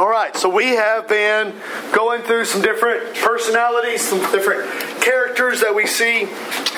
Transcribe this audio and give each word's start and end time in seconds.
All 0.00 0.08
right, 0.08 0.34
so 0.34 0.48
we 0.48 0.68
have 0.76 1.08
been 1.08 1.52
going 1.92 2.22
through 2.22 2.46
some 2.46 2.62
different 2.62 3.14
personalities, 3.16 4.00
some 4.00 4.18
different 4.32 4.66
characters 5.02 5.60
that 5.60 5.74
we 5.74 5.86
see 5.86 6.22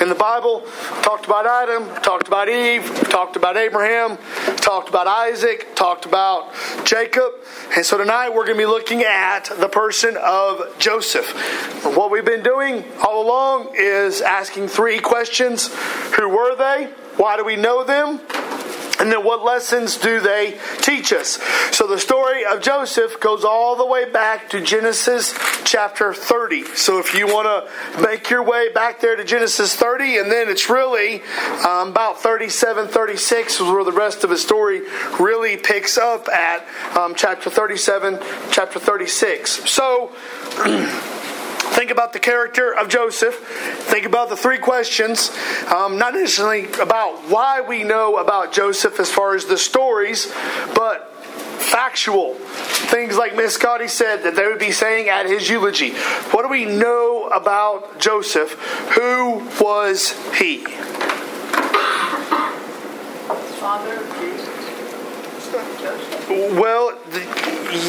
in 0.01 0.09
the 0.09 0.15
Bible. 0.19 0.67
Talked 1.03 1.25
about 1.25 1.45
Adam, 1.45 1.87
talked 2.01 2.27
about 2.27 2.49
Eve, 2.49 2.83
talked 3.09 3.37
about 3.37 3.55
Abraham, 3.55 4.17
talked 4.57 4.89
about 4.89 5.07
Isaac, 5.07 5.73
talked 5.73 6.05
about 6.05 6.53
Jacob. 6.83 7.31
And 7.77 7.85
so 7.85 7.97
tonight 7.97 8.27
we're 8.27 8.45
going 8.45 8.57
to 8.57 8.63
be 8.63 8.65
looking 8.65 9.03
at 9.03 9.45
the 9.57 9.69
person 9.69 10.17
of 10.21 10.77
Joseph. 10.77 11.25
What 11.95 12.11
we've 12.11 12.25
been 12.25 12.43
doing 12.43 12.83
all 13.01 13.25
along 13.25 13.73
is 13.77 14.19
asking 14.19 14.67
three 14.67 14.99
questions 14.99 15.73
Who 16.17 16.27
were 16.27 16.57
they? 16.57 16.89
Why 17.15 17.37
do 17.37 17.45
we 17.45 17.55
know 17.55 17.85
them? 17.85 18.19
And 19.03 19.11
then 19.11 19.25
what 19.25 19.43
lessons 19.43 19.97
do 19.97 20.21
they 20.21 20.57
teach 20.77 21.11
us? 21.11 21.37
So 21.75 21.87
the 21.87 21.99
story 21.99 22.45
of 22.45 22.61
Joseph 22.61 23.19
goes 23.19 23.43
all 23.43 23.75
the 23.75 23.85
way 23.85 24.09
back 24.09 24.49
to 24.51 24.61
Genesis 24.61 25.37
chapter 25.65 26.13
30. 26.13 26.63
So 26.75 26.99
if 26.99 27.13
you 27.13 27.27
want 27.27 27.45
to 27.45 28.01
make 28.01 28.29
your 28.29 28.41
way 28.43 28.71
back 28.71 29.01
there 29.01 29.17
to 29.17 29.25
Genesis 29.25 29.75
30, 29.75 30.19
and 30.19 30.31
then 30.31 30.47
it's 30.47 30.69
really 30.69 31.21
um, 31.67 31.89
about 31.89 32.21
37, 32.21 32.87
36 32.87 33.55
is 33.55 33.59
where 33.59 33.83
the 33.83 33.91
rest 33.91 34.23
of 34.23 34.29
the 34.29 34.37
story 34.37 34.83
really 35.19 35.57
picks 35.57 35.97
up 35.97 36.29
at 36.29 36.65
um, 36.97 37.13
chapter 37.13 37.49
37, 37.49 38.19
chapter 38.51 38.79
36. 38.79 39.69
So. 39.69 40.13
Think 41.73 41.91
about 41.91 42.13
the 42.13 42.19
character 42.19 42.73
of 42.73 42.87
Joseph. 42.87 43.35
Think 43.35 44.05
about 44.05 44.29
the 44.29 44.37
three 44.37 44.59
questions, 44.59 45.35
um, 45.73 45.97
not 45.97 46.13
necessarily 46.13 46.71
about 46.73 47.29
why 47.29 47.61
we 47.61 47.83
know 47.83 48.17
about 48.17 48.53
Joseph 48.53 48.99
as 48.99 49.11
far 49.11 49.35
as 49.35 49.45
the 49.45 49.57
stories, 49.57 50.31
but 50.75 51.13
factual 51.63 52.35
things 52.35 53.17
like 53.17 53.35
Miss 53.35 53.55
Scotty 53.55 53.87
said 53.87 54.23
that 54.23 54.35
they 54.35 54.45
would 54.45 54.59
be 54.59 54.71
saying 54.71 55.09
at 55.09 55.25
his 55.25 55.49
eulogy. 55.49 55.93
What 56.31 56.43
do 56.43 56.49
we 56.49 56.65
know 56.65 57.27
about 57.29 57.99
Joseph? 57.99 58.51
Who 58.95 59.39
was 59.59 60.11
he? 60.37 60.63
Father 63.59 63.95
of 63.95 64.19
Jesus. 64.19 64.42
Well, 66.57 66.97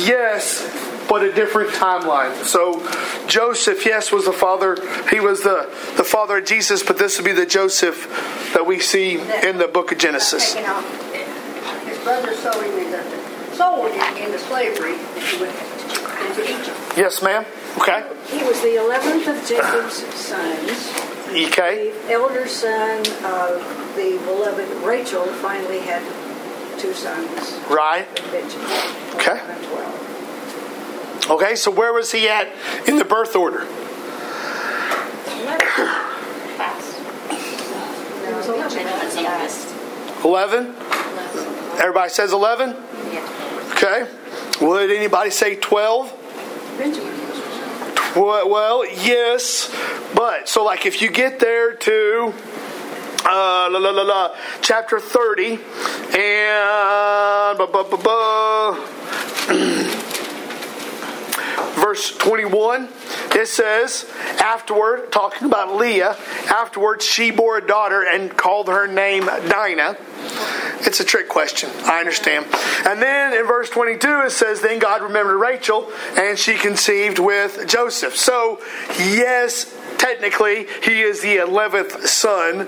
yes, 0.05 0.63
but 1.09 1.23
a 1.23 1.33
different 1.33 1.71
timeline. 1.71 2.35
So 2.45 2.81
Joseph, 3.27 3.87
yes, 3.87 4.13
was 4.13 4.27
the 4.27 4.33
father. 4.33 4.77
He 5.11 5.21
was 5.21 5.43
the, 5.43 5.69
the 5.97 6.05
father 6.05 6.39
of 6.39 6.45
Jesus, 6.45 6.83
but 6.83 6.99
this 6.99 7.19
would 7.19 7.25
be 7.25 7.33
the 7.33 7.47
Joseph 7.47 8.53
that 8.55 8.67
we 8.67 8.81
see 8.81 9.15
in 9.15 9.59
the 9.59 9.69
book 9.73 9.93
of 9.93 9.99
Genesis. 9.99 10.55
His 10.55 11.99
brother 12.03 12.35
sold 12.35 12.63
him 12.65 12.79
into, 12.79 13.55
sold 13.55 13.91
him 13.93 14.17
into 14.17 14.39
slavery 14.39 14.95
and 14.95 15.23
he 15.23 15.41
went 15.41 15.57
into 16.29 16.43
Egypt. 16.43 16.97
Yes, 16.97 17.23
ma'am. 17.23 17.45
Okay. 17.79 18.05
He 18.29 18.43
was 18.45 18.61
the 18.61 18.77
11th 18.77 19.37
of 19.37 19.49
Jacob's 19.49 20.05
sons. 20.15 21.15
Okay. 21.29 21.93
The 22.07 22.13
elder 22.13 22.47
son 22.47 23.01
of 23.25 23.61
the 23.97 24.21
beloved 24.25 24.69
Rachel 24.85 25.25
finally 25.27 25.81
had 25.81 26.03
two 26.85 26.93
sons. 26.93 27.59
Right. 27.71 28.07
Okay. 29.15 29.39
11 29.41 29.51
and 29.51 29.65
12. 29.65 31.31
Okay, 31.31 31.57
so 31.57 31.71
where 31.71 31.95
was 31.95 32.13
he 32.13 32.29
at 32.29 32.49
in 32.87 32.99
the 32.99 33.05
birth 33.05 33.35
order? 33.35 33.67
11. 40.25 40.75
11? 40.75 40.75
Everybody 41.81 42.11
says 42.11 42.33
11? 42.33 42.77
Okay. 43.73 44.07
Would 44.61 44.91
anybody 44.91 45.31
say 45.31 45.57
12? 45.57 46.13
Benjamin. 46.79 47.13
Well, 48.15 48.49
well, 48.49 48.87
yes, 48.87 49.75
but 50.15 50.49
so 50.49 50.63
like 50.65 50.87
if 50.87 51.03
you 51.03 51.11
get 51.11 51.41
there 51.41 51.75
to 51.75 52.33
uh, 53.25 53.69
la, 53.71 53.79
la, 53.79 53.91
la, 53.91 54.03
la, 54.03 54.37
chapter 54.61 55.01
30 55.01 55.59
and 56.17 57.59
verse 61.81 62.17
21 62.19 62.89
it 63.35 63.49
says 63.49 64.07
afterward 64.41 65.11
talking 65.11 65.47
about 65.47 65.77
leah 65.77 66.17
afterward 66.49 67.03
she 67.03 67.31
bore 67.31 67.59
a 67.59 67.67
daughter 67.67 68.05
and 68.07 68.37
called 68.37 68.69
her 68.69 68.87
name 68.87 69.27
dinah. 69.27 69.97
It's 70.87 71.01
a 71.01 71.05
trick 71.05 71.31
question. 71.31 71.71
I 71.85 72.01
understand. 72.01 72.45
And 72.87 73.01
then 73.01 73.33
in 73.33 73.47
verse 73.47 73.71
22 73.71 74.23
it 74.27 74.31
says 74.31 74.61
then 74.61 74.79
god 74.79 75.03
remembered 75.03 75.39
rachel 75.39 75.91
and 76.17 76.39
she 76.39 76.55
conceived 76.55 77.19
with 77.19 77.67
joseph. 77.67 78.17
So 78.17 78.61
yes 78.99 79.73
technically 80.05 80.67
he 80.83 81.01
is 81.01 81.21
the 81.23 81.37
11th 81.37 82.07
son 82.07 82.67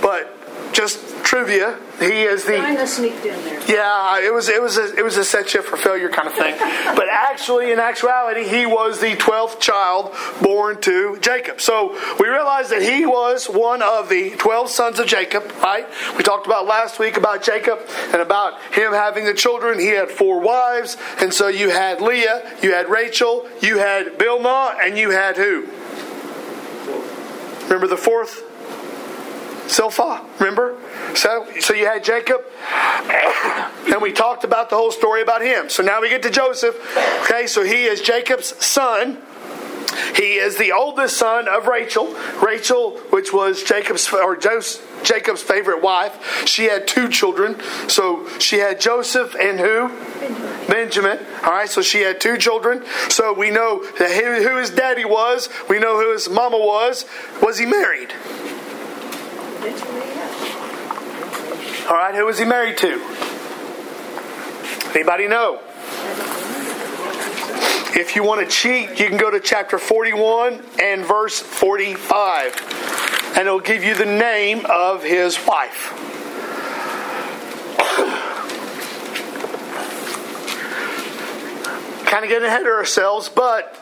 but 0.00 0.34
just 0.72 0.98
trivia 1.24 1.78
he 1.98 2.22
is 2.22 2.44
the 2.44 2.52
Dinah 2.52 2.86
sneaked 2.86 3.26
in 3.26 3.34
there. 3.44 3.60
yeah, 3.68 4.24
it 4.24 4.32
was 4.32 4.48
it 4.48 4.62
was 4.62 4.78
a, 4.78 4.94
it 4.96 5.02
was 5.02 5.16
a 5.16 5.24
set 5.24 5.52
you 5.52 5.60
up 5.60 5.66
for 5.66 5.76
failure 5.76 6.08
kind 6.08 6.28
of 6.28 6.34
thing. 6.34 6.54
but 6.94 7.08
actually, 7.10 7.72
in 7.72 7.80
actuality, 7.80 8.48
he 8.48 8.66
was 8.66 9.00
the 9.00 9.16
twelfth 9.16 9.58
child 9.58 10.14
born 10.40 10.80
to 10.82 11.18
Jacob. 11.20 11.60
So 11.60 11.98
we 12.20 12.28
realize 12.28 12.68
that 12.70 12.82
he 12.82 13.04
was 13.04 13.46
one 13.46 13.82
of 13.82 14.08
the 14.08 14.30
twelve 14.38 14.70
sons 14.70 15.00
of 15.00 15.08
Jacob. 15.08 15.50
Right? 15.60 15.86
We 16.16 16.22
talked 16.22 16.46
about 16.46 16.66
last 16.66 17.00
week 17.00 17.16
about 17.16 17.42
Jacob 17.42 17.80
and 18.12 18.22
about 18.22 18.62
him 18.72 18.92
having 18.92 19.24
the 19.24 19.34
children. 19.34 19.80
He 19.80 19.88
had 19.88 20.08
four 20.08 20.40
wives, 20.40 20.96
and 21.20 21.34
so 21.34 21.48
you 21.48 21.70
had 21.70 22.00
Leah, 22.00 22.58
you 22.62 22.72
had 22.72 22.88
Rachel, 22.88 23.48
you 23.60 23.78
had 23.78 24.18
Bilma, 24.18 24.76
and 24.80 24.96
you 24.96 25.10
had 25.10 25.36
who? 25.36 25.66
Remember 27.68 27.86
the 27.86 27.98
fourth? 27.98 28.42
Zilpah, 29.68 30.24
remember? 30.38 30.78
So, 31.14 31.46
so 31.60 31.74
you 31.74 31.84
had 31.84 32.02
Jacob, 32.02 32.40
and 33.92 34.00
we 34.00 34.12
talked 34.12 34.42
about 34.44 34.70
the 34.70 34.76
whole 34.76 34.90
story 34.90 35.20
about 35.20 35.42
him. 35.42 35.68
So 35.68 35.82
now 35.82 36.00
we 36.00 36.08
get 36.08 36.22
to 36.22 36.30
Joseph. 36.30 36.74
Okay, 37.24 37.46
so 37.46 37.62
he 37.62 37.84
is 37.84 38.00
Jacob's 38.00 38.56
son. 38.64 39.18
He 40.18 40.34
is 40.34 40.56
the 40.58 40.72
oldest 40.72 41.16
son 41.16 41.46
of 41.46 41.68
Rachel. 41.68 42.12
Rachel, 42.42 42.98
which 43.10 43.32
was 43.32 43.62
Jacob's 43.62 44.12
or 44.12 44.36
Jos- 44.36 44.82
Jacob's 45.04 45.42
favorite 45.42 45.80
wife, 45.80 46.44
she 46.44 46.64
had 46.64 46.88
two 46.88 47.08
children. 47.08 47.56
So 47.88 48.28
she 48.40 48.58
had 48.58 48.80
Joseph 48.80 49.36
and 49.36 49.60
who? 49.60 49.88
Benjamin. 50.18 50.66
Benjamin. 50.66 51.18
All 51.44 51.52
right, 51.52 51.68
so 51.68 51.82
she 51.82 52.00
had 52.00 52.20
two 52.20 52.36
children. 52.36 52.84
So 53.10 53.32
we 53.32 53.52
know 53.52 53.84
that 54.00 54.10
who 54.42 54.56
his 54.56 54.70
daddy 54.70 55.04
was. 55.04 55.48
We 55.68 55.78
know 55.78 56.00
who 56.00 56.12
his 56.12 56.28
mama 56.28 56.58
was. 56.58 57.04
Was 57.40 57.58
he 57.58 57.66
married? 57.66 58.12
All 61.88 61.94
right, 61.94 62.14
who 62.14 62.26
was 62.26 62.40
he 62.40 62.44
married 62.44 62.76
to? 62.78 63.00
Anybody 64.94 65.28
know? 65.28 65.60
If 67.98 68.14
you 68.14 68.22
want 68.22 68.40
to 68.40 68.46
cheat, 68.46 69.00
you 69.00 69.08
can 69.08 69.16
go 69.16 69.28
to 69.28 69.40
chapter 69.40 69.76
41 69.76 70.62
and 70.80 71.04
verse 71.04 71.40
45, 71.40 73.34
and 73.36 73.48
it'll 73.48 73.58
give 73.58 73.82
you 73.82 73.96
the 73.96 74.06
name 74.06 74.64
of 74.66 75.02
his 75.02 75.36
wife. 75.44 75.90
kind 82.06 82.22
of 82.22 82.30
getting 82.30 82.46
ahead 82.46 82.60
of 82.60 82.68
ourselves, 82.68 83.28
but 83.28 83.76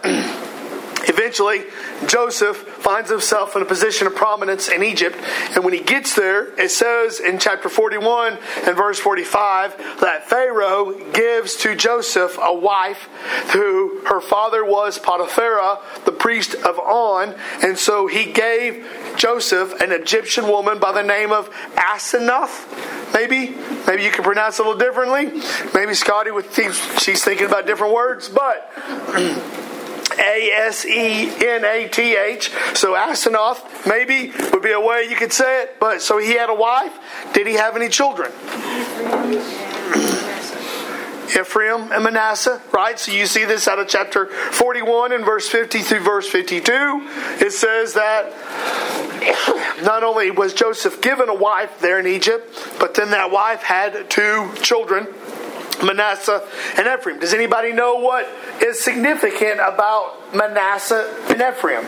eventually 1.16 1.65
Joseph 2.06 2.56
finds 2.56 3.10
himself 3.10 3.56
in 3.56 3.62
a 3.62 3.65
position 3.65 4.06
of 4.06 4.15
prominence 4.15 4.69
in 4.69 4.82
Egypt. 4.82 5.16
And 5.54 5.65
when 5.65 5.72
he 5.72 5.81
gets 5.81 6.15
there, 6.15 6.53
it 6.60 6.71
says 6.71 7.21
in 7.21 7.38
chapter 7.38 7.69
41 7.69 8.38
and 8.66 8.77
verse 8.77 8.99
45 8.99 9.77
that 10.00 10.28
Pharaoh 10.28 10.93
gives 11.12 11.56
to 11.56 11.75
Joseph 11.75 12.38
a 12.41 12.54
wife 12.54 13.09
who 13.53 14.03
her 14.07 14.21
father 14.21 14.65
was 14.65 14.98
Potiphera, 14.98 15.80
the 16.04 16.13
priest 16.13 16.54
of 16.54 16.78
On. 16.78 17.34
And 17.62 17.78
so 17.78 18.07
he 18.07 18.33
gave 18.33 18.86
Joseph 19.16 19.80
an 19.80 19.92
Egyptian 19.92 20.48
woman 20.48 20.78
by 20.78 20.92
the 20.92 21.03
name 21.03 21.33
of 21.33 21.51
Asenath. 21.77 23.15
Maybe, 23.15 23.54
maybe 23.86 24.03
you 24.03 24.10
can 24.10 24.24
pronounce 24.24 24.59
it 24.59 24.66
a 24.66 24.69
little 24.69 24.78
differently. 24.78 25.42
Maybe 25.74 25.95
Scotty 25.95 26.30
would 26.30 26.47
think 26.47 26.74
she's 27.01 27.24
thinking 27.24 27.47
about 27.47 27.66
different 27.66 27.95
words, 27.95 28.28
but 28.28 28.71
A 30.18 30.51
S 30.53 30.84
E 30.84 31.30
N 31.47 31.65
A 31.65 31.89
T 31.89 32.16
H. 32.16 32.51
So 32.74 32.95
Asenath 32.95 33.86
maybe 33.86 34.33
would 34.53 34.63
be 34.63 34.72
a 34.72 34.80
way 34.80 35.07
you 35.09 35.16
could 35.16 35.33
say 35.33 35.63
it. 35.63 35.77
But 35.80 36.03
so 36.03 36.18
he 36.18 36.34
had 36.34 36.51
a 36.51 36.54
wife. 36.54 36.92
Did 37.33 37.47
he 37.47 37.54
have 37.54 37.77
any 37.77 37.89
children? 37.89 38.33
Ephraim 41.30 41.92
and 41.92 42.04
Manasseh, 42.04 42.63
right? 42.72 42.98
So 42.98 43.13
you 43.13 43.27
see 43.27 43.45
this 43.45 43.66
out 43.68 43.78
of 43.78 43.89
chapter 43.89 44.27
41 44.27 45.13
and 45.13 45.24
verse 45.24 45.48
50 45.48 45.80
through 45.80 46.01
verse 46.01 46.28
52. 46.28 46.72
It 47.41 47.53
says 47.53 47.95
that 47.95 48.33
not 49.84 50.04
only 50.04 50.30
was 50.30 50.54
Joseph 50.54 51.03
given 51.03 51.28
a 51.28 51.34
wife 51.34 51.80
there 51.80 51.98
in 51.98 52.07
Egypt, 52.07 52.77
but 52.78 52.95
then 52.95 53.10
that 53.10 53.30
wife 53.30 53.62
had 53.62 54.09
two 54.09 54.51
children. 54.62 55.09
Manasseh 55.82 56.42
and 56.78 56.86
Ephraim. 56.86 57.18
Does 57.18 57.34
anybody 57.34 57.72
know 57.72 57.96
what 57.96 58.28
is 58.62 58.82
significant 58.82 59.60
about 59.60 60.34
Manasseh 60.34 61.24
and 61.28 61.40
Ephraim? 61.40 61.84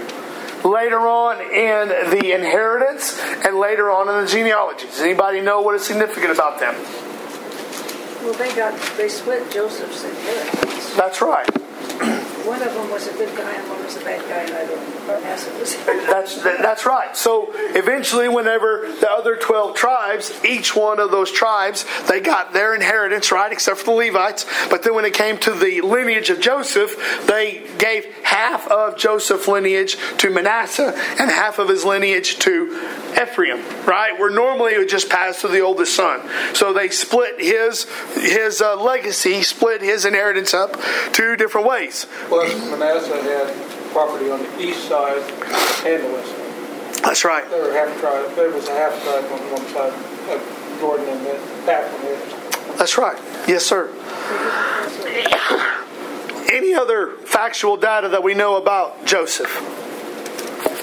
Later 0.64 0.99
on 1.00 1.40
in 1.40 1.88
the 2.11 2.32
inheritance 2.35 3.19
and 3.44 3.58
later 3.58 3.90
on 3.90 4.08
in 4.08 4.25
the 4.25 4.31
genealogy. 4.31 4.87
Does 4.87 5.00
anybody 5.00 5.40
know 5.40 5.61
what 5.61 5.75
is 5.76 5.85
significant 5.85 6.32
about 6.32 6.58
them? 6.58 6.75
Well, 8.25 8.32
they 8.35 8.55
got 8.56 8.79
they 8.96 9.08
split 9.08 9.50
Joseph's 9.52 10.05
inheritance. 10.05 10.96
That's 10.96 11.23
right. 11.23 11.49
One 12.49 12.62
of 12.62 12.73
them 12.73 12.91
was 12.91 13.06
a 13.06 13.12
good 13.12 13.37
guy 13.37 13.53
and 13.53 13.69
one 13.69 13.85
was 13.85 13.97
a 13.97 14.00
bad 14.00 14.23
guy, 14.23 14.41
and 14.41 14.55
I 14.55 14.67
don't. 14.67 14.99
That's 15.09 16.43
that's 16.43 16.85
right. 16.85 17.17
So 17.17 17.49
eventually, 17.55 18.29
whenever 18.29 18.93
the 19.00 19.11
other 19.11 19.37
twelve 19.37 19.75
tribes, 19.75 20.33
each 20.45 20.77
one 20.77 21.00
of 21.00 21.11
those 21.11 21.33
tribes, 21.33 21.87
they 22.09 22.21
got 22.21 22.53
their 22.53 22.75
inheritance, 22.75 23.33
right, 23.33 23.50
except 23.50 23.79
for 23.79 23.85
the 23.87 23.93
Levites. 23.93 24.45
But 24.69 24.83
then 24.83 24.95
when 24.95 25.06
it 25.06 25.15
came 25.15 25.39
to 25.39 25.53
the 25.53 25.81
lineage 25.81 26.29
of 26.29 26.41
Joseph, 26.41 27.25
they 27.27 27.67
gave 27.79 28.05
half 28.23 28.69
of 28.69 28.99
Joseph's 28.99 29.49
lineage 29.49 29.97
to 30.19 30.29
Manasseh 30.29 30.95
and 31.19 31.31
half 31.31 31.59
of 31.59 31.71
his 31.71 31.87
lineage 31.87 32.39
to 32.41 32.67
Ephraim, 33.21 33.65
right? 33.87 34.19
Where 34.19 34.31
normally 34.31 34.75
it 34.75 34.79
would 34.79 34.91
just 34.91 35.09
pass 35.09 35.41
to 35.41 35.49
the 35.49 35.61
oldest 35.61 35.95
son. 35.95 36.21
So 36.55 36.75
they 36.75 36.91
split 36.91 37.41
his 37.41 37.87
his 38.15 38.61
uh, 38.61 38.77
legacy, 38.77 39.43
split 39.43 39.81
his 39.81 40.05
inheritance 40.05 40.53
up 40.53 40.77
two 41.12 41.37
different 41.37 41.67
ways. 41.67 42.06
Plus, 42.38 42.55
Manasseh 42.70 43.20
had 43.20 43.90
property 43.90 44.31
on 44.31 44.40
the 44.40 44.61
east 44.61 44.87
side 44.88 45.19
and 45.85 46.05
the 46.05 46.12
west 46.12 46.31
side. 46.31 47.02
That's 47.02 47.25
right. 47.25 47.50
There 47.50 47.64
were 47.67 47.73
half 47.73 47.99
tribe. 47.99 48.31
There 48.37 48.50
was 48.50 48.69
a 48.69 48.75
half 48.75 49.02
tribe 49.02 49.25
on 49.25 49.40
one 49.50 49.67
side 49.75 49.93
of 49.93 50.79
Jordan 50.79 51.08
and 51.08 51.26
then 51.26 51.40
half 51.67 51.93
on 51.93 52.00
the 52.05 52.14
other. 52.14 52.76
That's 52.79 52.96
right. 52.96 53.19
Yes, 53.49 53.67
sir. 53.67 53.90
Any 56.52 56.75
other 56.75 57.17
factual 57.25 57.76
data 57.76 58.08
that 58.08 58.23
we 58.23 58.35
know 58.35 58.56
about 58.56 59.05
Joseph 59.05 59.50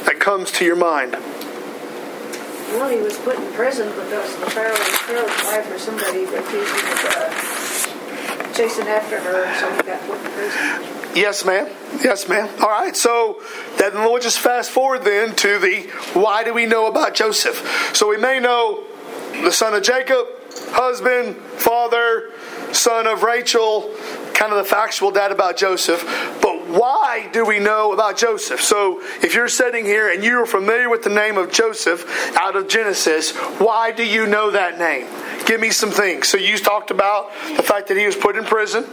that 0.04 0.20
comes 0.20 0.52
to 0.52 0.66
your 0.66 0.76
mind? 0.76 1.14
Well, 1.14 2.90
he 2.90 2.98
was 2.98 3.18
put 3.20 3.38
in 3.40 3.54
prison 3.54 3.88
because 3.92 4.36
the 4.42 4.50
Pharaoh 4.52 4.72
was 4.72 4.98
Pharaoh's 5.08 5.44
wife 5.46 5.72
or 5.72 5.80
somebody 5.80 6.26
accused 6.26 6.76
him 6.76 6.92
of 6.92 7.06
uh, 7.16 8.54
chasing 8.54 8.88
after 8.90 9.22
her, 9.22 9.46
and 9.46 9.58
so 9.58 9.74
he 9.74 9.82
got 9.84 10.02
put 10.02 10.20
in 10.20 10.32
prison. 10.32 11.05
Yes, 11.16 11.46
ma'am. 11.46 11.70
Yes, 12.04 12.28
ma'am. 12.28 12.50
All 12.60 12.68
right. 12.68 12.96
So 12.96 13.42
then 13.78 13.94
we'll 13.94 14.20
just 14.20 14.40
fast 14.40 14.70
forward 14.70 15.04
then 15.04 15.34
to 15.38 15.60
the 15.60 15.84
why 16.14 16.44
do 16.44 16.54
we 16.54 16.66
know 16.66 16.88
about 16.88 17.16
Joseph? 17.16 17.92
So 17.96 18.10
we 18.10 18.18
may 18.18 18.40
know 18.40 18.84
the 19.32 19.52
son 19.52 19.74
of 19.74 19.82
Jacob, 19.82 20.28
husband, 20.72 21.38
father, 21.38 22.32
son 22.74 23.08
of 23.08 23.24
Rachel, 23.24 23.96
kind 24.34 24.52
of 24.52 24.58
the 24.58 24.70
factual 24.70 25.10
data 25.10 25.34
about 25.34 25.56
Joseph. 25.56 26.04
But 26.42 26.68
why 26.68 27.30
do 27.32 27.46
we 27.46 27.60
know 27.60 27.94
about 27.94 28.18
Joseph? 28.18 28.62
So 28.62 29.02
if 29.24 29.34
you're 29.34 29.48
sitting 29.48 29.86
here 29.86 30.12
and 30.12 30.22
you 30.22 30.42
are 30.42 30.46
familiar 30.46 30.90
with 30.90 31.04
the 31.04 31.10
name 31.10 31.38
of 31.38 31.50
Joseph 31.50 32.06
out 32.36 32.58
of 32.58 32.68
Genesis, 32.68 33.32
why 33.58 33.94
do 33.94 34.04
you 34.04 34.28
know 34.28 34.52
that 34.52 34.78
name? 34.78 35.08
Give 35.46 35.62
me 35.62 35.70
some 35.70 35.92
things. 35.92 36.28
So 36.28 36.38
you 36.38 36.58
talked 36.58 36.92
about 36.92 37.32
the 37.56 37.64
fact 37.64 37.88
that 37.88 37.98
he 37.98 38.06
was 38.06 38.16
put 38.18 38.36
in 38.36 38.44
prison. 38.44 38.84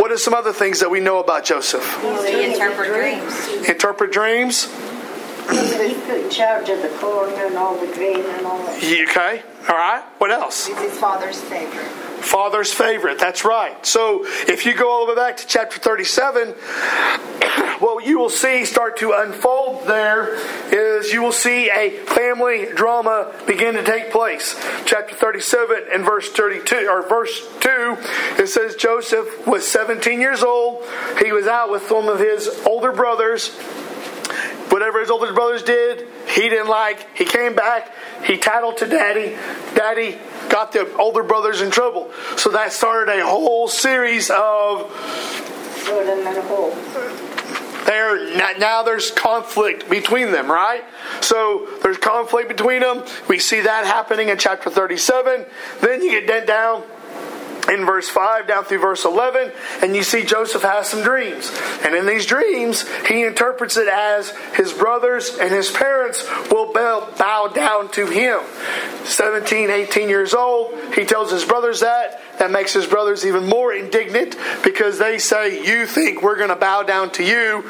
What 0.00 0.10
are 0.10 0.16
some 0.16 0.32
other 0.32 0.54
things 0.54 0.80
that 0.80 0.90
we 0.90 0.98
know 0.98 1.20
about 1.20 1.44
Joseph? 1.44 1.84
They 2.22 2.50
interpret 2.50 2.88
dreams. 2.88 3.68
Interpret 3.68 4.10
dreams. 4.10 4.64
He 4.64 5.92
put 5.94 6.20
in 6.22 6.30
charge 6.30 6.70
of 6.70 6.80
the 6.80 6.88
corn 6.98 7.34
and 7.34 7.54
all 7.58 7.76
the 7.76 7.92
grain 7.92 8.24
and 8.24 8.46
all 8.46 8.64
that. 8.64 8.82
Okay. 8.82 9.42
All 9.68 9.76
right. 9.76 10.02
What 10.18 10.30
else? 10.30 10.66
He's 10.66 10.78
his 10.78 10.98
father's 10.98 11.40
favorite. 11.40 11.86
Father's 12.20 12.72
favorite. 12.72 13.18
That's 13.18 13.44
right. 13.44 13.84
So 13.84 14.24
if 14.24 14.66
you 14.66 14.74
go 14.74 14.90
all 14.90 15.06
the 15.06 15.12
way 15.12 15.16
back 15.16 15.36
to 15.38 15.46
chapter 15.46 15.78
37, 15.78 16.48
what 17.80 18.04
you 18.06 18.18
will 18.18 18.30
see 18.30 18.64
start 18.64 18.98
to 18.98 19.12
unfold 19.12 19.86
there 19.86 20.34
is 20.72 21.12
you 21.12 21.22
will 21.22 21.32
see 21.32 21.70
a 21.70 21.90
family 22.06 22.66
drama 22.74 23.34
begin 23.46 23.74
to 23.74 23.82
take 23.82 24.10
place. 24.10 24.54
Chapter 24.86 25.14
37 25.14 25.86
and 25.92 26.04
verse 26.04 26.30
32 26.30 26.88
or 26.90 27.08
verse 27.08 27.40
2, 27.60 27.96
it 28.38 28.48
says 28.48 28.76
Joseph 28.76 29.46
was 29.46 29.66
17 29.66 30.20
years 30.20 30.42
old. 30.42 30.84
He 31.22 31.32
was 31.32 31.46
out 31.46 31.70
with 31.70 31.90
one 31.90 32.08
of 32.08 32.18
his 32.18 32.48
older 32.66 32.92
brothers. 32.92 33.56
Whatever 34.70 35.00
his 35.00 35.10
older 35.10 35.32
brothers 35.32 35.62
did, 35.62 36.06
he 36.28 36.48
didn't 36.48 36.68
like. 36.68 37.16
He 37.16 37.24
came 37.24 37.54
back. 37.54 37.92
He 38.24 38.38
tattled 38.38 38.78
to 38.78 38.86
daddy. 38.86 39.36
Daddy 39.74 40.18
got 40.48 40.72
the 40.72 40.92
older 40.96 41.22
brothers 41.22 41.60
in 41.60 41.70
trouble. 41.70 42.12
So 42.36 42.50
that 42.50 42.72
started 42.72 43.12
a 43.18 43.26
whole 43.26 43.68
series 43.68 44.30
of 44.30 44.90
Throw 44.90 46.04
them 46.04 46.26
in 46.26 46.34
there 47.86 48.58
now 48.58 48.82
there's 48.82 49.10
conflict 49.10 49.88
between 49.88 50.30
them 50.32 50.50
right 50.50 50.84
so 51.20 51.66
there's 51.82 51.96
conflict 51.96 52.48
between 52.48 52.80
them 52.80 53.02
we 53.28 53.38
see 53.38 53.62
that 53.62 53.86
happening 53.86 54.28
in 54.28 54.38
chapter 54.38 54.70
37 54.70 55.46
then 55.80 56.02
you 56.02 56.24
get 56.24 56.46
down 56.46 56.84
in 57.70 57.86
verse 57.86 58.08
5 58.08 58.46
down 58.46 58.64
through 58.64 58.80
verse 58.80 59.04
11 59.04 59.52
and 59.82 59.94
you 59.94 60.02
see 60.02 60.24
joseph 60.24 60.62
has 60.62 60.88
some 60.88 61.02
dreams. 61.02 61.50
And 61.84 61.94
in 61.94 62.06
these 62.06 62.26
dreams 62.26 62.84
he 63.06 63.24
interprets 63.24 63.76
it 63.76 63.88
as 63.88 64.30
his 64.54 64.72
brothers 64.72 65.36
and 65.38 65.50
his 65.50 65.70
parents 65.70 66.26
will 66.50 66.72
bow, 66.72 67.48
down 67.54 67.90
to 67.90 68.06
him. 68.06 68.40
17 69.04 69.70
18 69.70 70.08
years 70.08 70.34
old 70.34 70.74
he 70.94 71.04
tells 71.04 71.30
his 71.30 71.44
brothers 71.44 71.80
that. 71.80 72.20
That 72.38 72.50
makes 72.50 72.72
his 72.72 72.86
brothers 72.86 73.26
even 73.26 73.46
more 73.46 73.72
indignant 73.72 74.36
because 74.64 74.98
they 74.98 75.18
say 75.18 75.64
you 75.64 75.86
think 75.86 76.22
we're 76.22 76.36
going 76.36 76.48
to 76.48 76.56
bow 76.56 76.82
down 76.82 77.10
to 77.12 77.24
you? 77.24 77.62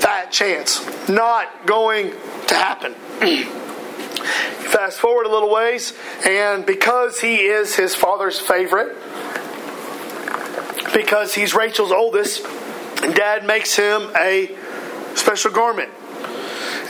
That 0.00 0.32
chance 0.32 0.84
not 1.08 1.66
going 1.66 2.10
to 2.48 2.54
happen. 2.54 2.94
Fast 4.72 4.98
forward 4.98 5.26
a 5.26 5.28
little 5.28 5.50
ways, 5.50 5.92
and 6.26 6.64
because 6.64 7.20
he 7.20 7.36
is 7.36 7.76
his 7.76 7.94
father's 7.94 8.38
favorite, 8.38 8.96
because 10.92 11.34
he's 11.34 11.54
Rachel's 11.54 11.92
oldest, 11.92 12.44
and 13.02 13.14
dad 13.14 13.44
makes 13.44 13.74
him 13.76 14.10
a 14.16 14.54
special 15.14 15.50
garment. 15.50 15.90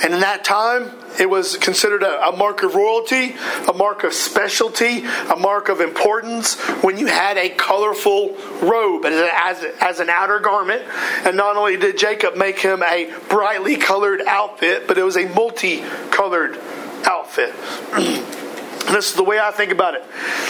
And 0.03 0.15
in 0.15 0.21
that 0.21 0.45
time, 0.45 0.91
it 1.21 1.29
was 1.29 1.57
considered 1.57 2.03
a, 2.03 2.29
a, 2.29 2.37
mark 2.37 2.63
of 2.63 2.75
royalty, 2.75 3.37
a 3.69 3.73
mark 3.73 4.03
of 4.03 4.13
specialty, 4.13 5.05
a 5.05 5.37
mark 5.37 5.69
of 5.69 5.81
importance 5.81 6.59
when 6.83 6.99
you 6.99 7.07
had 7.07 7.37
a 7.37 7.51
colorful 7.51 8.37
robe 8.63 9.05
as, 9.05 9.31
as, 9.33 9.65
as 9.81 10.01
an 10.01 10.09
outer 10.09 10.41
garment. 10.41 10.83
And 11.25 11.37
not 11.37 11.57
only 11.57 11.77
did 11.77 11.99
Jacob 11.99 12.37
make 12.37 12.59
him 12.59 12.83
a 12.83 13.13
brightly 13.29 13.77
colored 13.77 14.23
outfit, 14.23 14.89
but 14.89 14.99
it 14.99 15.03
was 15.03 15.17
a 15.17 15.27
multicolored 15.29 16.59
outfit. 17.05 17.55
this 18.93 19.11
is 19.11 19.15
the 19.15 19.25
way 19.25 19.39
I 19.39 19.51
think 19.51 19.71
about 19.71 19.95
it. 19.95 20.03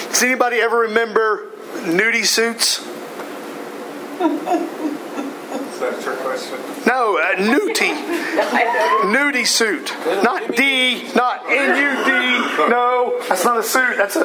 Does 0.09 0.23
anybody 0.23 0.59
ever 0.59 0.79
remember 0.79 1.51
nudie 1.85 2.25
suits? 2.25 2.87
Your 5.83 6.17
question. 6.17 6.59
No, 6.87 7.19
uh, 7.19 7.33
a 7.33 7.37
nudie. 7.37 7.93
nudie 9.13 9.47
suit. 9.47 9.93
Not 10.23 10.55
D, 10.55 11.13
not 11.15 11.45
N 11.49 11.77
U 11.77 12.05
D. 12.05 12.11
No, 12.71 13.19
that's 13.29 13.45
not 13.45 13.59
a 13.59 13.63
suit. 13.65 13.97
That's 13.97 14.15
a 14.15 14.23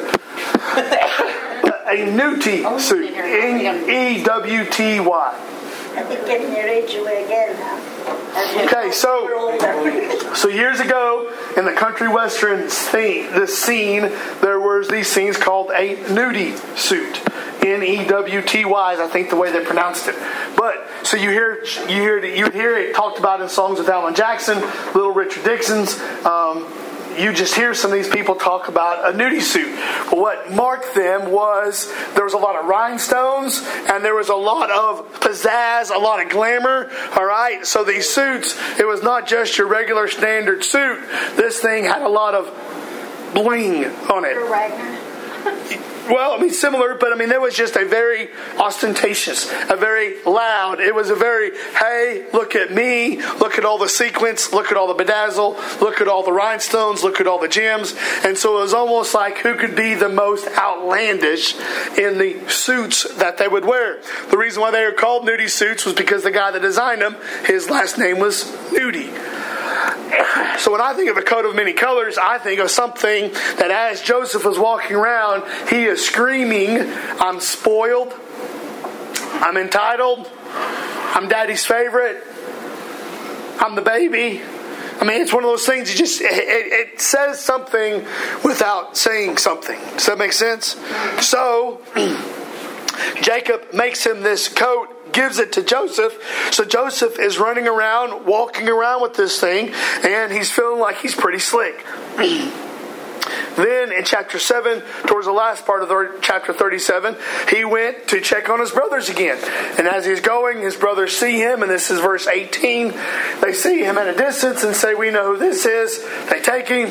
a 1.88 2.06
nudie 2.06 2.80
suit. 2.80 3.12
N 3.16 3.90
E 3.90 4.24
W 4.24 4.66
T 4.66 5.00
Y. 5.00 5.36
I 5.98 6.04
think 6.04 6.26
getting 6.28 6.52
again. 6.52 7.56
Okay, 8.68 8.92
so 8.92 9.56
So 10.36 10.48
years 10.48 10.80
ago, 10.80 11.34
in 11.58 11.66
the 11.66 11.74
country 11.74 12.08
western 12.08 12.70
scene, 12.70 13.32
the 13.34 13.48
scene, 13.48 14.12
there 14.42 14.60
was 14.60 14.90
these 14.90 15.08
scenes 15.08 15.38
called 15.38 15.72
a 15.72 15.96
nudie 15.96 16.56
suit. 16.78 17.20
N 17.74 17.84
E 17.84 18.06
W 18.06 18.42
T 18.42 18.66
Y 18.66 18.94
is 18.94 19.00
I 19.00 19.08
think 19.08 19.30
the 19.30 19.36
way 19.36 19.52
they 19.52 19.64
pronounced 19.64 20.08
it. 20.08 20.16
But 20.56 20.76
so 21.04 21.18
you 21.18 21.30
hear 21.30 21.64
you 21.88 22.02
hear 22.02 22.24
you 22.24 22.50
hear 22.50 22.78
it 22.78 22.96
talked 22.96 23.20
about 23.20 23.42
in 23.42 23.50
songs 23.50 23.80
with 23.80 23.90
Alan 23.90 24.16
Jackson, 24.16 24.60
Little 24.94 25.12
Richard 25.12 25.44
Dixon's. 25.44 26.00
Um, 26.26 26.66
you 27.18 27.34
just 27.34 27.56
hear 27.56 27.74
some 27.74 27.92
of 27.92 27.98
these 27.98 28.08
people 28.08 28.36
talk 28.36 28.68
about 28.68 29.10
a 29.10 29.18
nudie 29.18 29.42
suit. 29.42 29.76
But 30.10 30.20
what 30.20 30.52
marked 30.52 30.94
them 30.94 31.32
was 31.32 31.92
there 32.14 32.24
was 32.24 32.34
a 32.34 32.38
lot 32.38 32.56
of 32.56 32.66
rhinestones 32.66 33.66
and 33.90 34.06
there 34.06 34.16
was 34.16 34.30
a 34.30 34.36
lot 34.36 34.70
of 34.70 35.20
pizzazz, 35.20 35.94
a 35.94 35.98
lot 35.98 36.24
of 36.24 36.30
glamour. 36.30 36.92
All 37.16 37.26
right, 37.26 37.66
so 37.66 37.84
these 37.84 38.08
suits, 38.08 38.56
it 38.80 38.86
was 38.86 39.02
not 39.02 39.28
just 39.28 39.58
your 39.58 39.68
regular 39.68 40.08
standard 40.08 40.64
suit. 40.64 41.00
This 41.36 41.60
thing 41.60 41.86
had 41.86 42.04
a 42.04 42.10
lot 42.10 42.36
of 42.36 43.34
bling 43.34 43.86
on 43.86 44.24
it. 44.26 44.38
Well, 46.10 46.34
I 46.34 46.38
mean, 46.40 46.52
similar, 46.52 46.96
but 46.96 47.12
I 47.12 47.16
mean, 47.16 47.30
there 47.30 47.42
was 47.42 47.56
just 47.56 47.76
a 47.76 47.86
very 47.86 48.30
ostentatious, 48.58 49.52
a 49.70 49.76
very 49.76 50.24
loud. 50.24 50.80
It 50.80 50.96
was 50.96 51.10
a 51.10 51.16
very, 51.16 51.52
hey, 51.76 52.26
look 52.32 52.56
at 52.56 52.74
me, 52.74 53.22
look 53.40 53.58
at 53.58 53.66
all 53.66 53.78
the 53.78 53.90
sequins, 53.90 54.54
look 54.54 54.72
at 54.72 54.78
all 54.78 54.94
the 54.94 55.04
bedazzle, 55.04 55.82
look 55.82 56.00
at 56.00 56.08
all 56.08 56.24
the 56.24 56.32
rhinestones, 56.32 57.04
look 57.04 57.20
at 57.20 57.28
all 57.28 57.40
the 57.40 57.48
gems. 57.48 57.94
And 58.24 58.38
so 58.38 58.58
it 58.58 58.62
was 58.62 58.74
almost 58.74 59.14
like 59.14 59.40
who 59.40 59.56
could 59.56 59.76
be 59.76 59.96
the 59.96 60.10
most 60.10 60.48
outlandish 60.58 61.56
in 61.98 62.18
the 62.18 62.40
suits 62.50 63.04
that 63.16 63.38
they 63.38 63.48
would 63.48 63.66
wear. 63.66 64.02
The 64.30 64.38
reason 64.38 64.62
why 64.62 64.72
they 64.72 64.86
were 64.86 64.94
called 64.94 65.28
nudie 65.28 65.50
suits 65.50 65.86
was 65.86 65.94
because 65.94 66.24
the 66.24 66.32
guy 66.32 66.52
that 66.52 66.62
designed 66.62 67.02
them, 67.02 67.18
his 67.46 67.70
last 67.70 67.98
name 67.98 68.20
was 68.20 68.46
Nudie. 68.72 69.14
So 70.58 70.72
when 70.72 70.82
I 70.82 70.94
think 70.94 71.10
of 71.12 71.18
a 71.18 71.22
coat 71.22 71.46
of 71.46 71.56
many 71.56 71.74
colors, 71.74 72.18
I 72.18 72.40
think 72.40 72.60
of 72.60 72.72
something 72.72 73.32
that 73.58 73.70
as 73.70 74.02
Joseph 74.02 74.44
was 74.44 74.58
walking 74.58 74.96
around, 74.96 75.44
he 75.70 75.86
is 75.86 75.97
screaming, 75.98 76.80
I'm 77.20 77.40
spoiled, 77.40 78.14
I'm 79.42 79.58
entitled, 79.58 80.30
I'm 81.14 81.28
daddy's 81.28 81.66
favorite, 81.66 82.24
I'm 83.60 83.76
the 83.76 83.82
baby. 83.82 84.42
I 85.00 85.04
mean, 85.04 85.22
it's 85.22 85.32
one 85.32 85.44
of 85.44 85.50
those 85.50 85.66
things. 85.66 85.92
You 85.92 85.98
just 85.98 86.22
it, 86.22 86.28
it, 86.32 87.00
says 87.00 87.40
something 87.40 88.04
without 88.44 88.98
saying 88.98 89.38
something. 89.38 89.80
Does 89.94 90.08
that 90.08 90.18
make 90.18 90.34
sense? 90.34 90.76
So 91.22 91.82
Jacob 93.22 93.74
makes 93.74 94.04
him 94.06 94.22
this 94.22 94.50
coat 94.50 95.14
gives 95.14 95.40
it 95.40 95.54
to 95.54 95.64
Joseph. 95.64 96.20
So 96.52 96.64
Joseph 96.64 97.20
is 97.20 97.38
running 97.38 97.68
around, 97.68 98.26
walking 98.26 98.68
around 98.70 99.02
with 99.02 99.14
this 99.14 99.40
thing, 99.40 99.72
and 100.04 100.32
he's 100.32 100.52
feeling 100.52 100.80
like 100.80 100.98
he's 100.98 101.16
pretty 101.16 101.40
slick. 101.40 101.86
Then 103.58 103.92
in 103.92 104.06
chapter 104.06 104.38
7, 104.38 104.82
towards 105.08 105.26
the 105.26 105.34
last 105.34 105.66
part 105.66 105.82
of 105.82 106.22
chapter 106.22 106.54
37, 106.54 107.18
he 107.50 107.66
went 107.66 108.08
to 108.10 108.22
check 108.22 108.50
on 108.50 108.60
his 108.60 108.70
brothers 108.70 109.10
again. 109.10 109.40
And 109.80 109.88
as 109.88 110.06
he's 110.06 110.22
going, 110.22 110.62
his 110.62 110.76
brothers 110.76 111.18
see 111.18 111.40
him, 111.40 111.64
and 111.64 111.72
this 111.72 111.90
is 111.90 112.00
verse 112.00 112.28
18. 112.28 112.94
They 113.42 113.54
see 113.54 113.84
him 113.84 113.98
at 113.98 114.08
a 114.08 114.16
distance 114.16 114.64
and 114.64 114.76
say, 114.76 114.94
We 114.94 115.10
know 115.10 115.34
who 115.34 115.40
this 115.40 115.66
is. 115.66 116.04
They 116.30 116.40
take 116.40 116.68
him, 116.68 116.90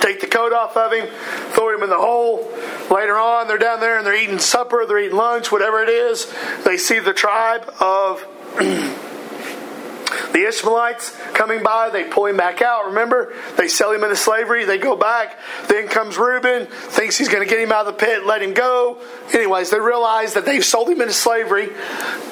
take 0.00 0.20
the 0.20 0.28
coat 0.30 0.52
off 0.52 0.76
of 0.76 0.92
him, 0.92 1.08
throw 1.50 1.74
him 1.74 1.82
in 1.82 1.90
the 1.90 1.98
hole. 1.98 2.48
Later 2.88 3.18
on, 3.18 3.48
they're 3.48 3.58
down 3.58 3.80
there 3.80 3.98
and 3.98 4.06
they're 4.06 4.14
eating 4.14 4.38
supper, 4.38 4.86
they're 4.86 5.00
eating 5.00 5.16
lunch, 5.16 5.50
whatever 5.50 5.82
it 5.82 5.88
is. 5.88 6.32
They 6.64 6.76
see 6.76 7.00
the 7.00 7.12
tribe 7.12 7.68
of 7.80 8.24
the 10.32 10.46
Ishmaelites 10.46 11.16
coming 11.34 11.62
by, 11.62 11.90
they 11.90 12.04
pull 12.04 12.26
him 12.26 12.36
back 12.36 12.62
out. 12.62 12.86
Remember, 12.86 13.32
they 13.56 13.68
sell 13.68 13.92
him 13.92 14.02
into 14.04 14.16
slavery. 14.16 14.64
They 14.64 14.78
go 14.78 14.96
back. 14.96 15.38
Then 15.68 15.88
comes 15.88 16.18
Reuben, 16.18 16.66
thinks 16.66 17.16
he's 17.16 17.28
going 17.28 17.42
to 17.42 17.48
get 17.48 17.60
him 17.60 17.72
out 17.72 17.86
of 17.86 17.98
the 17.98 18.04
pit, 18.04 18.26
let 18.26 18.42
him 18.42 18.54
go. 18.54 18.98
Anyways, 19.32 19.70
they 19.70 19.80
realize 19.80 20.34
that 20.34 20.44
they've 20.44 20.64
sold 20.64 20.88
him 20.88 21.00
into 21.00 21.12
slavery 21.12 21.68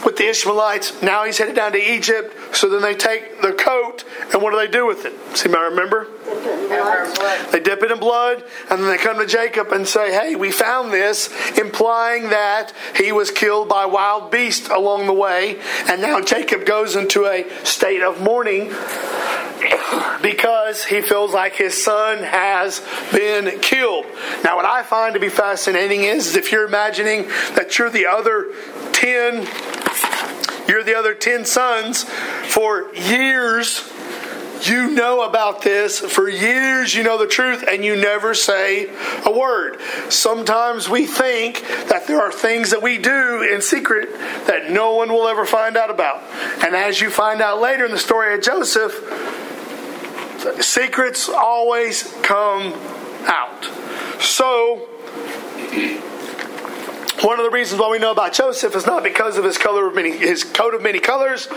with 0.04 0.16
the 0.16 0.28
Ishmaelites. 0.28 1.02
Now 1.02 1.24
he's 1.24 1.38
headed 1.38 1.56
down 1.56 1.72
to 1.72 1.78
Egypt. 1.78 2.56
So 2.56 2.68
then 2.68 2.82
they 2.82 2.94
take 2.94 3.42
the 3.42 3.52
coat, 3.52 4.04
and 4.32 4.42
what 4.42 4.50
do 4.52 4.56
they 4.56 4.68
do 4.68 4.86
with 4.86 5.04
it? 5.04 5.12
See, 5.36 5.50
I 5.52 5.64
remember? 5.64 6.08
They 7.52 7.60
dip 7.60 7.82
it 7.82 7.90
in 7.90 7.98
blood, 7.98 8.42
and 8.70 8.82
then 8.82 8.88
they 8.88 8.98
come 8.98 9.18
to 9.18 9.26
Jacob 9.26 9.72
and 9.72 9.86
say, 9.86 10.12
Hey, 10.12 10.34
we 10.34 10.50
found 10.50 10.92
this, 10.92 11.30
implying 11.58 12.30
that 12.30 12.72
he 12.96 13.12
was 13.12 13.30
killed 13.30 13.68
by 13.68 13.86
wild 13.86 14.30
beasts 14.30 14.68
along 14.68 15.06
the 15.06 15.12
way. 15.12 15.60
And 15.88 16.02
now 16.02 16.20
Jacob 16.20 16.66
goes 16.66 16.96
into 16.96 17.26
a 17.26 17.48
state 17.64 17.85
of 17.94 18.20
mourning 18.20 18.72
because 20.22 20.84
he 20.84 21.00
feels 21.00 21.32
like 21.32 21.54
his 21.54 21.82
son 21.82 22.18
has 22.18 22.82
been 23.12 23.60
killed. 23.60 24.06
Now, 24.42 24.56
what 24.56 24.64
I 24.64 24.82
find 24.82 25.14
to 25.14 25.20
be 25.20 25.28
fascinating 25.28 26.02
is, 26.02 26.28
is 26.28 26.36
if 26.36 26.52
you're 26.52 26.66
imagining 26.66 27.28
that 27.54 27.78
you're 27.78 27.90
the 27.90 28.06
other 28.06 28.52
10 28.92 29.46
you're 30.68 30.82
the 30.82 30.96
other 30.96 31.14
10 31.14 31.44
sons 31.44 32.02
for 32.02 32.92
years 32.94 33.88
you 34.62 34.90
know 34.90 35.22
about 35.28 35.62
this 35.62 36.00
for 36.00 36.28
years, 36.28 36.94
you 36.94 37.02
know 37.02 37.18
the 37.18 37.26
truth, 37.26 37.64
and 37.68 37.84
you 37.84 37.96
never 37.96 38.34
say 38.34 38.90
a 39.24 39.30
word. 39.30 39.80
Sometimes 40.08 40.88
we 40.88 41.06
think 41.06 41.60
that 41.88 42.06
there 42.06 42.20
are 42.20 42.32
things 42.32 42.70
that 42.70 42.82
we 42.82 42.98
do 42.98 43.42
in 43.42 43.60
secret 43.60 44.12
that 44.46 44.70
no 44.70 44.94
one 44.94 45.12
will 45.12 45.28
ever 45.28 45.44
find 45.44 45.76
out 45.76 45.90
about. 45.90 46.22
And 46.64 46.74
as 46.74 47.00
you 47.00 47.10
find 47.10 47.40
out 47.40 47.60
later 47.60 47.84
in 47.84 47.90
the 47.90 47.98
story 47.98 48.34
of 48.34 48.42
Joseph, 48.42 48.92
secrets 50.60 51.28
always 51.28 52.04
come 52.22 52.72
out. 53.26 53.64
So, 54.20 54.88
one 57.22 57.38
of 57.38 57.44
the 57.44 57.50
reasons 57.50 57.80
why 57.80 57.90
we 57.90 57.98
know 57.98 58.12
about 58.12 58.32
Joseph 58.32 58.74
is 58.76 58.86
not 58.86 59.02
because 59.02 59.36
of 59.38 59.44
his 59.44 59.58
color 59.58 59.88
of 59.88 59.94
many, 59.94 60.16
his 60.16 60.44
coat 60.44 60.74
of 60.74 60.82
many 60.82 61.00
colors, 61.00 61.48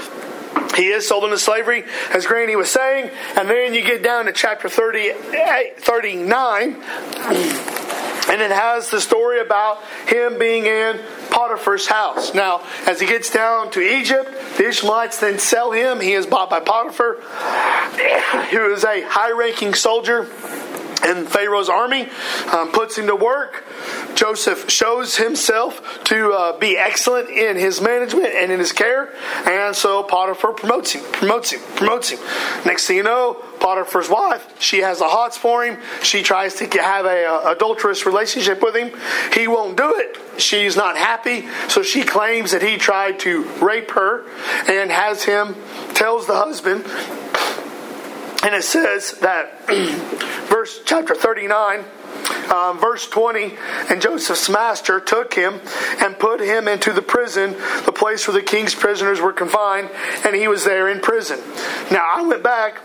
he 0.75 0.88
is 0.88 1.08
sold 1.08 1.24
into 1.25 1.38
slavery, 1.38 1.84
as 2.13 2.25
Granny 2.25 2.56
was 2.56 2.70
saying. 2.70 3.12
And 3.36 3.50
then 3.50 3.74
you 3.74 3.82
get 3.82 4.03
down 4.03 4.25
to 4.25 4.32
chapter 4.32 4.70
38, 4.70 5.77
39, 5.77 6.75
and 8.29 8.41
it 8.41 8.51
has 8.51 8.89
the 8.91 9.01
story 9.01 9.39
about 9.41 9.84
him 10.08 10.38
being 10.38 10.65
in 10.65 11.00
Potiphar's 11.32 11.88
house. 11.88 12.34
Now, 12.34 12.62
as 12.86 13.00
he 13.00 13.08
gets 13.08 13.32
down 13.32 13.72
to 13.72 13.82
Egypt, 13.82 14.32
the 14.58 14.68
Ishmaelites 14.68 15.20
then 15.20 15.39
sell 15.39 15.72
him. 15.72 16.00
He 16.00 16.13
is 16.13 16.25
bought 16.25 16.50
by 16.50 16.60
Potiphar, 16.60 17.15
who 18.51 18.74
is 18.74 18.84
a 18.84 19.01
high 19.01 19.32
ranking 19.32 19.74
soldier 19.74 20.27
in 21.06 21.25
Pharaoh's 21.25 21.70
army, 21.70 22.10
um, 22.51 22.72
puts 22.72 22.98
him 22.98 23.08
to 23.08 23.15
work. 23.15 23.63
Joseph 24.15 24.70
shows 24.70 25.18
himself 25.18 26.03
to 26.06 26.32
uh, 26.32 26.58
be 26.58 26.77
excellent 26.77 27.29
in 27.29 27.58
his 27.58 27.82
management 27.82 28.34
and 28.34 28.51
in 28.51 28.60
his 28.60 28.72
care, 28.72 29.13
and 29.46 29.75
so 29.75 30.03
Potiphar 30.03 30.53
promotes 30.53 30.91
him, 30.91 31.03
promotes 31.12 31.51
him, 31.51 31.62
promotes 31.75 32.10
him. 32.10 32.20
Next 32.65 32.88
thing 32.88 32.98
you 32.98 33.03
know, 33.03 33.36
Potiphar's 33.60 34.10
wife, 34.10 34.62
she 34.62 34.79
has 34.79 35.00
the 35.00 35.08
hots 35.08 35.38
for 35.38 35.63
him. 35.63 35.79
She 36.01 36.24
tries 36.24 36.56
to 36.56 36.65
have 36.82 37.06
a, 37.06 37.25
a 37.25 37.51
adulterous 37.51 38.06
relationship 38.06 38.62
with 38.62 38.75
him. 38.75 38.91
He 39.34 39.48
won't 39.48 39.77
do 39.77 39.94
it. 39.96 40.18
She's 40.39 40.75
not 40.75 40.98
happy, 40.98 41.48
so 41.68 41.84
she 41.84 42.03
claims 42.03 42.51
that 42.51 42.62
he 42.62 42.77
tried 42.77 43.20
to 43.20 43.44
rape 43.62 43.91
her 43.91 44.25
and 44.70 44.91
has 44.91 45.24
him 45.24 45.56
tells 45.94 46.27
the 46.27 46.36
husband 46.36 46.86
and 48.43 48.55
it 48.55 48.63
says 48.63 49.13
that 49.19 49.67
verse 50.50 50.81
chapter 50.86 51.15
39 51.15 51.84
um, 52.51 52.79
verse 52.79 53.08
20 53.08 53.55
and 53.89 54.01
joseph's 54.01 54.50
master 54.50 55.00
took 55.00 55.34
him 55.34 55.62
and 56.00 56.17
put 56.17 56.39
him 56.39 56.67
into 56.67 56.93
the 56.93 57.01
prison 57.01 57.51
the 57.86 57.91
place 57.91 58.27
where 58.27 58.36
the 58.36 58.46
king's 58.46 58.74
prisoners 58.74 59.19
were 59.19 59.34
confined 59.34 59.89
and 60.25 60.36
he 60.36 60.48
was 60.48 60.63
there 60.63 60.89
in 60.89 61.00
prison. 61.00 61.39
Now 61.91 62.08
i 62.15 62.22
went 62.22 62.43
back 62.43 62.81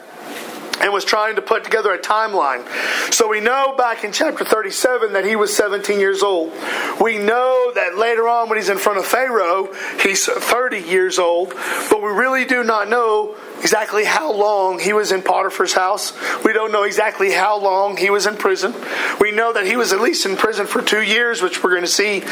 and 0.80 0.92
was 0.92 1.04
trying 1.04 1.36
to 1.36 1.42
put 1.42 1.64
together 1.64 1.92
a 1.92 1.98
timeline. 1.98 2.64
So 3.12 3.28
we 3.28 3.40
know 3.40 3.74
back 3.76 4.04
in 4.04 4.12
chapter 4.12 4.44
37 4.44 5.12
that 5.12 5.24
he 5.24 5.36
was 5.36 5.54
17 5.54 6.00
years 6.00 6.22
old. 6.22 6.52
We 7.00 7.18
know 7.18 7.72
that 7.74 7.96
later 7.96 8.28
on 8.28 8.48
when 8.48 8.58
he's 8.58 8.68
in 8.68 8.78
front 8.78 8.98
of 8.98 9.06
Pharaoh, 9.06 9.72
he's 10.00 10.26
30 10.26 10.80
years 10.80 11.18
old, 11.18 11.54
but 11.90 12.02
we 12.02 12.10
really 12.10 12.44
do 12.44 12.64
not 12.64 12.88
know 12.88 13.36
exactly 13.60 14.04
how 14.04 14.32
long 14.32 14.78
he 14.78 14.92
was 14.92 15.12
in 15.12 15.22
Potiphar's 15.22 15.72
house. 15.72 16.12
We 16.44 16.52
don't 16.52 16.72
know 16.72 16.82
exactly 16.82 17.32
how 17.32 17.58
long 17.58 17.96
he 17.96 18.10
was 18.10 18.26
in 18.26 18.36
prison. 18.36 18.74
We 19.20 19.30
know 19.30 19.52
that 19.52 19.66
he 19.66 19.76
was 19.76 19.92
at 19.92 20.00
least 20.00 20.26
in 20.26 20.36
prison 20.36 20.66
for 20.66 20.82
two 20.82 21.02
years, 21.02 21.42
which 21.42 21.62
we're 21.62 21.70
going 21.70 21.82
to 21.82 21.88
see 21.88 22.22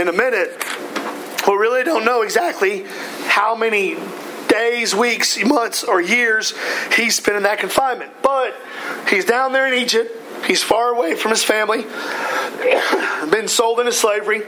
in 0.00 0.08
a 0.08 0.12
minute. 0.12 0.64
We 1.46 1.54
really 1.54 1.84
don't 1.84 2.04
know 2.04 2.22
exactly 2.22 2.84
how 3.26 3.54
many 3.54 3.96
days, 4.70 4.94
weeks, 4.94 5.42
months, 5.44 5.84
or 5.84 6.00
years 6.00 6.54
he 6.94 7.10
spent 7.10 7.36
in 7.36 7.42
that 7.44 7.58
confinement. 7.58 8.12
But 8.22 8.54
he's 9.08 9.24
down 9.24 9.52
there 9.52 9.66
in 9.66 9.74
Egypt. 9.74 10.14
He's 10.46 10.62
far 10.62 10.90
away 10.90 11.16
from 11.16 11.30
his 11.30 11.42
family, 11.42 11.82
been 13.30 13.48
sold 13.48 13.80
into 13.80 13.92
slavery. 13.92 14.42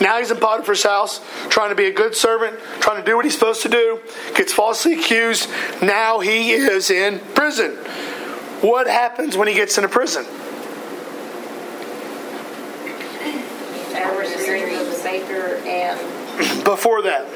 Now 0.00 0.18
he's 0.18 0.30
in 0.30 0.36
Potiphar's 0.38 0.82
house, 0.82 1.20
trying 1.48 1.70
to 1.70 1.74
be 1.74 1.86
a 1.86 1.92
good 1.92 2.14
servant, 2.14 2.58
trying 2.80 3.00
to 3.00 3.04
do 3.04 3.16
what 3.16 3.24
he's 3.24 3.34
supposed 3.34 3.62
to 3.62 3.68
do, 3.68 4.00
gets 4.34 4.52
falsely 4.52 4.94
accused. 4.94 5.48
Now 5.82 6.20
he 6.20 6.52
is 6.52 6.90
in 6.90 7.18
prison. 7.34 7.72
What 8.62 8.86
happens 8.86 9.36
when 9.36 9.48
he 9.48 9.54
gets 9.54 9.76
into 9.78 9.88
prison? 9.88 10.24
Before 16.64 17.02
that. 17.02 17.26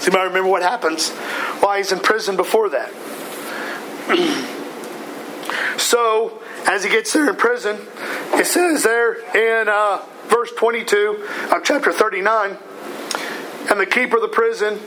Does 0.00 0.08
anybody 0.08 0.28
remember 0.28 0.48
what 0.48 0.62
happens 0.62 1.10
while 1.60 1.76
he's 1.76 1.92
in 1.92 2.00
prison 2.00 2.34
before 2.34 2.70
that? 2.70 2.90
so, 5.78 6.40
as 6.66 6.82
he 6.82 6.88
gets 6.88 7.12
there 7.12 7.28
in 7.28 7.36
prison, 7.36 7.78
it 8.32 8.46
says 8.46 8.82
there 8.82 9.12
in 9.36 9.68
uh, 9.68 10.00
verse 10.28 10.52
22 10.56 11.28
of 11.52 11.62
chapter 11.64 11.92
39 11.92 12.56
and 13.70 13.78
the 13.78 13.84
keeper 13.84 14.16
of 14.16 14.22
the 14.22 14.28
prison 14.28 14.80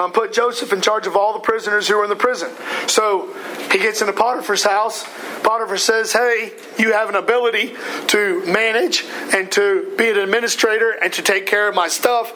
um, 0.00 0.12
put 0.12 0.32
Joseph 0.32 0.72
in 0.72 0.80
charge 0.80 1.06
of 1.06 1.16
all 1.16 1.32
the 1.32 1.40
prisoners 1.40 1.86
who 1.86 1.96
were 1.96 2.04
in 2.04 2.10
the 2.10 2.16
prison. 2.16 2.50
So 2.86 3.32
he 3.70 3.78
gets 3.78 4.00
into 4.00 4.12
Potiphar's 4.12 4.64
house. 4.64 5.04
Potiphar 5.42 5.76
says, 5.76 6.12
Hey, 6.12 6.52
you 6.78 6.92
have 6.92 7.08
an 7.08 7.16
ability 7.16 7.76
to 8.08 8.44
manage 8.46 9.04
and 9.34 9.50
to 9.52 9.94
be 9.96 10.10
an 10.10 10.18
administrator 10.18 10.90
and 10.90 11.12
to 11.12 11.22
take 11.22 11.46
care 11.46 11.68
of 11.68 11.74
my 11.74 11.88
stuff. 11.88 12.32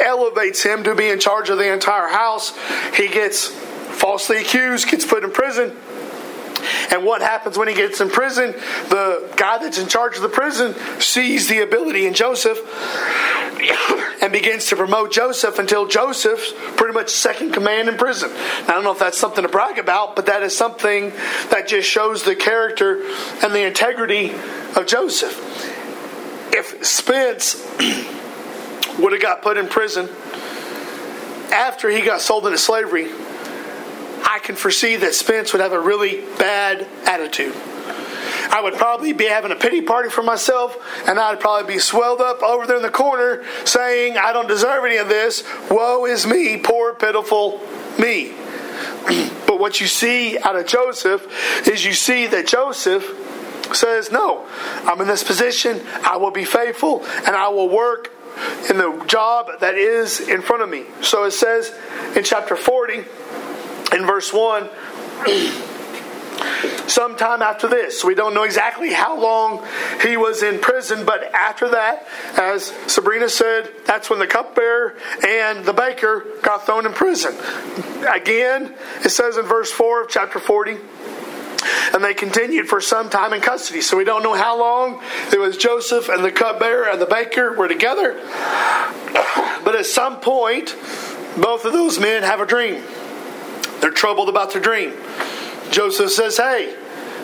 Elevates 0.00 0.62
him 0.62 0.84
to 0.84 0.94
be 0.94 1.08
in 1.08 1.20
charge 1.20 1.50
of 1.50 1.58
the 1.58 1.72
entire 1.72 2.08
house. 2.08 2.56
He 2.94 3.08
gets 3.08 3.48
falsely 3.48 4.38
accused, 4.38 4.88
gets 4.88 5.04
put 5.04 5.24
in 5.24 5.30
prison. 5.30 5.76
And 6.90 7.04
what 7.04 7.22
happens 7.22 7.58
when 7.58 7.68
he 7.68 7.74
gets 7.74 8.00
in 8.00 8.10
prison? 8.10 8.52
The 8.88 9.32
guy 9.36 9.58
that's 9.58 9.78
in 9.78 9.88
charge 9.88 10.16
of 10.16 10.22
the 10.22 10.28
prison 10.28 10.74
sees 11.00 11.48
the 11.48 11.60
ability 11.60 12.06
in 12.06 12.14
Joseph 12.14 12.58
and 14.20 14.32
begins 14.32 14.66
to 14.66 14.76
promote 14.76 15.12
Joseph 15.12 15.58
until 15.58 15.86
Joseph's 15.86 16.52
pretty 16.76 16.94
much 16.94 17.10
second 17.10 17.52
command 17.52 17.88
in 17.88 17.96
prison. 17.96 18.30
Now, 18.32 18.68
I 18.68 18.72
don't 18.72 18.84
know 18.84 18.92
if 18.92 18.98
that's 18.98 19.18
something 19.18 19.42
to 19.42 19.48
brag 19.48 19.78
about, 19.78 20.16
but 20.16 20.26
that 20.26 20.42
is 20.42 20.56
something 20.56 21.10
that 21.50 21.68
just 21.68 21.88
shows 21.88 22.22
the 22.22 22.36
character 22.36 23.02
and 23.42 23.52
the 23.52 23.66
integrity 23.66 24.32
of 24.76 24.86
Joseph. 24.86 25.36
If 26.54 26.84
Spence 26.84 27.56
would 28.98 29.12
have 29.12 29.22
got 29.22 29.42
put 29.42 29.56
in 29.56 29.68
prison 29.68 30.08
after 31.52 31.88
he 31.90 32.02
got 32.02 32.20
sold 32.20 32.46
into 32.46 32.58
slavery, 32.58 33.10
I 34.24 34.40
can 34.42 34.54
foresee 34.56 34.96
that 34.96 35.14
Spence 35.14 35.52
would 35.52 35.60
have 35.60 35.72
a 35.72 35.80
really 35.80 36.20
bad 36.38 36.86
attitude. 37.06 37.54
I 38.52 38.60
would 38.60 38.74
probably 38.74 39.14
be 39.14 39.24
having 39.24 39.50
a 39.50 39.56
pity 39.56 39.80
party 39.80 40.10
for 40.10 40.22
myself, 40.22 40.76
and 41.08 41.18
I'd 41.18 41.40
probably 41.40 41.74
be 41.74 41.80
swelled 41.80 42.20
up 42.20 42.42
over 42.42 42.66
there 42.66 42.76
in 42.76 42.82
the 42.82 42.90
corner 42.90 43.42
saying, 43.64 44.18
I 44.18 44.34
don't 44.34 44.46
deserve 44.46 44.84
any 44.84 44.98
of 44.98 45.08
this. 45.08 45.42
Woe 45.70 46.04
is 46.04 46.26
me, 46.26 46.58
poor, 46.58 46.92
pitiful 46.92 47.60
me. 47.98 48.34
but 49.46 49.58
what 49.58 49.80
you 49.80 49.86
see 49.86 50.38
out 50.38 50.54
of 50.54 50.66
Joseph 50.66 51.66
is 51.66 51.82
you 51.82 51.94
see 51.94 52.26
that 52.26 52.46
Joseph 52.46 53.04
says, 53.74 54.12
No, 54.12 54.46
I'm 54.84 55.00
in 55.00 55.08
this 55.08 55.24
position, 55.24 55.80
I 56.04 56.18
will 56.18 56.30
be 56.30 56.44
faithful, 56.44 57.06
and 57.26 57.34
I 57.34 57.48
will 57.48 57.70
work 57.70 58.12
in 58.68 58.76
the 58.76 59.02
job 59.06 59.48
that 59.60 59.76
is 59.76 60.20
in 60.20 60.42
front 60.42 60.62
of 60.62 60.68
me. 60.68 60.84
So 61.00 61.24
it 61.24 61.32
says 61.32 61.74
in 62.14 62.22
chapter 62.22 62.56
40, 62.56 62.98
in 63.96 64.06
verse 64.06 64.30
1, 64.30 64.68
sometime 66.88 67.42
after 67.42 67.68
this. 67.68 68.04
We 68.04 68.14
don't 68.14 68.34
know 68.34 68.42
exactly 68.42 68.92
how 68.92 69.18
long 69.20 69.66
he 70.02 70.16
was 70.16 70.42
in 70.42 70.58
prison, 70.58 71.04
but 71.04 71.24
after 71.34 71.68
that, 71.70 72.06
as 72.36 72.72
Sabrina 72.86 73.28
said, 73.28 73.70
that's 73.86 74.10
when 74.10 74.18
the 74.18 74.26
cupbearer 74.26 74.94
and 75.26 75.64
the 75.64 75.72
baker 75.72 76.24
got 76.42 76.66
thrown 76.66 76.86
in 76.86 76.92
prison. 76.92 77.34
Again, 78.10 78.74
it 79.04 79.10
says 79.10 79.36
in 79.36 79.44
verse 79.44 79.70
4 79.70 80.02
of 80.02 80.08
chapter 80.08 80.38
40, 80.38 80.76
and 81.94 82.02
they 82.02 82.14
continued 82.14 82.68
for 82.68 82.80
some 82.80 83.10
time 83.10 83.32
in 83.32 83.40
custody. 83.40 83.80
So 83.80 83.96
we 83.96 84.04
don't 84.04 84.22
know 84.22 84.34
how 84.34 84.58
long 84.58 85.02
it 85.32 85.38
was 85.38 85.56
Joseph 85.56 86.08
and 86.08 86.24
the 86.24 86.32
cupbearer 86.32 86.88
and 86.88 87.00
the 87.00 87.06
baker 87.06 87.52
were 87.52 87.68
together. 87.68 88.14
But 89.64 89.76
at 89.76 89.86
some 89.86 90.20
point, 90.20 90.74
both 91.40 91.64
of 91.64 91.72
those 91.72 91.98
men 91.98 92.22
have 92.24 92.40
a 92.40 92.46
dream. 92.46 92.82
They're 93.80 93.90
troubled 93.90 94.28
about 94.28 94.52
their 94.52 94.62
dream. 94.62 94.92
Joseph 95.72 96.10
says, 96.10 96.36
Hey, 96.36 96.76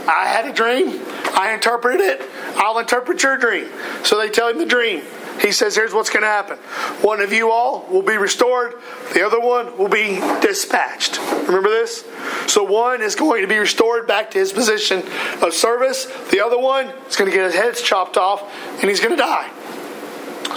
I 0.08 0.26
had 0.26 0.46
a 0.46 0.52
dream. 0.52 1.00
I 1.34 1.52
interpreted 1.52 2.00
it. 2.00 2.22
I'll 2.56 2.78
interpret 2.78 3.22
your 3.22 3.36
dream. 3.36 3.68
So 4.04 4.18
they 4.18 4.28
tell 4.28 4.48
him 4.48 4.58
the 4.58 4.66
dream. 4.66 5.02
He 5.40 5.52
says, 5.52 5.76
Here's 5.76 5.92
what's 5.92 6.10
going 6.10 6.22
to 6.22 6.28
happen. 6.28 6.56
One 7.02 7.20
of 7.20 7.32
you 7.32 7.50
all 7.50 7.86
will 7.90 8.02
be 8.02 8.16
restored, 8.16 8.74
the 9.14 9.24
other 9.24 9.38
one 9.38 9.76
will 9.78 9.88
be 9.88 10.16
dispatched. 10.40 11.18
Remember 11.46 11.68
this? 11.68 12.04
So 12.46 12.64
one 12.64 13.02
is 13.02 13.14
going 13.14 13.42
to 13.42 13.48
be 13.48 13.58
restored 13.58 14.06
back 14.06 14.30
to 14.32 14.38
his 14.38 14.52
position 14.52 15.02
of 15.42 15.52
service, 15.52 16.06
the 16.30 16.40
other 16.40 16.58
one 16.58 16.86
is 17.08 17.16
going 17.16 17.30
to 17.30 17.36
get 17.36 17.44
his 17.44 17.54
head 17.54 17.76
chopped 17.76 18.16
off, 18.16 18.42
and 18.80 18.88
he's 18.88 19.00
going 19.00 19.12
to 19.12 19.16
die. 19.16 19.50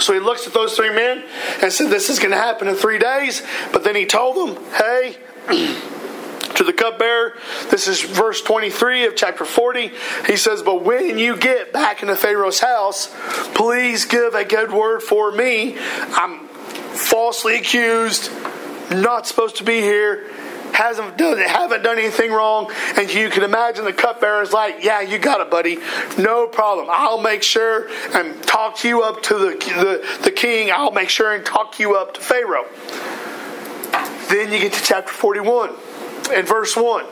So 0.00 0.14
he 0.14 0.20
looks 0.20 0.46
at 0.46 0.54
those 0.54 0.74
three 0.74 0.92
men 0.92 1.22
and 1.62 1.72
said, 1.72 1.90
This 1.90 2.08
is 2.08 2.18
going 2.18 2.30
to 2.30 2.36
happen 2.36 2.66
in 2.66 2.74
three 2.74 2.98
days. 2.98 3.42
But 3.72 3.84
then 3.84 3.94
he 3.94 4.06
told 4.06 4.56
them, 4.56 4.64
Hey, 4.72 5.16
to 6.56 6.64
the 6.64 6.72
cupbearer. 6.72 7.34
This 7.70 7.88
is 7.88 8.02
verse 8.02 8.42
23 8.42 9.06
of 9.06 9.16
chapter 9.16 9.44
40. 9.44 9.92
He 10.26 10.36
says, 10.36 10.62
But 10.62 10.82
when 10.82 11.18
you 11.18 11.36
get 11.36 11.72
back 11.72 12.02
into 12.02 12.16
Pharaoh's 12.16 12.60
house, 12.60 13.12
please 13.54 14.04
give 14.04 14.34
a 14.34 14.44
good 14.44 14.72
word 14.72 15.02
for 15.02 15.32
me. 15.32 15.76
I'm 15.78 16.48
falsely 16.48 17.56
accused, 17.56 18.30
not 18.90 19.26
supposed 19.26 19.56
to 19.56 19.64
be 19.64 19.80
here. 19.80 20.28
Hasn't 20.72 21.18
done, 21.18 21.36
haven't 21.36 21.82
done 21.82 21.98
anything 21.98 22.32
wrong, 22.32 22.72
and 22.96 23.12
you 23.12 23.28
can 23.28 23.42
imagine 23.42 23.84
the 23.84 23.92
cupbearer 23.92 24.40
is 24.40 24.54
like, 24.54 24.82
"Yeah, 24.82 25.02
you 25.02 25.18
got 25.18 25.42
it, 25.42 25.50
buddy. 25.50 25.76
No 26.16 26.46
problem. 26.46 26.86
I'll 26.90 27.20
make 27.20 27.42
sure 27.42 27.90
and 28.14 28.42
talk 28.44 28.82
you 28.82 29.02
up 29.02 29.22
to 29.24 29.34
the, 29.34 29.50
the 29.50 30.20
the 30.22 30.30
king. 30.30 30.70
I'll 30.72 30.90
make 30.90 31.10
sure 31.10 31.34
and 31.34 31.44
talk 31.44 31.78
you 31.78 31.96
up 31.96 32.14
to 32.14 32.22
Pharaoh." 32.22 32.64
Then 34.30 34.50
you 34.50 34.60
get 34.60 34.72
to 34.72 34.82
chapter 34.82 35.12
41 35.12 35.74
and 36.30 36.46
verse 36.46 36.76
1. 36.76 37.04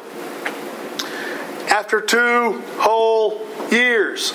After 1.68 2.00
two 2.00 2.62
whole 2.78 3.46
years. 3.70 4.32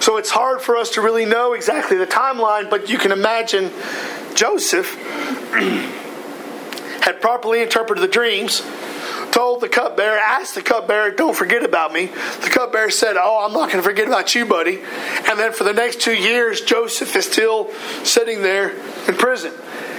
So 0.00 0.16
it's 0.16 0.30
hard 0.30 0.60
for 0.60 0.76
us 0.76 0.90
to 0.90 1.00
really 1.00 1.24
know 1.24 1.52
exactly 1.52 1.96
the 1.96 2.06
timeline, 2.06 2.70
but 2.70 2.88
you 2.88 2.98
can 2.98 3.12
imagine 3.12 3.70
Joseph 4.34 4.94
had 7.02 7.20
properly 7.20 7.62
interpreted 7.62 8.02
the 8.02 8.08
dreams, 8.08 8.62
told 9.32 9.60
the 9.60 9.68
cupbearer, 9.68 10.16
asked 10.16 10.54
the 10.54 10.62
cupbearer, 10.62 11.10
Don't 11.10 11.36
forget 11.36 11.64
about 11.64 11.92
me. 11.92 12.06
The 12.06 12.50
cupbearer 12.50 12.90
said, 12.90 13.16
Oh, 13.18 13.44
I'm 13.44 13.52
not 13.52 13.70
going 13.70 13.82
to 13.82 13.88
forget 13.88 14.06
about 14.06 14.34
you, 14.34 14.46
buddy. 14.46 14.80
And 15.28 15.38
then 15.38 15.52
for 15.52 15.64
the 15.64 15.72
next 15.72 16.00
two 16.00 16.14
years, 16.14 16.60
Joseph 16.60 17.14
is 17.16 17.26
still 17.26 17.72
sitting 18.04 18.42
there 18.42 18.70
in 19.08 19.14
prison. 19.14 19.52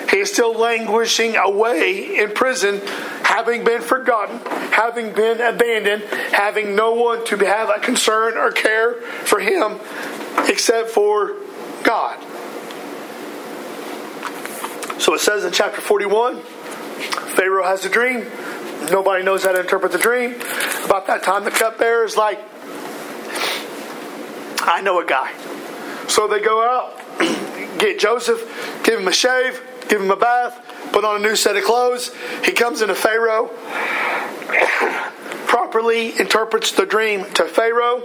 He 0.09 0.17
is 0.17 0.31
still 0.31 0.53
languishing 0.53 1.35
away 1.35 2.17
in 2.17 2.31
prison, 2.31 2.81
having 3.23 3.63
been 3.63 3.81
forgotten, 3.81 4.39
having 4.71 5.13
been 5.13 5.39
abandoned, 5.39 6.03
having 6.33 6.75
no 6.75 6.93
one 6.93 7.25
to 7.25 7.37
have 7.37 7.69
a 7.69 7.79
concern 7.79 8.37
or 8.37 8.51
care 8.51 8.93
for 8.93 9.39
him 9.39 9.79
except 10.47 10.89
for 10.89 11.35
God. 11.83 12.19
So 14.99 15.13
it 15.13 15.19
says 15.19 15.45
in 15.45 15.51
chapter 15.51 15.79
41 15.79 16.41
Pharaoh 16.41 17.63
has 17.63 17.85
a 17.85 17.89
dream. 17.89 18.25
Nobody 18.91 19.23
knows 19.23 19.45
how 19.45 19.51
to 19.51 19.61
interpret 19.61 19.91
the 19.91 19.97
dream. 19.97 20.35
About 20.85 21.07
that 21.07 21.23
time, 21.23 21.43
the 21.43 21.51
cupbearer 21.51 22.03
is 22.03 22.17
like, 22.17 22.39
I 24.61 24.81
know 24.81 24.99
a 24.99 25.05
guy. 25.05 25.31
So 26.07 26.27
they 26.27 26.39
go 26.41 26.63
out, 26.63 26.97
get 27.79 27.99
Joseph, 27.99 28.41
give 28.83 28.99
him 28.99 29.07
a 29.07 29.13
shave, 29.13 29.61
give 29.89 30.02
him 30.02 30.12
a 30.12 30.15
bath, 30.15 30.62
put 30.93 31.04
on 31.04 31.17
a 31.17 31.19
new 31.19 31.36
set 31.36 31.58
of 31.58 31.63
clothes. 31.63 32.12
He 32.45 32.54
comes 32.54 32.82
into 32.82 32.95
Pharaoh, 32.95 33.47
properly 35.47 36.17
interprets 36.19 36.71
the 36.71 36.86
dream 36.86 37.25
to 37.34 37.45
Pharaoh. 37.45 38.04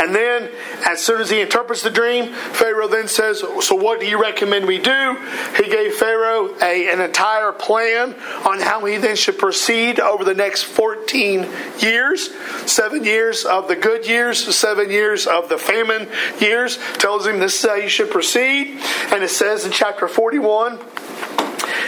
And 0.00 0.14
then, 0.14 0.50
as 0.86 1.00
soon 1.04 1.20
as 1.20 1.30
he 1.30 1.40
interprets 1.40 1.82
the 1.82 1.90
dream, 1.90 2.32
Pharaoh 2.32 2.88
then 2.88 3.08
says, 3.08 3.40
So, 3.60 3.74
what 3.74 4.00
do 4.00 4.06
you 4.06 4.20
recommend 4.20 4.66
we 4.66 4.78
do? 4.78 5.16
He 5.56 5.70
gave 5.70 5.94
Pharaoh 5.94 6.54
a, 6.60 6.90
an 6.92 7.00
entire 7.00 7.52
plan 7.52 8.14
on 8.46 8.60
how 8.60 8.84
he 8.84 8.96
then 8.96 9.16
should 9.16 9.38
proceed 9.38 10.00
over 10.00 10.24
the 10.24 10.34
next 10.34 10.64
14 10.64 11.48
years 11.78 12.30
seven 12.66 13.04
years 13.04 13.44
of 13.44 13.68
the 13.68 13.76
good 13.76 14.06
years, 14.06 14.54
seven 14.56 14.90
years 14.90 15.26
of 15.26 15.48
the 15.48 15.58
famine 15.58 16.08
years. 16.40 16.78
Tells 16.94 17.26
him 17.26 17.38
this 17.38 17.62
is 17.62 17.70
how 17.70 17.76
you 17.76 17.88
should 17.88 18.10
proceed. 18.10 18.80
And 19.12 19.22
it 19.22 19.30
says 19.30 19.64
in 19.64 19.72
chapter 19.72 20.08
41, 20.08 20.78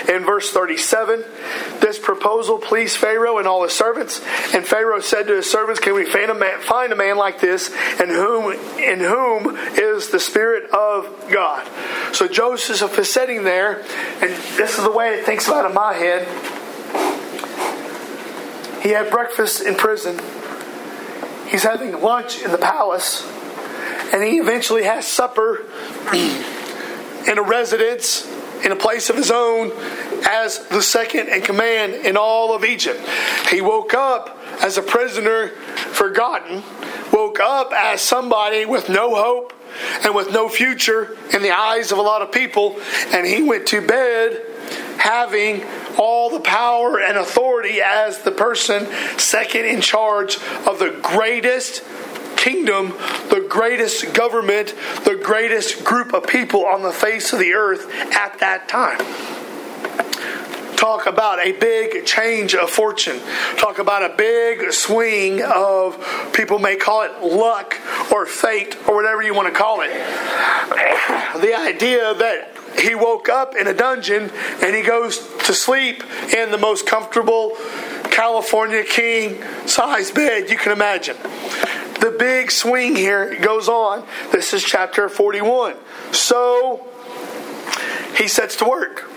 in 0.08 0.24
verse 0.24 0.50
37, 0.50 1.24
this 1.80 1.98
proposal 1.98 2.58
pleased 2.58 2.96
Pharaoh 2.96 3.38
and 3.38 3.48
all 3.48 3.62
his 3.62 3.72
servants. 3.72 4.20
And 4.52 4.66
Pharaoh 4.66 5.00
said 5.00 5.26
to 5.28 5.36
his 5.36 5.50
servants, 5.50 5.80
Can 5.80 5.94
we 5.94 6.04
find 6.04 6.30
a 6.30 6.34
man, 6.34 6.60
find 6.60 6.92
a 6.92 6.96
man 6.96 7.16
like 7.16 7.40
this 7.40 7.70
in 8.00 8.10
whom, 8.10 8.52
in 8.78 9.00
whom 9.00 9.56
is 9.78 10.10
the 10.10 10.20
Spirit 10.20 10.70
of 10.70 11.30
God? 11.30 11.66
So 12.14 12.28
Joseph 12.28 12.98
is 12.98 13.10
sitting 13.10 13.44
there, 13.44 13.80
and 14.20 14.30
this 14.56 14.76
is 14.76 14.84
the 14.84 14.92
way 14.92 15.14
it 15.14 15.24
thinks 15.24 15.48
about 15.48 15.66
in 15.66 15.74
my 15.74 15.94
head. 15.94 16.28
He 18.82 18.90
had 18.90 19.10
breakfast 19.10 19.62
in 19.62 19.76
prison. 19.76 20.20
He's 21.48 21.62
having 21.62 21.98
lunch 22.02 22.42
in 22.42 22.50
the 22.50 22.58
palace. 22.58 23.26
And 24.12 24.22
he 24.22 24.38
eventually 24.38 24.84
has 24.84 25.06
supper 25.06 25.64
in 26.12 27.38
a 27.38 27.42
residence 27.42 28.30
in 28.64 28.72
a 28.72 28.76
place 28.76 29.10
of 29.10 29.16
his 29.16 29.30
own 29.30 29.70
as 30.26 30.66
the 30.68 30.82
second 30.82 31.28
in 31.28 31.42
command 31.42 31.94
in 31.94 32.16
all 32.16 32.54
of 32.54 32.64
Egypt. 32.64 33.00
He 33.50 33.60
woke 33.60 33.94
up 33.94 34.38
as 34.60 34.78
a 34.78 34.82
prisoner 34.82 35.48
forgotten, 35.48 36.62
woke 37.12 37.40
up 37.40 37.72
as 37.72 38.00
somebody 38.00 38.64
with 38.64 38.88
no 38.88 39.14
hope 39.14 39.52
and 40.04 40.14
with 40.14 40.32
no 40.32 40.48
future 40.48 41.16
in 41.32 41.42
the 41.42 41.50
eyes 41.50 41.92
of 41.92 41.98
a 41.98 42.02
lot 42.02 42.22
of 42.22 42.32
people, 42.32 42.80
and 43.12 43.26
he 43.26 43.42
went 43.42 43.66
to 43.66 43.86
bed 43.86 44.42
having 44.98 45.62
all 45.98 46.30
the 46.30 46.40
power 46.40 46.98
and 46.98 47.18
authority 47.18 47.80
as 47.82 48.22
the 48.22 48.30
person 48.30 48.86
second 49.18 49.66
in 49.66 49.80
charge 49.80 50.38
of 50.66 50.78
the 50.78 50.98
greatest 51.02 51.82
kingdom, 52.44 52.90
the 53.30 53.46
greatest 53.48 54.12
government, 54.12 54.74
the 55.04 55.18
greatest 55.22 55.82
group 55.82 56.12
of 56.12 56.26
people 56.26 56.66
on 56.66 56.82
the 56.82 56.92
face 56.92 57.32
of 57.32 57.38
the 57.38 57.54
earth 57.54 57.90
at 58.14 58.38
that 58.40 58.68
time 58.68 59.00
talk 60.84 61.06
about 61.06 61.38
a 61.38 61.52
big 61.52 62.04
change 62.04 62.54
of 62.54 62.68
fortune. 62.68 63.18
Talk 63.56 63.78
about 63.78 64.02
a 64.02 64.14
big 64.18 64.70
swing 64.70 65.42
of, 65.42 65.96
people 66.34 66.58
may 66.58 66.76
call 66.76 67.04
it 67.04 67.22
luck 67.22 67.80
or 68.12 68.26
fate 68.26 68.76
or 68.86 68.94
whatever 68.94 69.22
you 69.22 69.32
want 69.32 69.48
to 69.48 69.58
call 69.58 69.80
it. 69.80 69.90
The 71.40 71.54
idea 71.58 72.12
that 72.12 72.54
he 72.78 72.94
woke 72.94 73.30
up 73.30 73.56
in 73.56 73.66
a 73.66 73.72
dungeon 73.72 74.30
and 74.62 74.76
he 74.76 74.82
goes 74.82 75.26
to 75.46 75.54
sleep 75.54 76.04
in 76.34 76.50
the 76.50 76.58
most 76.58 76.86
comfortable 76.86 77.56
California 78.10 78.84
king 78.84 79.42
size 79.66 80.10
bed 80.10 80.50
you 80.50 80.58
can 80.58 80.72
imagine. 80.72 81.16
The 82.00 82.14
big 82.18 82.50
swing 82.50 82.96
here 82.96 83.38
goes 83.40 83.68
on. 83.68 84.06
This 84.32 84.52
is 84.52 84.62
chapter 84.62 85.08
41. 85.08 85.76
So 86.12 86.86
he 88.16 88.28
sets 88.28 88.56
to 88.56 88.64
work. 88.64 89.10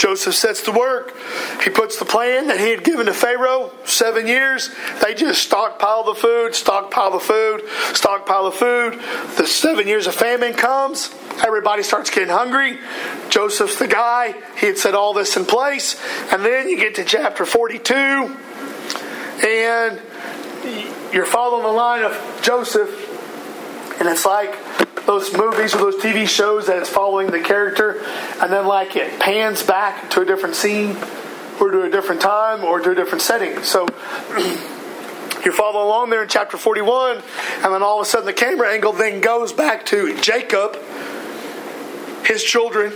Joseph 0.00 0.34
sets 0.34 0.62
to 0.62 0.72
work. 0.72 1.14
He 1.62 1.68
puts 1.68 1.98
the 1.98 2.06
plan 2.06 2.46
that 2.46 2.58
he 2.58 2.70
had 2.70 2.82
given 2.84 3.04
to 3.04 3.12
Pharaoh 3.12 3.70
seven 3.84 4.26
years. 4.26 4.70
They 5.02 5.12
just 5.12 5.42
stockpile 5.42 6.04
the 6.04 6.14
food, 6.14 6.54
stockpile 6.54 7.10
the 7.10 7.20
food, 7.20 7.68
stockpile 7.92 8.44
the 8.44 8.52
food. 8.52 8.94
The 9.36 9.46
seven 9.46 9.86
years 9.86 10.06
of 10.06 10.14
famine 10.14 10.54
comes. 10.54 11.14
Everybody 11.44 11.82
starts 11.82 12.08
getting 12.08 12.30
hungry. 12.30 12.78
Joseph's 13.28 13.78
the 13.78 13.88
guy. 13.88 14.34
He 14.58 14.66
had 14.68 14.78
set 14.78 14.94
all 14.94 15.12
this 15.12 15.36
in 15.36 15.44
place. 15.44 16.00
And 16.32 16.42
then 16.44 16.70
you 16.70 16.78
get 16.78 16.94
to 16.94 17.04
chapter 17.04 17.44
42, 17.44 17.94
and 19.46 20.00
you're 21.12 21.26
following 21.26 21.62
the 21.62 21.72
line 21.72 22.02
of 22.02 22.40
Joseph. 22.42 23.08
And 24.00 24.08
it's 24.08 24.24
like 24.24 24.56
those 25.06 25.36
movies 25.36 25.74
or 25.74 25.78
those 25.78 25.96
TV 25.96 26.26
shows 26.26 26.66
that 26.66 26.78
it's 26.78 26.88
following 26.88 27.30
the 27.30 27.40
character, 27.40 28.00
and 28.40 28.52
then 28.52 28.66
like 28.66 28.96
it 28.96 29.18
pans 29.20 29.62
back 29.62 30.10
to 30.10 30.20
a 30.20 30.24
different 30.24 30.54
scene, 30.54 30.96
or 31.60 31.70
to 31.70 31.82
a 31.82 31.90
different 31.90 32.20
time, 32.20 32.64
or 32.64 32.80
to 32.80 32.92
a 32.92 32.94
different 32.94 33.22
setting. 33.22 33.62
So 33.62 33.86
you're 35.44 35.52
following 35.52 35.86
along 35.86 36.10
there 36.10 36.22
in 36.22 36.28
chapter 36.28 36.56
41, 36.56 37.16
and 37.16 37.74
then 37.74 37.82
all 37.82 38.00
of 38.00 38.06
a 38.06 38.08
sudden 38.08 38.26
the 38.26 38.32
camera 38.32 38.72
angle 38.72 38.92
then 38.92 39.20
goes 39.20 39.52
back 39.52 39.84
to 39.86 40.18
Jacob, 40.20 40.76
his 42.24 42.42
children, 42.42 42.92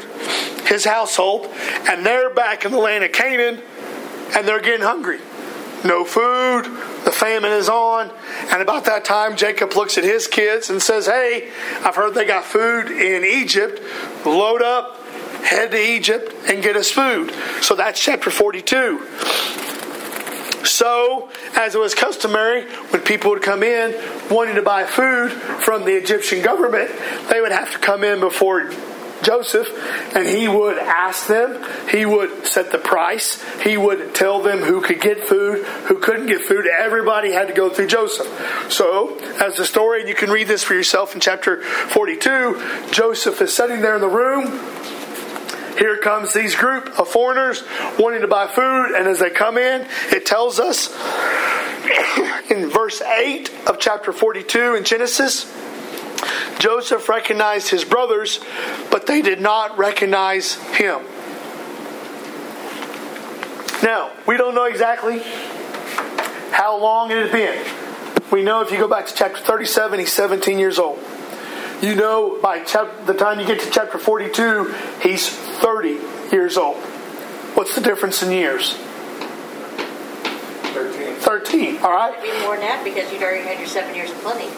his 0.67 0.85
household, 0.85 1.49
and 1.89 2.07
they're 2.07 2.31
back 2.33 2.65
in 2.65 2.73
the 2.73 2.79
land 2.79 3.05
of 3.05 3.13
Canaan, 3.13 3.61
and 4.37 4.49
they're 4.49 4.63
getting 4.63 4.87
hungry. 4.87 5.19
No 5.85 6.05
food, 6.05 6.65
famine 7.15 7.53
is 7.53 7.69
on. 7.69 8.11
And 8.51 8.61
about 8.61 8.85
that 8.87 9.05
time, 9.05 9.37
Jacob 9.37 9.75
looks 9.75 9.97
at 9.99 10.05
his 10.05 10.27
kids 10.27 10.71
and 10.71 10.83
says, 10.83 11.07
Hey, 11.07 11.51
I've 11.83 11.97
heard 11.97 12.15
they 12.15 12.25
got 12.25 12.45
food 12.45 12.91
in 12.91 13.25
Egypt. 13.25 13.81
Load 14.27 14.63
up, 14.63 15.03
head 15.45 15.71
to 15.71 15.79
Egypt, 15.79 16.35
and 16.49 16.63
get 16.63 16.77
us 16.77 16.91
food. 16.91 17.33
So 17.63 17.75
that's 17.75 18.01
chapter 18.01 18.31
42. 18.31 19.07
So, 20.65 21.29
as 21.57 21.75
it 21.75 21.79
was 21.79 21.95
customary, 21.95 22.65
when 22.91 23.03
people 23.03 23.31
would 23.31 23.43
come 23.43 23.63
in 23.63 23.95
wanting 24.31 24.55
to 24.55 24.63
buy 24.63 24.85
food 24.85 25.31
from 25.31 25.85
the 25.85 25.93
Egyptian 25.93 26.43
government, 26.43 26.91
they 27.29 27.41
would 27.41 27.53
have 27.53 27.73
to 27.73 27.79
come 27.79 28.03
in 28.03 28.21
before 28.21 28.71
Joseph, 29.25 29.69
and 30.15 30.27
he 30.27 30.49
would 30.49 30.79
ask 30.79 31.27
them, 31.27 31.63
he 31.91 32.07
would 32.07 32.47
set 32.47 32.71
the 32.71 32.79
price, 32.79 33.43
he 33.63 33.77
would 33.77 34.15
tell 34.15 34.43
them 34.43 34.59
who 34.59 34.81
could 34.81 35.01
get 35.01 35.25
food, 35.25 35.65
who 35.65 35.99
couldn't 35.99 36.27
get 36.27 36.43
food. 36.43 36.67
Everybody 36.67 37.33
had 37.33 37.49
to 37.49 37.55
go 37.55 37.71
through 37.71 37.89
Joseph. 37.89 38.71
So, 38.71 39.19
as 39.41 39.57
the 39.57 39.65
story, 39.65 40.01
and 40.01 40.09
you 40.09 40.15
can 40.15 40.31
read 40.31 40.49
this 40.49 40.63
for 40.63 40.75
yourself 40.75 41.15
in 41.15 41.21
chapter 41.21 41.63
42, 41.63 42.91
Joseph 42.91 43.41
is 43.41 43.53
sitting 43.53 43.81
there 43.81 43.95
in 43.95 44.01
the 44.01 44.09
room. 44.09 44.61
Here 45.79 45.97
comes 45.97 46.33
these 46.33 46.55
group 46.55 47.01
of 47.01 47.09
foreigners 47.09 47.65
wanting 47.99 48.21
to 48.21 48.29
buy 48.29 48.47
food, 48.47 48.95
and 48.97 49.09
as 49.09 49.19
they 49.19 49.31
come 49.31 49.59
in, 49.59 49.87
it 50.11 50.25
tells 50.25 50.61
us 50.61 50.89
in 52.51 52.71
verse 52.71 53.03
8 53.03 53.51
of 53.67 53.81
chapter 53.81 54.13
42 54.13 54.77
in 54.77 54.85
Genesis 54.85 55.53
Joseph 56.59 57.09
recognized 57.09 57.69
his 57.69 57.85
brothers, 57.85 58.41
but 58.91 59.07
they 59.07 59.23
did 59.23 59.41
not 59.41 59.79
recognize 59.79 60.55
him. 60.77 61.03
Now, 63.83 64.13
we 64.27 64.37
don't 64.37 64.55
know 64.55 64.65
exactly 64.65 65.21
how 66.53 66.79
long 66.81 67.11
it 67.11 67.19
had 67.19 67.33
been. 67.33 67.65
We 68.33 68.43
know 68.43 68.63
if 68.63 68.71
you 68.71 68.79
go 68.79 68.89
back 68.89 69.07
to 69.07 69.15
chapter 69.15 69.39
37, 69.39 70.01
he's 70.01 70.13
17 70.13 70.59
years 70.59 70.79
old. 70.79 70.99
You 71.83 71.95
know 71.95 72.39
by 72.41 72.61
chap- 72.65 73.05
the 73.05 73.13
time 73.13 73.41
you 73.41 73.47
get 73.47 73.61
to 73.61 73.71
chapter 73.71 73.99
42, 73.99 74.73
he's 75.03 75.29
30 75.29 76.01
years 76.33 76.57
old. 76.57 76.79
What's 77.55 77.75
the 77.75 77.83
difference 77.83 78.23
in 78.23 78.33
years? 78.33 78.73
13. 80.73 81.17
13, 81.17 81.79
all 81.79 81.93
right? 81.93 82.19
It'd 82.19 82.25
be 82.25 82.45
more 82.45 82.57
than 82.57 82.67
that 82.67 82.83
because 82.85 83.13
you'd 83.13 83.23
already 83.23 83.45
had 83.45 83.59
your 83.59 83.69
seven 83.69 83.95
years 83.95 84.11
of 84.11 84.17
plenty. 84.19 84.49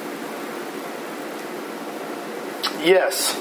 Yes, 2.84 3.40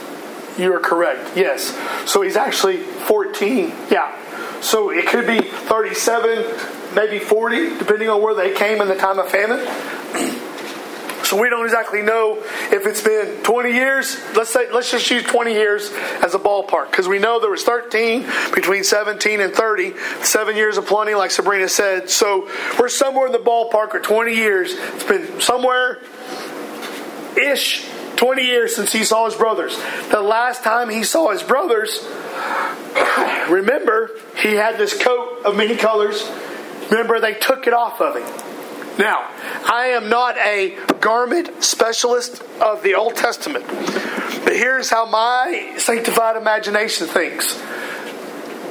you 0.57 0.73
are 0.73 0.79
correct. 0.79 1.35
Yes. 1.35 1.77
So 2.09 2.21
he's 2.21 2.35
actually 2.35 2.77
14. 2.77 3.73
Yeah. 3.91 4.61
So 4.61 4.89
it 4.89 5.07
could 5.07 5.27
be 5.27 5.41
37, 5.41 6.95
maybe 6.95 7.19
40, 7.19 7.77
depending 7.77 8.09
on 8.09 8.21
where 8.21 8.33
they 8.33 8.53
came 8.53 8.81
in 8.81 8.87
the 8.87 8.95
time 8.95 9.19
of 9.19 9.29
famine. 9.29 9.65
So 11.25 11.41
we 11.41 11.49
don't 11.49 11.65
exactly 11.65 12.03
know 12.03 12.37
if 12.71 12.85
it's 12.85 13.01
been 13.01 13.41
20 13.41 13.71
years. 13.71 14.15
Let's 14.35 14.51
say 14.51 14.71
let's 14.71 14.91
just 14.91 15.09
use 15.09 15.23
20 15.23 15.53
years 15.53 15.91
as 16.23 16.35
a 16.35 16.39
ballpark 16.39 16.91
because 16.91 17.07
we 17.07 17.17
know 17.17 17.39
there 17.39 17.49
was 17.49 17.63
13 17.63 18.27
between 18.53 18.83
17 18.83 19.41
and 19.41 19.51
30, 19.51 19.95
seven 20.21 20.55
years 20.55 20.77
of 20.77 20.85
plenty, 20.85 21.15
like 21.15 21.31
Sabrina 21.31 21.67
said. 21.67 22.11
So 22.11 22.47
we're 22.79 22.89
somewhere 22.89 23.25
in 23.25 23.31
the 23.31 23.39
ballpark 23.39 23.95
of 23.95 24.03
20 24.03 24.35
years. 24.35 24.73
It's 24.75 25.03
been 25.03 25.41
somewhere 25.41 25.99
ish 27.35 27.89
20 28.17 28.43
years 28.43 28.75
since 28.75 28.91
he 28.91 29.03
saw 29.03 29.25
his 29.25 29.35
brothers. 29.35 29.77
The 30.09 30.21
last 30.21 30.63
time 30.63 30.89
he 30.89 31.03
saw 31.03 31.31
his 31.31 31.43
brothers, 31.43 32.03
remember, 33.49 34.11
he 34.37 34.53
had 34.53 34.77
this 34.77 35.01
coat 35.01 35.43
of 35.45 35.55
many 35.55 35.75
colors. 35.75 36.29
Remember, 36.89 37.19
they 37.19 37.33
took 37.33 37.67
it 37.67 37.73
off 37.73 38.01
of 38.01 38.15
him. 38.15 38.45
Now, 38.97 39.29
I 39.65 39.87
am 39.95 40.09
not 40.09 40.37
a 40.37 40.77
garment 41.01 41.63
specialist 41.63 42.41
of 42.61 42.81
the 42.81 42.95
Old 42.95 43.15
Testament, 43.15 43.65
but 43.67 44.53
here's 44.53 44.89
how 44.89 45.05
my 45.05 45.75
sanctified 45.77 46.37
imagination 46.37 47.07
thinks. 47.07 47.61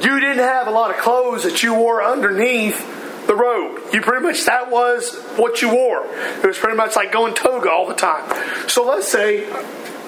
You 0.03 0.19
didn't 0.19 0.39
have 0.39 0.67
a 0.67 0.71
lot 0.71 0.89
of 0.89 0.97
clothes 0.97 1.43
that 1.43 1.61
you 1.61 1.75
wore 1.75 2.03
underneath 2.03 2.94
the 3.27 3.35
robe. 3.35 3.81
You 3.93 4.01
pretty 4.01 4.23
much, 4.23 4.45
that 4.45 4.71
was 4.71 5.15
what 5.35 5.61
you 5.61 5.73
wore. 5.73 6.05
It 6.05 6.45
was 6.45 6.57
pretty 6.57 6.77
much 6.77 6.95
like 6.95 7.11
going 7.11 7.33
toga 7.33 7.69
all 7.71 7.87
the 7.87 7.95
time. 7.95 8.69
So 8.69 8.85
let's 8.85 9.07
say, 9.07 9.49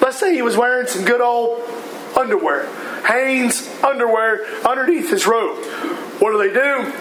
let's 0.00 0.18
say 0.18 0.34
he 0.34 0.42
was 0.42 0.56
wearing 0.56 0.86
some 0.86 1.04
good 1.04 1.20
old 1.20 1.62
underwear. 2.16 2.66
Hanes 3.06 3.68
underwear 3.82 4.44
underneath 4.64 5.10
his 5.10 5.26
robe. 5.26 5.64
What 6.20 6.32
do 6.32 6.38
they 6.38 6.52
do? 6.52 6.92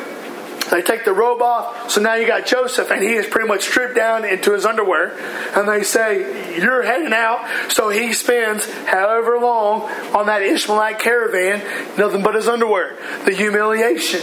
They 0.70 0.82
take 0.82 1.06
the 1.06 1.14
robe 1.14 1.42
off, 1.42 1.90
so 1.90 2.02
now 2.02 2.16
you 2.16 2.28
got 2.28 2.46
Joseph, 2.46 2.92
and 2.92 3.02
he 3.02 3.14
is 3.14 3.26
pretty 3.26 3.48
much 3.48 3.64
stripped 3.64 3.96
down 3.96 4.26
into 4.26 4.54
his 4.54 4.66
underwear. 4.66 5.18
And 5.56 5.68
they 5.68 5.84
say, 5.84 6.60
You're 6.60 6.84
heading 6.84 7.14
out. 7.14 7.72
So 7.72 7.90
he 7.90 8.12
spends 8.12 8.70
however 8.84 9.40
long 9.40 9.84
on 10.14 10.26
that 10.26 10.42
Ishmaelite 10.42 11.00
caravan, 11.00 11.60
nothing 11.98 12.22
but 12.22 12.36
his 12.36 12.50
underwear. 12.50 12.98
The 13.24 13.34
humiliation, 13.34 14.22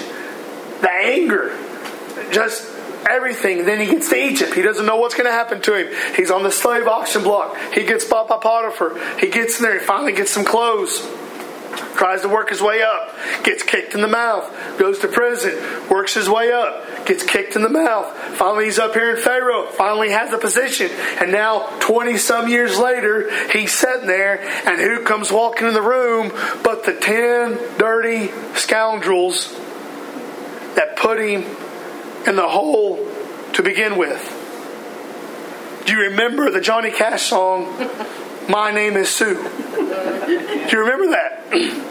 the 0.82 0.90
anger, 0.90 1.56
just 2.30 2.70
everything. 3.08 3.64
Then 3.64 3.80
he 3.80 3.86
gets 3.86 4.08
to 4.10 4.16
Egypt. 4.16 4.54
He 4.54 4.62
doesn't 4.62 4.86
know 4.86 4.96
what's 4.96 5.14
going 5.14 5.26
to 5.26 5.32
happen 5.32 5.60
to 5.62 5.74
him. 5.74 6.14
He's 6.16 6.30
on 6.30 6.42
the 6.42 6.50
slave 6.50 6.86
auction 6.86 7.22
block. 7.22 7.56
He 7.72 7.84
gets 7.84 8.04
bought 8.04 8.28
by 8.28 8.38
Potiphar. 8.38 9.18
He 9.18 9.28
gets 9.28 9.58
in 9.58 9.62
there. 9.62 9.78
He 9.78 9.84
finally 9.84 10.12
gets 10.12 10.30
some 10.30 10.44
clothes 10.44 11.00
tries 11.94 12.22
to 12.22 12.28
work 12.28 12.50
his 12.50 12.60
way 12.60 12.82
up, 12.82 13.14
gets 13.42 13.62
kicked 13.62 13.94
in 13.94 14.00
the 14.00 14.08
mouth, 14.08 14.50
goes 14.78 14.98
to 15.00 15.08
prison, 15.08 15.88
works 15.88 16.14
his 16.14 16.28
way 16.28 16.52
up, 16.52 17.06
gets 17.06 17.22
kicked 17.22 17.56
in 17.56 17.62
the 17.62 17.68
mouth. 17.68 18.12
Finally, 18.36 18.66
he's 18.66 18.78
up 18.78 18.94
here 18.94 19.14
in 19.14 19.22
Pharaoh, 19.22 19.66
finally 19.66 20.10
has 20.10 20.32
a 20.32 20.38
position, 20.38 20.90
and 21.20 21.32
now 21.32 21.66
20 21.80 22.16
some 22.16 22.48
years 22.48 22.78
later, 22.78 23.30
he's 23.50 23.72
sitting 23.72 24.06
there, 24.06 24.40
and 24.66 24.80
who 24.80 25.04
comes 25.04 25.30
walking 25.30 25.68
in 25.68 25.74
the 25.74 25.82
room 25.82 26.32
but 26.62 26.84
the 26.84 26.94
10 26.94 27.78
dirty 27.78 28.30
scoundrels 28.54 29.52
that 30.74 30.96
put 30.96 31.20
him 31.20 31.44
in 32.26 32.36
the 32.36 32.48
hole 32.48 32.96
to 33.52 33.62
begin 33.62 33.96
with? 33.96 34.40
Do 35.86 35.92
you 35.92 36.00
remember 36.10 36.50
the 36.50 36.60
Johnny 36.60 36.90
Cash 36.90 37.22
song, 37.22 37.90
My 38.48 38.72
Name 38.72 38.96
is 38.96 39.10
Sue? 39.10 39.34
Do 39.34 40.68
you 40.70 40.80
remember 40.80 41.08
that? 41.08 41.90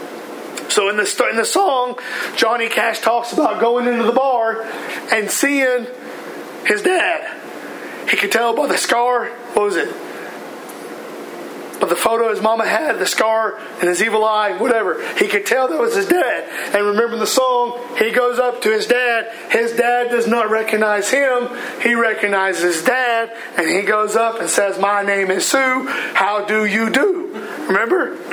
So 0.74 0.88
in 0.88 0.96
the 0.96 1.28
in 1.30 1.36
the 1.36 1.44
song, 1.44 2.00
Johnny 2.34 2.68
Cash 2.68 2.98
talks 2.98 3.32
about 3.32 3.60
going 3.60 3.86
into 3.86 4.02
the 4.02 4.12
bar 4.12 4.62
and 5.12 5.30
seeing 5.30 5.86
his 6.66 6.82
dad. 6.82 8.10
He 8.10 8.16
could 8.16 8.32
tell 8.32 8.56
by 8.56 8.66
the 8.66 8.76
scar. 8.76 9.28
What 9.52 9.66
was 9.66 9.76
it? 9.76 9.88
But 11.80 11.88
the 11.88 11.96
photo 11.96 12.30
his 12.30 12.40
mama 12.40 12.66
had, 12.66 12.98
the 12.98 13.06
scar 13.06 13.58
and 13.80 13.88
his 13.88 14.02
evil 14.02 14.24
eye, 14.24 14.56
whatever. 14.56 15.02
He 15.16 15.28
could 15.28 15.46
tell 15.46 15.68
that 15.68 15.78
was 15.78 15.94
his 15.94 16.06
dad. 16.06 16.74
And 16.74 16.86
remember 16.86 17.16
the 17.16 17.26
song, 17.26 17.78
he 17.98 18.10
goes 18.10 18.38
up 18.38 18.62
to 18.62 18.70
his 18.70 18.86
dad. 18.86 19.32
His 19.50 19.72
dad 19.72 20.10
does 20.10 20.26
not 20.26 20.50
recognize 20.50 21.10
him. 21.10 21.48
He 21.82 21.94
recognizes 21.94 22.76
his 22.76 22.84
dad. 22.84 23.36
And 23.56 23.68
he 23.68 23.82
goes 23.82 24.16
up 24.16 24.40
and 24.40 24.48
says, 24.48 24.78
My 24.78 25.02
name 25.02 25.30
is 25.30 25.46
Sue. 25.46 25.86
How 26.14 26.44
do 26.44 26.64
you 26.64 26.90
do? 26.90 27.32
Remember? 27.66 28.16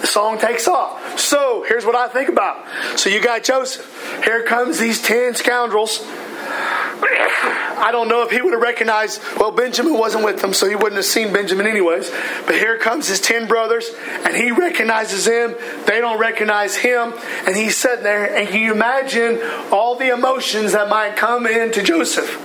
the 0.00 0.06
song 0.06 0.38
takes 0.38 0.66
off. 0.66 1.18
So 1.18 1.64
here's 1.68 1.84
what 1.84 1.94
I 1.96 2.08
think 2.08 2.28
about. 2.28 2.66
So 2.98 3.10
you 3.10 3.20
got 3.20 3.44
Joseph. 3.44 4.22
Here 4.24 4.42
comes 4.42 4.78
these 4.78 5.00
ten 5.00 5.34
scoundrels. 5.34 6.04
I 6.46 7.90
don't 7.92 8.08
know 8.08 8.22
if 8.22 8.30
he 8.30 8.40
would 8.40 8.52
have 8.52 8.62
recognized, 8.62 9.20
well, 9.38 9.50
Benjamin 9.50 9.98
wasn't 9.98 10.24
with 10.24 10.40
them, 10.40 10.54
so 10.54 10.68
he 10.68 10.74
wouldn't 10.74 10.94
have 10.94 11.04
seen 11.04 11.32
Benjamin 11.32 11.66
anyways. 11.66 12.10
But 12.46 12.54
here 12.54 12.78
comes 12.78 13.08
his 13.08 13.20
ten 13.20 13.46
brothers, 13.46 13.90
and 14.24 14.34
he 14.34 14.52
recognizes 14.52 15.26
them. 15.26 15.54
They 15.86 16.00
don't 16.00 16.18
recognize 16.18 16.76
him, 16.76 17.12
and 17.46 17.54
he's 17.54 17.76
sitting 17.76 18.04
there. 18.04 18.34
And 18.34 18.48
can 18.48 18.60
you 18.60 18.72
imagine 18.72 19.40
all 19.70 19.96
the 19.96 20.08
emotions 20.08 20.72
that 20.72 20.88
might 20.88 21.16
come 21.16 21.46
into 21.46 21.82
Joseph? 21.82 22.40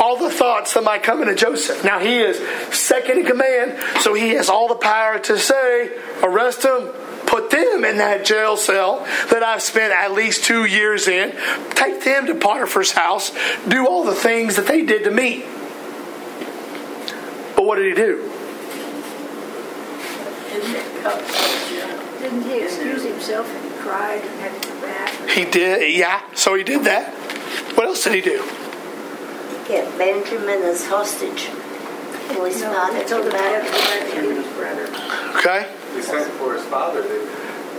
All 0.00 0.16
the 0.16 0.30
thoughts 0.30 0.74
that 0.74 0.82
might 0.82 1.04
come 1.04 1.20
into 1.22 1.36
Joseph. 1.36 1.84
Now 1.84 2.00
he 2.00 2.18
is 2.18 2.38
second 2.76 3.18
in 3.20 3.26
command, 3.26 3.78
so 4.00 4.14
he 4.14 4.30
has 4.30 4.48
all 4.48 4.66
the 4.66 4.74
power 4.74 5.20
to 5.20 5.38
say, 5.38 5.92
arrest 6.22 6.64
him, 6.64 6.88
put 7.26 7.50
them 7.50 7.84
in 7.84 7.98
that 7.98 8.24
jail 8.24 8.56
cell 8.56 9.00
that 9.30 9.42
I've 9.42 9.62
spent 9.62 9.92
at 9.92 10.12
least 10.12 10.44
two 10.44 10.64
years 10.64 11.08
in, 11.08 11.32
take 11.70 12.02
them 12.04 12.26
to 12.26 12.34
Potiphar's 12.34 12.92
house, 12.92 13.32
do 13.66 13.86
all 13.86 14.04
the 14.04 14.14
things 14.14 14.56
that 14.56 14.66
they 14.66 14.84
did 14.84 15.04
to 15.04 15.10
me. 15.10 15.44
But 17.56 17.64
what 17.64 17.76
did 17.76 17.86
he 17.86 17.94
do? 17.94 18.30
Didn't 22.20 22.42
he 22.44 22.62
excuse 22.62 23.02
himself 23.04 23.48
and 23.54 23.64
he 23.72 23.78
cried 23.80 24.20
and 24.22 24.40
had 24.40 24.62
to 24.62 24.68
come 24.68 24.80
back? 24.80 25.30
He 25.30 25.44
did, 25.44 25.94
yeah, 25.94 26.22
so 26.34 26.54
he 26.54 26.64
did 26.64 26.84
that. 26.84 27.12
What 27.76 27.86
else 27.86 28.04
did 28.04 28.14
he 28.14 28.20
do? 28.20 28.42
Get 29.68 29.96
Benjamin 29.98 30.62
as 30.62 30.86
hostage. 30.86 31.50
Till 32.28 32.44
his 32.46 32.62
No, 32.62 32.72
father 32.72 32.98
they 32.98 33.04
told 33.04 33.30
came 33.30 33.32
him 33.32 33.32
to 33.32 33.36
back. 33.38 33.64
go 33.64 33.70
back 33.70 34.08
to 34.08 34.14
get 34.14 34.24
his 34.44 34.52
brother. 34.54 34.88
Okay. 35.38 35.66
He 35.94 36.02
sent 36.02 36.30
for 36.34 36.54
his 36.54 36.64
father, 36.64 37.02
didn't 37.02 37.28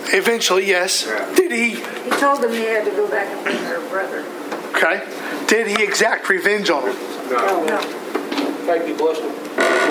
he? 0.10 0.18
Eventually, 0.18 0.68
yes. 0.68 1.06
Yeah. 1.08 1.34
Did 1.36 1.52
he? 1.52 1.70
He 1.76 2.10
told 2.12 2.44
him 2.44 2.52
he 2.52 2.62
had 2.62 2.86
to 2.86 2.92
go 2.92 3.10
back 3.10 3.28
and 3.28 3.44
bring 3.44 3.58
her 3.58 3.80
brother. 3.90 4.24
Okay. 4.76 5.02
Did 5.48 5.68
he 5.68 5.84
exact 5.84 6.30
revenge 6.30 6.70
on 6.70 6.84
him? 6.90 6.96
No. 7.30 7.66
No, 7.66 7.80
In 7.80 8.68
fact, 8.68 8.86
he 8.88 8.94
blessed 8.94 9.22
him. 9.22 9.32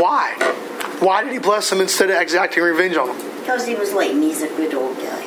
Why? 0.00 0.34
Why 1.00 1.24
did 1.24 1.32
he 1.32 1.38
bless 1.38 1.70
him 1.72 1.80
instead 1.80 2.10
of 2.10 2.16
exacting 2.20 2.62
revenge 2.62 2.96
on 2.96 3.08
him? 3.10 3.16
Because 3.40 3.66
he 3.66 3.74
was 3.74 3.92
late 3.92 4.14
me, 4.14 4.28
he's 4.28 4.42
a 4.42 4.48
good 4.48 4.72
old 4.74 4.96
guy. 4.98 5.22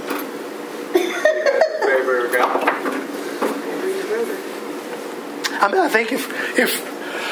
Favor 0.93 2.25
of 2.25 2.33
God. 2.33 2.69
his 3.83 4.05
brother. 4.05 4.37
I 5.63 5.69
mean, 5.71 5.81
I 5.81 5.89
think 5.89 6.11
if 6.13 6.57
if 6.57 6.81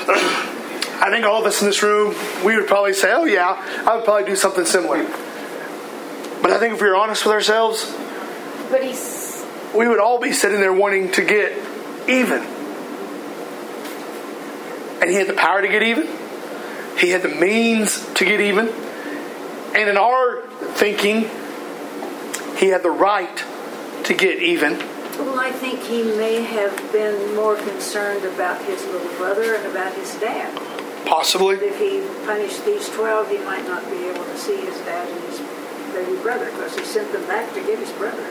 I 1.02 1.10
think 1.10 1.26
all 1.26 1.40
of 1.42 1.46
us 1.46 1.62
in 1.62 1.68
this 1.68 1.82
room, 1.84 2.16
we 2.44 2.56
would 2.56 2.68
probably 2.68 2.94
say, 2.94 3.12
"Oh 3.14 3.26
yeah, 3.26 3.62
I 3.86 3.96
would 3.96 4.06
probably 4.06 4.26
do 4.26 4.36
something 4.36 4.66
similar." 4.66 5.06
But 6.46 6.54
I 6.54 6.60
think 6.60 6.76
if 6.76 6.82
we 6.84 6.88
were 6.88 6.96
honest 6.96 7.26
with 7.26 7.34
ourselves, 7.34 7.92
But 8.70 8.84
he's 8.84 9.44
we 9.74 9.88
would 9.88 10.00
all 10.00 10.20
be 10.20 10.32
sitting 10.32 10.60
there 10.60 10.72
wanting 10.72 11.10
to 11.14 11.24
get 11.24 11.54
even. 12.08 12.44
And 15.02 15.10
he 15.10 15.16
had 15.16 15.26
the 15.26 15.34
power 15.34 15.64
to 15.64 15.68
get 15.68 15.82
even. 15.82 16.08
He 17.00 17.10
had 17.10 17.24
the 17.24 17.30
means 17.30 18.06
to 18.14 18.26
get 18.26 18.42
even. 18.42 18.70
And 18.70 19.90
in 19.90 19.98
our 19.98 20.44
thinking, 20.76 21.32
he 22.58 22.68
had 22.68 22.84
the 22.84 22.92
right 22.92 23.44
to 24.04 24.14
get 24.14 24.40
even. 24.40 24.78
Well, 25.18 25.40
I 25.40 25.52
think 25.52 25.80
he 25.80 26.04
may 26.04 26.44
have 26.44 26.78
been 26.92 27.34
more 27.36 27.56
concerned 27.56 28.24
about 28.24 28.64
his 28.66 28.86
little 28.86 29.12
brother 29.18 29.56
and 29.56 29.66
about 29.66 29.96
his 29.96 30.14
dad. 30.18 30.56
Possibly. 31.08 31.56
If 31.56 31.80
he 31.80 32.06
punished 32.24 32.64
these 32.66 32.88
12, 32.90 33.32
he 33.32 33.40
might 33.40 33.68
not 33.68 33.84
be 33.90 34.06
able 34.10 34.26
to 34.26 34.38
see 34.38 34.58
his 34.58 34.78
dad 34.82 35.10
and 35.10 35.24
his 35.24 35.40
baby 35.96 36.22
brother 36.22 36.46
because 36.52 36.78
he 36.78 36.84
sent 36.84 37.12
them 37.12 37.26
back 37.28 37.54
to 37.54 37.62
get 37.62 37.80
his 37.80 37.92
brother. 37.94 38.24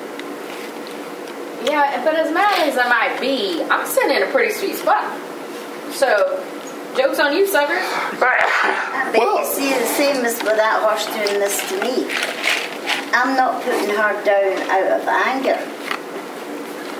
Yeah, 1.64 2.04
but 2.04 2.14
as 2.14 2.32
mad 2.32 2.68
as 2.68 2.76
I 2.76 2.88
might 2.88 3.18
be, 3.20 3.62
I'm 3.64 3.86
sitting 3.86 4.16
in 4.16 4.22
a 4.22 4.26
pretty 4.30 4.52
sweet 4.52 4.76
spot. 4.76 5.08
So, 5.92 6.44
joke's 6.96 7.18
on 7.20 7.32
you, 7.34 7.46
suckers. 7.46 7.82
But 8.20 8.44
Well- 9.16 9.38
you 9.38 9.44
see, 9.46 9.72
the 9.72 9.86
same 9.86 10.24
as 10.24 10.42
with 10.42 10.56
that 10.56 10.82
horse 10.82 11.06
doing 11.06 11.40
this 11.40 11.56
to 11.70 11.80
me. 11.80 12.06
I'm 13.14 13.36
not 13.36 13.62
putting 13.62 13.88
her 13.90 14.12
down 14.24 14.70
out 14.70 15.00
of 15.00 15.08
anger. 15.08 15.58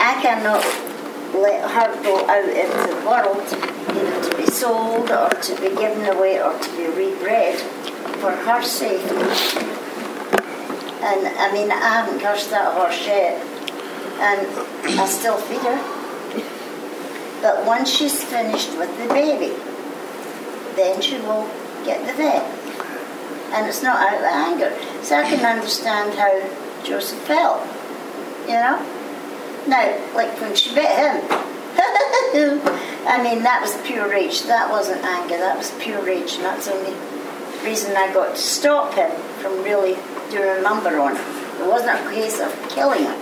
I 0.01 0.15
cannot 0.23 0.65
let 1.35 1.69
her 1.71 2.03
go 2.03 2.27
out 2.29 2.49
into 2.49 2.95
the 2.95 3.07
world, 3.07 3.43
either 3.91 4.31
to 4.31 4.37
be 4.37 4.47
sold 4.47 5.11
or 5.11 5.29
to 5.29 5.55
be 5.61 5.69
given 5.77 6.07
away 6.07 6.41
or 6.41 6.57
to 6.59 6.71
be 6.77 6.87
rebred 6.87 7.59
for 8.21 8.31
her 8.31 8.63
sake. 8.63 9.03
And 11.05 11.27
I 11.37 11.53
mean, 11.53 11.71
I 11.71 12.01
haven't 12.01 12.21
cursed 12.21 12.49
that 12.49 12.73
horse 12.73 13.07
yet, 13.07 13.37
and 14.25 14.99
I 14.99 15.05
still 15.05 15.37
feed 15.37 15.61
her. 15.61 15.77
But 17.43 17.67
once 17.67 17.91
she's 17.91 18.25
finished 18.25 18.71
with 18.79 18.89
the 18.97 19.13
baby, 19.13 19.53
then 20.77 21.03
she 21.03 21.19
will 21.19 21.47
get 21.85 22.07
the 22.07 22.15
vet. 22.15 22.43
And 23.53 23.67
it's 23.67 23.83
not 23.83 24.01
out 24.01 24.17
of 24.17 24.25
anger. 24.25 24.73
So 25.05 25.19
I 25.19 25.25
can 25.25 25.45
understand 25.45 26.15
how 26.15 26.41
Joseph 26.83 27.19
felt, 27.19 27.61
you 28.49 28.55
know? 28.55 28.81
Now, 29.69 30.01
like 30.15 30.41
when 30.41 30.57
she 30.57 30.75
bit 30.75 30.89
him, 30.89 31.21
I 33.07 33.21
mean, 33.23 33.43
that 33.43 33.61
was 33.61 33.77
pure 33.87 34.09
rage. 34.09 34.45
That 34.45 34.71
wasn't 34.71 35.05
anger, 35.05 35.37
that 35.37 35.59
was 35.59 35.71
pure 35.73 36.03
rage. 36.03 36.37
And 36.37 36.45
that's 36.45 36.65
the 36.65 36.73
only 36.73 36.95
reason 37.63 37.95
I 37.95 38.11
got 38.15 38.37
to 38.37 38.41
stop 38.41 38.95
him 38.95 39.11
from 39.45 39.63
really 39.63 39.95
doing 40.31 40.49
a 40.57 40.63
number 40.63 40.99
on 40.99 41.15
him. 41.17 41.27
It 41.61 41.69
wasn't 41.69 42.01
a 42.01 42.11
case 42.15 42.41
of 42.41 42.51
killing 42.71 43.05
him. 43.05 43.15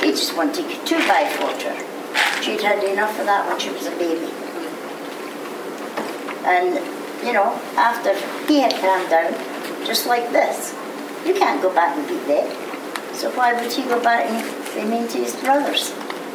He 0.00 0.12
just 0.12 0.34
wanted 0.34 0.64
to 0.64 0.84
two 0.86 0.96
by 1.06 1.28
her. 1.28 2.42
She'd 2.42 2.62
had 2.62 2.82
enough 2.82 3.20
of 3.20 3.26
that 3.26 3.46
when 3.46 3.60
she 3.60 3.68
was 3.68 3.86
a 3.86 3.90
baby. 3.90 4.32
And, 6.48 6.80
you 7.22 7.34
know, 7.34 7.52
after 7.76 8.14
he 8.48 8.60
had 8.60 8.72
calmed 8.80 9.10
down, 9.10 9.34
just 9.84 10.06
like 10.06 10.32
this, 10.32 10.72
you 11.26 11.34
can't 11.34 11.60
go 11.60 11.72
back 11.74 11.98
and 11.98 12.08
beat 12.08 12.26
that. 12.28 13.14
So 13.14 13.30
why 13.32 13.52
would 13.52 13.70
he 13.70 13.82
go 13.82 14.02
back 14.02 14.30
and 14.30 14.74
be 14.74 14.90
mean 14.90 15.06
to 15.08 15.18
his 15.18 15.36
brothers? 15.36 15.92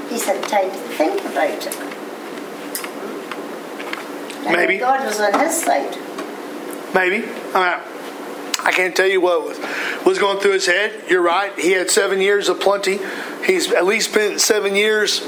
He's 0.09 0.25
had 0.25 0.43
time 0.43 0.69
to 0.69 0.77
think 0.93 1.21
about 1.21 1.65
it. 1.65 1.75
And 4.45 4.55
Maybe. 4.55 4.77
God 4.77 5.03
was 5.03 5.19
on 5.19 5.33
his 5.39 5.59
side. 5.59 5.97
Maybe. 6.93 7.27
I 7.55 7.81
mean, 7.81 7.96
I 8.67 8.71
can't 8.73 8.93
tell 8.93 9.07
you 9.07 9.21
what 9.21 9.43
was, 9.45 10.05
was 10.05 10.19
going 10.19 10.39
through 10.39 10.51
his 10.51 10.65
head. 10.65 11.05
You're 11.09 11.21
right. 11.21 11.57
He 11.57 11.71
had 11.71 11.89
seven 11.89 12.19
years 12.19 12.49
of 12.49 12.59
plenty. 12.59 12.99
He's 13.45 13.71
at 13.71 13.85
least 13.85 14.11
spent 14.11 14.41
seven 14.41 14.75
years 14.75 15.21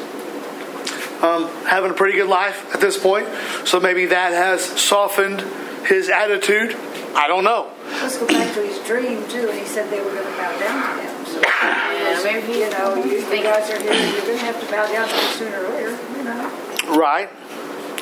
um, 1.23 1.47
having 1.63 1.89
a 1.89 1.93
pretty 1.93 2.17
good 2.17 2.28
life 2.28 2.75
at 2.75 2.82
this 2.82 3.02
point. 3.02 3.30
So 3.63 3.80
maybe 3.80 4.08
that 4.08 4.34
has 4.34 4.62
softened 4.62 5.39
his 5.88 6.10
attitude. 6.10 6.75
I 7.15 7.30
don't 7.30 7.45
know. 7.45 7.71
Let's 7.86 8.17
go 8.17 8.28
back 8.28 8.54
to 8.56 8.62
his 8.62 8.78
dream, 8.86 9.25
too, 9.30 9.49
and 9.49 9.58
he 9.58 9.65
said 9.65 9.89
they 9.89 10.02
were 10.02 10.12
going 10.12 10.25
to 10.25 10.38
bow 10.38 10.60
down 10.60 10.97
to 10.97 11.04
him. 11.04 11.25
So, 11.25 11.41
Yeah, 11.41 12.21
maybe 12.23 12.60
you 12.60 12.69
know, 12.71 12.95
you, 12.95 13.19
you 13.19 13.43
guys 13.43 13.69
are 13.71 13.82
here, 13.82 13.93
you're 13.93 14.21
going 14.21 14.38
to 14.38 14.45
have 14.45 14.60
to 14.60 14.65
bow 14.69 14.86
down 14.91 15.08
to 15.08 15.15
him 15.15 15.34
sooner 15.38 15.65
or 15.65 15.69
later, 15.69 15.97
you 16.17 16.23
know. 16.25 16.97
Right. 16.99 17.30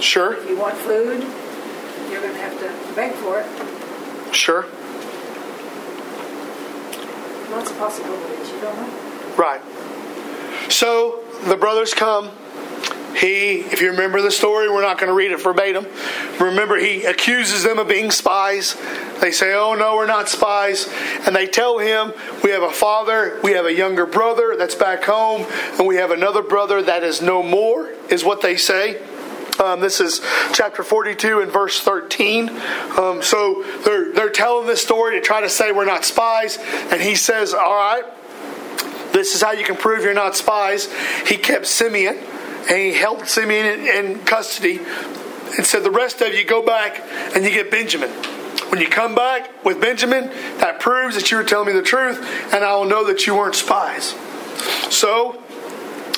Sure. 0.02 0.34
If 0.34 0.50
you 0.50 0.58
want 0.58 0.76
food, 0.78 1.22
you're 2.10 2.22
going 2.22 2.34
to 2.34 2.42
have 2.42 2.58
to 2.60 2.96
beg 2.96 3.14
for 3.14 3.40
it. 3.40 4.36
Sure. 4.36 4.66
Lots 7.52 7.72
of 7.72 7.78
possibilities, 7.78 8.50
you 8.52 8.60
don't 8.62 8.76
know. 8.76 9.36
Right. 9.38 9.62
So 10.72 11.24
the 11.46 11.56
brothers 11.56 11.94
come. 11.94 12.32
He, 13.16 13.62
if 13.62 13.82
you 13.82 13.90
remember 13.92 14.22
the 14.22 14.30
story, 14.30 14.70
we're 14.70 14.82
not 14.82 15.00
going 15.00 15.08
to 15.08 15.14
read 15.14 15.32
it 15.32 15.42
verbatim. 15.42 15.88
Remember, 16.40 16.78
he 16.78 17.06
accuses 17.06 17.64
them 17.64 17.80
of 17.80 17.88
being 17.88 18.12
spies. 18.12 18.76
They 19.22 19.32
say, 19.32 19.56
Oh, 19.56 19.74
no, 19.74 19.96
we're 19.96 20.06
not 20.06 20.30
spies. 20.30 20.88
And 21.26 21.36
they 21.36 21.48
tell 21.48 21.80
him, 21.80 22.14
We 22.44 22.52
have 22.52 22.62
a 22.62 22.72
father, 22.72 23.40
we 23.44 23.54
have 23.54 23.66
a 23.66 23.74
younger 23.74 24.06
brother 24.06 24.56
that's 24.56 24.76
back 24.76 25.04
home, 25.06 25.48
and 25.80 25.88
we 25.88 25.96
have 25.96 26.12
another 26.12 26.44
brother 26.44 26.82
that 26.84 27.04
is 27.04 27.22
no 27.22 27.42
more, 27.42 27.90
is 28.10 28.24
what 28.24 28.42
they 28.42 28.56
say. 28.56 29.02
Um, 29.60 29.80
this 29.80 30.00
is 30.00 30.22
chapter 30.54 30.84
42 30.84 31.42
and 31.42 31.52
verse 31.52 31.80
13. 31.80 32.50
Um, 32.98 33.22
so 33.24 33.64
they're, 33.84 34.14
they're 34.14 34.30
telling 34.30 34.68
this 34.68 34.82
story 34.82 35.20
to 35.20 35.22
try 35.22 35.42
to 35.42 35.50
say 35.50 35.72
we're 35.72 35.86
not 35.86 36.06
spies. 36.06 36.58
And 36.92 37.02
he 37.02 37.16
says, 37.16 37.54
All 37.54 37.76
right, 37.76 38.04
this 39.14 39.34
is 39.34 39.42
how 39.42 39.52
you 39.52 39.66
can 39.66 39.76
prove 39.76 40.04
you're 40.04 40.14
not 40.14 40.36
spies. 40.36 40.94
He 41.26 41.38
kept 41.38 41.66
Simeon 41.66 42.18
and 42.70 42.78
he 42.78 42.94
held 42.94 43.28
Simeon 43.28 43.66
in, 43.66 43.88
in 43.88 44.20
custody 44.26 44.80
and 45.58 45.66
said, 45.66 45.84
The 45.84 45.92
rest 45.92 46.22
of 46.22 46.34
you 46.34 46.46
go 46.46 46.64
back 46.64 47.02
and 47.36 47.44
you 47.44 47.52
get 47.52 47.72
Benjamin. 47.72 48.10
When 48.70 48.82
you 48.82 48.90
come 48.90 49.16
back 49.16 49.64
with 49.64 49.80
Benjamin, 49.80 50.28
that 50.60 50.80
proves 50.80 51.16
that 51.16 51.32
you 51.32 51.38
were 51.38 51.44
telling 51.44 51.68
me 51.68 51.74
the 51.74 51.82
truth, 51.82 52.20
and 52.54 52.66
I 52.66 52.76
will 52.76 52.86
know 52.86 53.06
that 53.06 53.26
you 53.26 53.34
weren't 53.34 53.56
spies. 53.56 54.14
So 54.90 55.42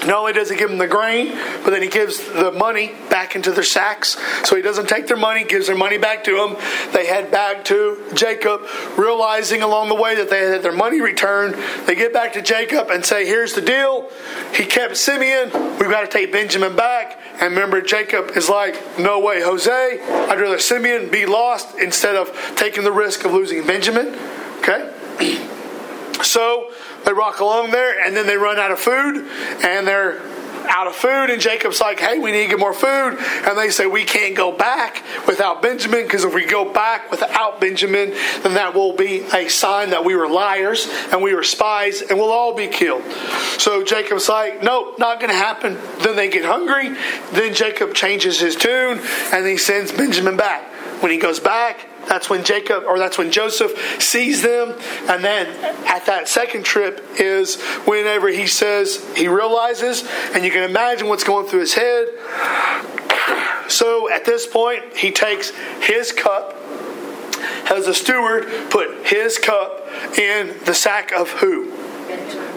not 0.09 0.19
only 0.19 0.33
does 0.33 0.49
he 0.49 0.57
give 0.57 0.69
them 0.69 0.79
the 0.79 0.87
grain, 0.87 1.37
but 1.63 1.69
then 1.69 1.83
he 1.83 1.87
gives 1.87 2.17
the 2.33 2.51
money 2.51 2.93
back 3.09 3.35
into 3.35 3.51
their 3.51 3.63
sacks. 3.63 4.17
So 4.43 4.55
he 4.55 4.61
doesn't 4.61 4.89
take 4.89 5.07
their 5.07 5.17
money, 5.17 5.43
gives 5.43 5.67
their 5.67 5.75
money 5.75 5.99
back 5.99 6.23
to 6.23 6.35
them. 6.35 6.57
They 6.93 7.05
head 7.05 7.29
back 7.29 7.63
to 7.65 8.03
Jacob, 8.15 8.61
realizing 8.97 9.61
along 9.61 9.89
the 9.89 9.95
way 9.95 10.15
that 10.15 10.29
they 10.29 10.39
had 10.39 10.63
their 10.63 10.71
money 10.71 10.99
returned. 10.99 11.55
They 11.85 11.93
get 11.93 12.11
back 12.11 12.33
to 12.33 12.41
Jacob 12.41 12.89
and 12.89 13.05
say, 13.05 13.25
Here's 13.25 13.53
the 13.53 13.61
deal. 13.61 14.09
He 14.53 14.65
kept 14.65 14.97
Simeon. 14.97 15.51
We've 15.77 15.91
got 15.91 16.01
to 16.01 16.07
take 16.07 16.31
Benjamin 16.31 16.75
back. 16.75 17.19
And 17.39 17.53
remember, 17.53 17.79
Jacob 17.81 18.31
is 18.35 18.49
like, 18.49 18.99
No 18.99 19.19
way, 19.19 19.41
Jose. 19.41 19.69
I'd 19.69 20.39
rather 20.39 20.59
Simeon 20.59 21.09
be 21.09 21.27
lost 21.27 21.77
instead 21.77 22.15
of 22.15 22.35
taking 22.55 22.83
the 22.83 22.91
risk 22.91 23.25
of 23.25 23.31
losing 23.31 23.65
Benjamin. 23.65 24.15
Okay? 24.59 25.45
So 26.21 26.73
they 27.05 27.13
rock 27.13 27.39
along 27.39 27.71
there, 27.71 28.05
and 28.05 28.15
then 28.15 28.27
they 28.27 28.37
run 28.37 28.57
out 28.57 28.71
of 28.71 28.79
food, 28.79 29.27
and 29.63 29.87
they're 29.87 30.21
out 30.67 30.85
of 30.85 30.95
food. 30.95 31.31
And 31.31 31.41
Jacob's 31.41 31.81
like, 31.81 31.99
hey, 31.99 32.19
we 32.19 32.31
need 32.31 32.43
to 32.43 32.49
get 32.49 32.59
more 32.59 32.73
food. 32.73 33.17
And 33.17 33.57
they 33.57 33.71
say, 33.71 33.87
we 33.87 34.03
can't 34.03 34.35
go 34.35 34.51
back 34.51 35.03
without 35.25 35.63
Benjamin, 35.63 36.03
because 36.03 36.23
if 36.23 36.33
we 36.33 36.45
go 36.45 36.71
back 36.71 37.09
without 37.09 37.59
Benjamin, 37.59 38.11
then 38.43 38.53
that 38.53 38.75
will 38.75 38.93
be 38.93 39.21
a 39.33 39.47
sign 39.47 39.89
that 39.91 40.05
we 40.05 40.15
were 40.15 40.27
liars 40.27 40.87
and 41.11 41.23
we 41.23 41.33
were 41.33 41.43
spies, 41.43 42.01
and 42.01 42.19
we'll 42.19 42.31
all 42.31 42.53
be 42.53 42.67
killed. 42.67 43.03
So 43.57 43.83
Jacob's 43.83 44.29
like, 44.29 44.61
nope, 44.61 44.99
not 44.99 45.19
going 45.19 45.31
to 45.31 45.37
happen. 45.37 45.75
Then 46.03 46.15
they 46.15 46.29
get 46.29 46.45
hungry. 46.45 46.95
Then 47.31 47.53
Jacob 47.53 47.95
changes 47.95 48.39
his 48.39 48.55
tune, 48.55 49.01
and 49.33 49.47
he 49.47 49.57
sends 49.57 49.91
Benjamin 49.91 50.37
back. 50.37 50.65
When 51.01 51.11
he 51.11 51.17
goes 51.17 51.39
back, 51.39 51.87
that's 52.09 52.29
when 52.29 52.43
Jacob, 52.43 52.83
or 52.85 52.97
that's 52.97 53.17
when 53.17 53.31
Joseph 53.31 54.01
sees 54.01 54.41
them. 54.41 54.73
And 55.07 55.23
then 55.23 55.47
at 55.85 56.07
that 56.07 56.27
second 56.27 56.63
trip 56.63 57.05
is 57.19 57.61
whenever 57.85 58.27
he 58.29 58.47
says, 58.47 59.05
he 59.15 59.27
realizes, 59.27 60.03
and 60.33 60.43
you 60.43 60.51
can 60.51 60.67
imagine 60.67 61.07
what's 61.07 61.23
going 61.23 61.47
through 61.47 61.61
his 61.61 61.75
head. 61.75 62.07
So 63.69 64.09
at 64.11 64.25
this 64.25 64.47
point, 64.47 64.97
he 64.97 65.11
takes 65.11 65.51
his 65.81 66.11
cup, 66.11 66.55
has 67.65 67.87
a 67.87 67.93
steward 67.93 68.47
put 68.71 69.05
his 69.05 69.37
cup 69.37 69.87
in 70.17 70.55
the 70.65 70.73
sack 70.73 71.11
of 71.11 71.29
who? 71.29 71.69
Benjamin, 72.07 72.48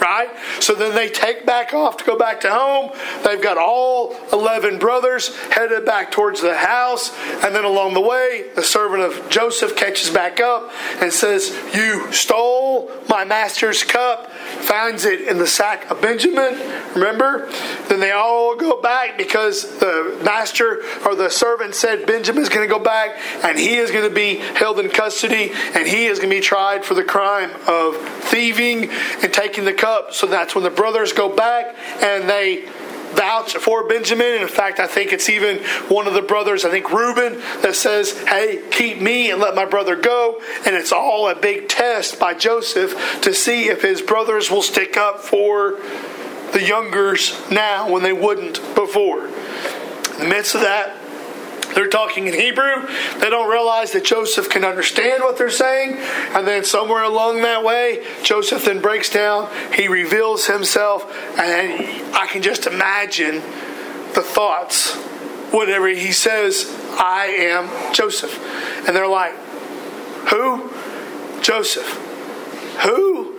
right? 0.00 0.28
So 0.60 0.74
then 0.74 0.94
they 0.94 1.08
take 1.08 1.46
back 1.46 1.72
off 1.72 1.96
to 1.98 2.04
go 2.04 2.18
back 2.18 2.40
to 2.42 2.50
home. 2.50 2.90
They've 3.24 3.40
got 3.40 3.58
all 3.58 4.16
11 4.32 4.78
brothers 4.78 5.36
headed 5.50 5.84
back 5.84 6.10
towards 6.10 6.40
the 6.40 6.56
house. 6.56 7.12
And 7.44 7.54
then 7.54 7.64
along 7.64 7.94
the 7.94 8.00
way, 8.00 8.46
the 8.54 8.62
servant 8.62 9.02
of 9.02 9.28
Joseph 9.30 9.76
catches 9.76 10.10
back 10.10 10.40
up 10.40 10.70
and 11.00 11.12
says, 11.12 11.56
You 11.74 12.12
stole 12.12 12.90
my 13.08 13.24
master's 13.24 13.82
cup, 13.82 14.30
finds 14.60 15.04
it 15.04 15.22
in 15.22 15.38
the 15.38 15.46
sack 15.46 15.90
of 15.90 16.00
Benjamin. 16.00 16.58
Remember? 16.94 17.50
Then 18.00 18.08
they 18.08 18.12
all 18.12 18.56
go 18.56 18.80
back 18.80 19.18
because 19.18 19.78
the 19.78 20.18
master 20.24 20.82
or 21.04 21.14
the 21.14 21.28
servant 21.28 21.74
said 21.74 22.06
Benjamin's 22.06 22.48
going 22.48 22.66
to 22.66 22.72
go 22.72 22.82
back 22.82 23.18
and 23.44 23.58
he 23.58 23.76
is 23.76 23.90
going 23.90 24.08
to 24.08 24.14
be 24.14 24.36
held 24.36 24.80
in 24.80 24.88
custody 24.88 25.52
and 25.74 25.86
he 25.86 26.06
is 26.06 26.18
going 26.18 26.30
to 26.30 26.36
be 26.36 26.40
tried 26.40 26.82
for 26.82 26.94
the 26.94 27.04
crime 27.04 27.50
of 27.66 27.96
thieving 28.24 28.88
and 29.22 29.34
taking 29.34 29.66
the 29.66 29.74
cup. 29.74 30.14
So 30.14 30.26
that's 30.26 30.54
when 30.54 30.64
the 30.64 30.70
brothers 30.70 31.12
go 31.12 31.34
back 31.34 31.76
and 32.00 32.26
they 32.26 32.64
vouch 33.12 33.56
for 33.56 33.86
Benjamin. 33.86 34.40
In 34.40 34.48
fact, 34.48 34.80
I 34.80 34.86
think 34.86 35.12
it's 35.12 35.28
even 35.28 35.58
one 35.88 36.06
of 36.06 36.14
the 36.14 36.22
brothers, 36.22 36.64
I 36.64 36.70
think 36.70 36.90
Reuben, 36.90 37.38
that 37.60 37.74
says, 37.74 38.18
Hey, 38.22 38.62
keep 38.70 39.00
me 39.00 39.30
and 39.30 39.40
let 39.40 39.54
my 39.54 39.66
brother 39.66 39.94
go. 39.94 40.40
And 40.64 40.74
it's 40.74 40.92
all 40.92 41.28
a 41.28 41.34
big 41.34 41.68
test 41.68 42.18
by 42.18 42.32
Joseph 42.32 43.20
to 43.22 43.34
see 43.34 43.68
if 43.68 43.82
his 43.82 44.00
brothers 44.00 44.50
will 44.50 44.62
stick 44.62 44.96
up 44.96 45.20
for 45.20 45.78
the 46.52 46.62
youngers 46.62 47.38
now 47.50 47.90
when 47.90 48.02
they 48.02 48.12
wouldn't 48.12 48.56
before. 48.74 49.26
In 49.26 50.18
the 50.18 50.28
midst 50.28 50.54
of 50.54 50.62
that, 50.62 50.96
they're 51.74 51.88
talking 51.88 52.26
in 52.26 52.34
Hebrew. 52.34 52.86
They 53.18 53.30
don't 53.30 53.48
realize 53.48 53.92
that 53.92 54.04
Joseph 54.04 54.50
can 54.50 54.64
understand 54.64 55.22
what 55.22 55.38
they're 55.38 55.50
saying. 55.50 55.98
And 56.34 56.46
then 56.46 56.64
somewhere 56.64 57.04
along 57.04 57.42
that 57.42 57.62
way, 57.62 58.04
Joseph 58.24 58.64
then 58.64 58.80
breaks 58.80 59.08
down. 59.08 59.48
He 59.74 59.86
reveals 59.86 60.46
himself. 60.46 61.04
And 61.38 62.14
I 62.14 62.26
can 62.26 62.42
just 62.42 62.66
imagine 62.66 63.36
the 64.14 64.22
thoughts 64.22 64.98
Whatever 65.50 65.88
he 65.88 66.12
says, 66.12 66.72
I 66.92 67.26
am 67.26 67.92
Joseph. 67.92 68.38
And 68.86 68.94
they're 68.94 69.08
like, 69.08 69.34
Who? 70.28 70.70
Joseph. 71.42 71.88
Who? 72.82 73.36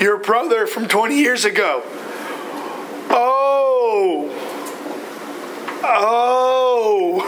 Your 0.00 0.18
brother 0.18 0.66
from 0.66 0.88
20 0.88 1.16
years 1.16 1.44
ago. 1.44 1.84
Oh. 3.12 4.30
Oh. 5.84 7.22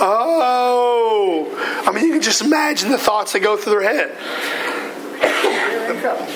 Oh. 0.00 1.84
I 1.86 1.92
mean, 1.92 2.04
you 2.06 2.12
can 2.12 2.22
just 2.22 2.42
imagine 2.42 2.90
the 2.90 2.98
thoughts 2.98 3.32
that 3.32 3.40
go 3.40 3.56
through 3.56 3.80
their 3.80 3.82
head. 3.82 4.16
We're 5.22 5.94
in 5.94 6.00
trouble. 6.00 6.26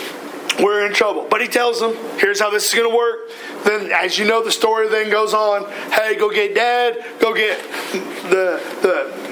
We're 0.63 0.87
in 0.87 0.93
trouble. 0.95 1.27
But 1.31 1.41
he 1.41 1.49
tells 1.49 1.81
them, 1.81 1.95
here's 2.19 2.41
how 2.41 2.51
this 2.51 2.69
is 2.69 2.75
going 2.75 2.91
to 2.91 2.97
work. 2.97 3.29
Then, 3.65 3.91
as 3.93 4.19
you 4.19 4.27
know, 4.27 4.43
the 4.43 4.51
story 4.51 4.89
then 4.89 5.11
goes 5.11 5.35
on. 5.35 5.71
Hey, 5.93 6.17
go 6.17 6.31
get 6.31 6.55
dad. 6.55 7.05
Go 7.21 7.35
get 7.35 7.61
the 8.31 8.61
the 8.83 9.31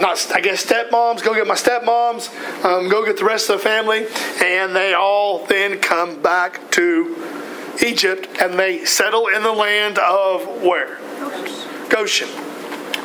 not 0.00 0.30
I 0.34 0.40
guess 0.40 0.64
stepmoms. 0.64 1.22
Go 1.22 1.34
get 1.34 1.46
my 1.46 1.54
stepmoms. 1.54 2.30
Um, 2.64 2.88
go 2.88 3.04
get 3.04 3.16
the 3.18 3.24
rest 3.24 3.50
of 3.50 3.58
the 3.58 3.62
family, 3.62 4.06
and 4.42 4.74
they 4.74 4.94
all 4.94 5.44
then 5.46 5.78
come 5.78 6.22
back 6.22 6.70
to 6.72 7.14
Egypt, 7.82 8.28
and 8.40 8.58
they 8.58 8.84
settle 8.84 9.26
in 9.28 9.42
the 9.42 9.52
land 9.52 9.98
of 9.98 10.62
where? 10.62 10.98
Goshen. 11.88 12.28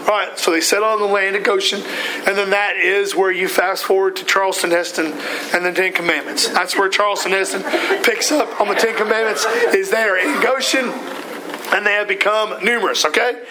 All 0.02 0.18
right, 0.18 0.38
so 0.38 0.52
they 0.52 0.62
settle 0.62 0.94
in 0.96 1.00
the 1.00 1.06
land 1.06 1.36
of 1.36 1.44
Goshen, 1.44 1.82
and 2.28 2.36
then 2.36 2.50
that 2.50 2.76
is 2.76 3.16
where 3.16 3.32
you 3.32 3.48
fast 3.48 3.84
forward 3.84 4.16
to 4.16 4.26
Charlton 4.26 4.72
Heston 4.72 5.14
and 5.54 5.64
the 5.64 5.72
Ten 5.72 5.94
Commandments. 5.94 6.48
That's 6.48 6.76
where 6.76 6.90
Charlton 6.90 7.32
Heston 7.32 7.62
picks 8.04 8.32
up 8.32 8.60
on 8.60 8.68
the 8.68 8.74
Ten 8.74 8.96
Commandments, 8.96 9.46
is 9.76 9.92
there 9.92 10.18
in 10.18 10.42
Goshen, 10.42 10.90
and 10.90 11.86
they 11.86 11.94
have 11.94 12.08
become 12.08 12.64
numerous, 12.66 13.06
okay? 13.06 13.44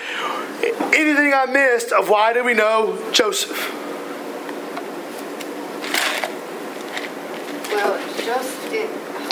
Anything 0.93 1.33
I 1.33 1.47
missed 1.47 1.93
of 1.93 2.09
why 2.09 2.33
do 2.33 2.43
we 2.43 2.53
know 2.55 2.99
Joseph? 3.13 3.71
Well, 7.71 7.97
Joseph 8.17 8.60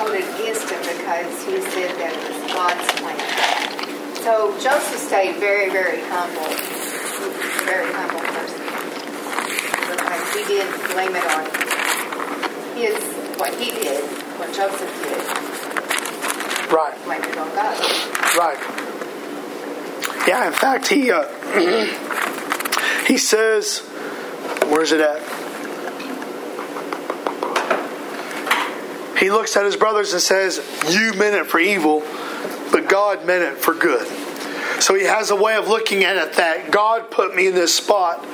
against 0.07 0.71
him 0.71 0.81
because 0.83 1.45
he 1.45 1.61
said 1.61 1.91
that 1.99 2.13
it 2.15 2.23
was 2.31 2.39
God's 2.53 2.87
plan. 3.01 3.19
So 4.23 4.53
Joseph 4.61 5.01
stayed 5.01 5.37
very, 5.37 5.71
very 5.71 6.01
humble, 6.07 6.49
very 7.65 7.91
humble 7.93 8.21
person. 8.21 8.61
Because 9.91 10.25
he 10.35 10.45
didn't 10.45 10.79
blame 10.93 11.15
it 11.17 11.27
on 11.35 11.45
his, 12.77 12.95
what 13.39 13.55
he 13.59 13.71
did, 13.73 14.05
what 14.39 14.53
Joseph 14.53 14.93
did, 15.03 15.25
Right, 16.73 16.95
blame 17.05 17.23
it 17.23 17.39
on 17.39 17.49
God. 17.55 17.79
right. 18.37 18.59
Yeah, 20.29 20.47
in 20.49 20.53
fact, 20.53 20.89
he 20.89 21.11
uh, 21.11 21.25
he 23.07 23.17
says, 23.17 23.79
where's 24.69 24.93
it 24.93 25.01
at? 25.01 25.23
He 29.19 29.31
looks 29.31 29.57
at 29.57 29.65
his 29.65 29.77
brothers 29.77 30.13
and 30.13 30.23
says, 30.23 30.61
"You 30.89 31.13
meant 31.15 31.35
it 31.35 31.47
for 31.47 31.59
evil, 31.59 32.03
but 32.71 32.89
God 32.89 33.25
meant 33.25 33.43
it 33.43 33.59
for 33.59 33.75
good." 33.75 34.07
So 34.81 34.95
he 34.95 35.05
has 35.05 35.31
a 35.31 35.37
way 35.37 35.57
of 35.57 35.69
looking 35.69 36.05
at 36.05 36.17
it 36.17 36.35
that 36.35 36.71
God 36.71 37.11
put 37.11 37.35
me 37.35 37.49
in 37.49 37.55
this 37.55 37.75
spot 37.75 38.25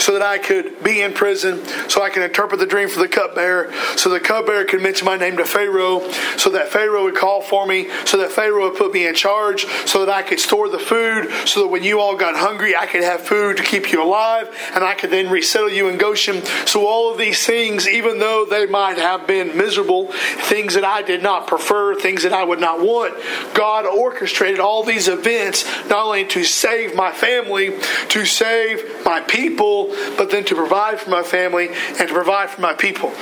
so 0.00 0.12
that 0.12 0.22
I 0.22 0.38
could 0.38 0.82
be 0.82 1.02
in 1.02 1.12
prison, 1.12 1.64
so 1.88 2.02
I 2.02 2.10
can 2.10 2.22
interpret 2.22 2.60
the 2.60 2.66
dream 2.66 2.88
for 2.88 3.00
the 3.00 3.08
cupbearer, 3.08 3.72
so 3.96 4.10
the 4.10 4.20
cupbearer 4.20 4.64
could 4.64 4.80
mention 4.80 5.06
my 5.06 5.16
name 5.16 5.36
to 5.38 5.44
Pharaoh, 5.44 6.08
so 6.36 6.50
that 6.50 6.68
Pharaoh 6.68 7.04
would 7.04 7.16
call 7.16 7.42
for 7.42 7.66
me, 7.66 7.88
so 8.04 8.16
that 8.18 8.30
Pharaoh 8.30 8.70
would 8.70 8.78
put 8.78 8.92
me 8.92 9.06
in 9.06 9.14
charge, 9.14 9.66
so 9.86 10.04
that 10.04 10.12
I 10.12 10.22
could 10.22 10.38
store 10.38 10.68
the 10.68 10.78
food, 10.78 11.30
so 11.46 11.62
that 11.62 11.68
when 11.68 11.82
you 11.82 12.00
all 12.00 12.16
got 12.16 12.36
hungry, 12.36 12.76
I 12.76 12.86
could 12.86 13.02
have 13.02 13.22
food 13.22 13.56
to 13.56 13.62
keep 13.62 13.90
you 13.90 14.02
alive, 14.02 14.48
and 14.74 14.84
I 14.84 14.94
could 14.94 15.10
then 15.10 15.30
resettle 15.30 15.70
you 15.70 15.88
in 15.88 15.98
Goshen. 15.98 16.44
So 16.66 16.86
all 16.86 17.10
of 17.10 17.18
these 17.18 17.44
things, 17.44 17.88
even 17.88 18.18
though 18.18 18.46
they 18.48 18.66
might 18.66 18.98
have 18.98 19.26
been 19.26 19.56
miserable, 19.56 20.12
things 20.12 20.74
that 20.74 20.84
I 20.84 21.02
did 21.02 21.22
not 21.22 21.46
prefer, 21.48 21.94
things 21.94 22.22
that 22.22 22.32
I 22.32 22.44
would 22.44 22.60
not 22.60 22.80
want, 22.80 23.14
God 23.54 23.84
orchestrated 23.84 24.60
all 24.60 24.84
these 24.84 25.08
events 25.08 25.64
not 25.88 26.06
only 26.06 26.24
to 26.26 26.44
save 26.44 26.94
my 26.94 27.12
family, 27.12 27.78
to 28.08 28.24
save 28.24 29.04
my 29.04 29.20
people, 29.20 29.94
but 30.16 30.30
then 30.30 30.44
to 30.46 30.54
provide 30.54 31.00
for 31.00 31.10
my 31.10 31.22
family 31.22 31.68
and 31.68 32.08
to 32.08 32.14
provide 32.14 32.50
for 32.50 32.60
my 32.60 32.74
people. 32.74 33.12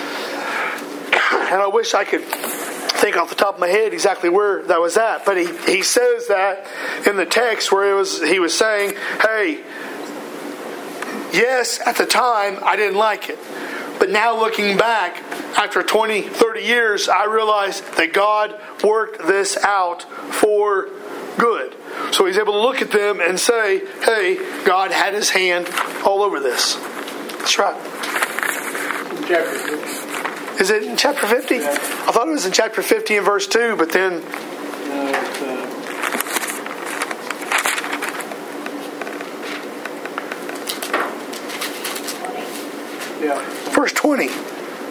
And 1.46 1.62
I 1.62 1.68
wish 1.68 1.94
I 1.94 2.04
could 2.04 2.22
think 2.22 3.16
off 3.16 3.28
the 3.28 3.36
top 3.36 3.54
of 3.54 3.60
my 3.60 3.68
head 3.68 3.92
exactly 3.92 4.28
where 4.28 4.62
that 4.64 4.80
was 4.80 4.96
at, 4.96 5.24
but 5.24 5.36
he, 5.36 5.46
he 5.72 5.82
says 5.82 6.28
that 6.28 6.66
in 7.06 7.16
the 7.16 7.26
text 7.26 7.70
where 7.70 7.90
it 7.90 7.94
was 7.94 8.20
he 8.22 8.40
was 8.40 8.56
saying, 8.56 8.96
"Hey, 9.20 9.62
yes, 11.32 11.80
at 11.86 11.96
the 11.96 12.06
time 12.06 12.58
I 12.62 12.74
didn't 12.74 12.96
like 12.96 13.28
it, 13.28 13.38
but 13.98 14.10
now 14.10 14.38
looking 14.38 14.76
back 14.76 15.22
after 15.56 15.82
20, 15.82 16.22
30 16.22 16.60
years, 16.62 17.08
I 17.08 17.24
realize 17.24 17.80
that 17.80 18.12
God 18.12 18.54
worked 18.82 19.26
this 19.26 19.56
out 19.56 20.02
for 20.32 20.88
good. 21.38 21.74
So 22.12 22.26
he's 22.26 22.38
able 22.38 22.54
to 22.54 22.60
look 22.60 22.82
at 22.82 22.90
them 22.90 23.20
and 23.20 23.38
say, 23.38 23.84
hey, 24.02 24.36
God 24.64 24.90
had 24.92 25.14
his 25.14 25.30
hand 25.30 25.68
all 26.04 26.22
over 26.22 26.40
this. 26.40 26.74
That's 26.74 27.58
right. 27.58 27.76
Chapter, 29.26 30.62
Is 30.62 30.70
it 30.70 30.82
in 30.84 30.96
chapter 30.96 31.26
50? 31.26 31.56
Yeah. 31.56 31.70
I 31.70 32.12
thought 32.12 32.28
it 32.28 32.32
was 32.32 32.46
in 32.46 32.52
chapter 32.52 32.82
50 32.82 33.16
and 33.16 33.26
verse 33.26 33.46
2, 33.48 33.76
but 33.76 33.90
then, 33.90 34.20
no, 34.20 35.08
uh, 35.08 35.66
yeah. 43.20 43.70
verse 43.74 43.92
20. 43.92 44.28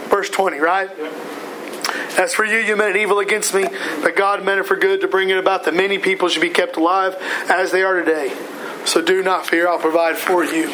Verse 0.10 0.30
20, 0.30 0.60
right? 0.60 0.90
yeah. 0.98 1.45
As 2.18 2.34
for 2.34 2.46
you, 2.46 2.58
you 2.58 2.76
meant 2.76 2.96
evil 2.96 3.20
against 3.20 3.54
me, 3.54 3.66
but 4.02 4.16
God 4.16 4.44
meant 4.44 4.60
it 4.60 4.64
for 4.66 4.76
good 4.76 5.02
to 5.02 5.08
bring 5.08 5.30
it 5.30 5.38
about 5.38 5.66
that 5.66 5.74
many 5.74 5.98
people 5.98 6.30
should 6.30 6.42
be 6.42 6.50
kept 6.50 6.78
alive 6.78 7.16
as 7.50 7.72
they 7.72 7.84
are 7.84 7.96
today. 7.96 8.34
So 8.86 9.02
do 9.02 9.22
not 9.22 9.46
fear, 9.46 9.68
I'll 9.68 9.80
provide 9.80 10.18
for 10.18 10.44
you. 10.44 10.70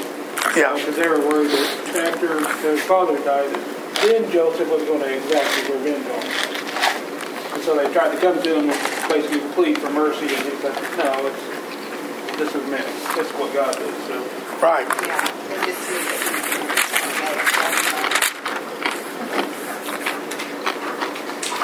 Yeah. 0.55 0.75
Because 0.75 0.95
they 0.95 1.07
were 1.07 1.19
worried 1.19 1.49
that 1.49 2.13
after 2.13 2.27
their 2.61 2.77
father 2.77 3.17
died, 3.23 3.53
then 4.05 4.31
Joseph 4.31 4.69
was 4.69 4.83
going 4.83 5.01
to 5.01 5.17
exact 5.17 5.55
his 5.55 5.69
revenge 5.69 6.05
on 6.05 6.21
him. 6.21 7.53
And 7.53 7.63
so 7.63 7.75
they 7.75 7.91
tried 7.93 8.13
to 8.13 8.21
come 8.21 8.41
to 8.41 8.55
him 8.59 8.69
and 8.69 9.09
basically 9.09 9.39
plead 9.53 9.77
for 9.79 9.89
mercy, 9.89 10.33
and 10.33 10.43
he 10.45 10.55
said, 10.61 10.73
no, 10.97 11.27
it's, 11.27 12.37
this 12.37 12.55
is 12.55 12.69
meant. 12.69 12.85
This 13.15 13.27
is 13.27 13.33
what 13.33 13.53
God 13.53 13.75
did. 13.77 13.93
So 14.07 14.41
Right. 14.61 14.87
Yeah, 14.87 15.25
they 15.49 15.65
just 15.65 15.89
need 15.89 15.97
it. 15.97 16.31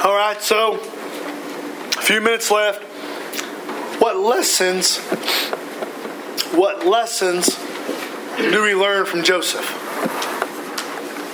All 0.08 0.16
right, 0.16 0.42
so 0.42 0.76
a 0.76 2.02
few 2.02 2.22
minutes 2.22 2.50
left. 2.50 2.82
What 4.02 4.16
lessons, 4.16 5.00
what 6.56 6.86
lessons 6.86 7.60
do 8.38 8.64
we 8.64 8.74
learn 8.74 9.06
from 9.06 9.22
Joseph? 9.22 9.66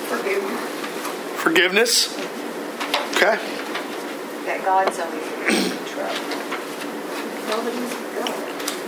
Forgiveness. 0.10 0.60
Forgiveness. 1.44 2.18
Okay. 3.16 3.38
That 4.48 4.64
God's 4.66 4.98
always 4.98 5.22
in. 5.22 5.78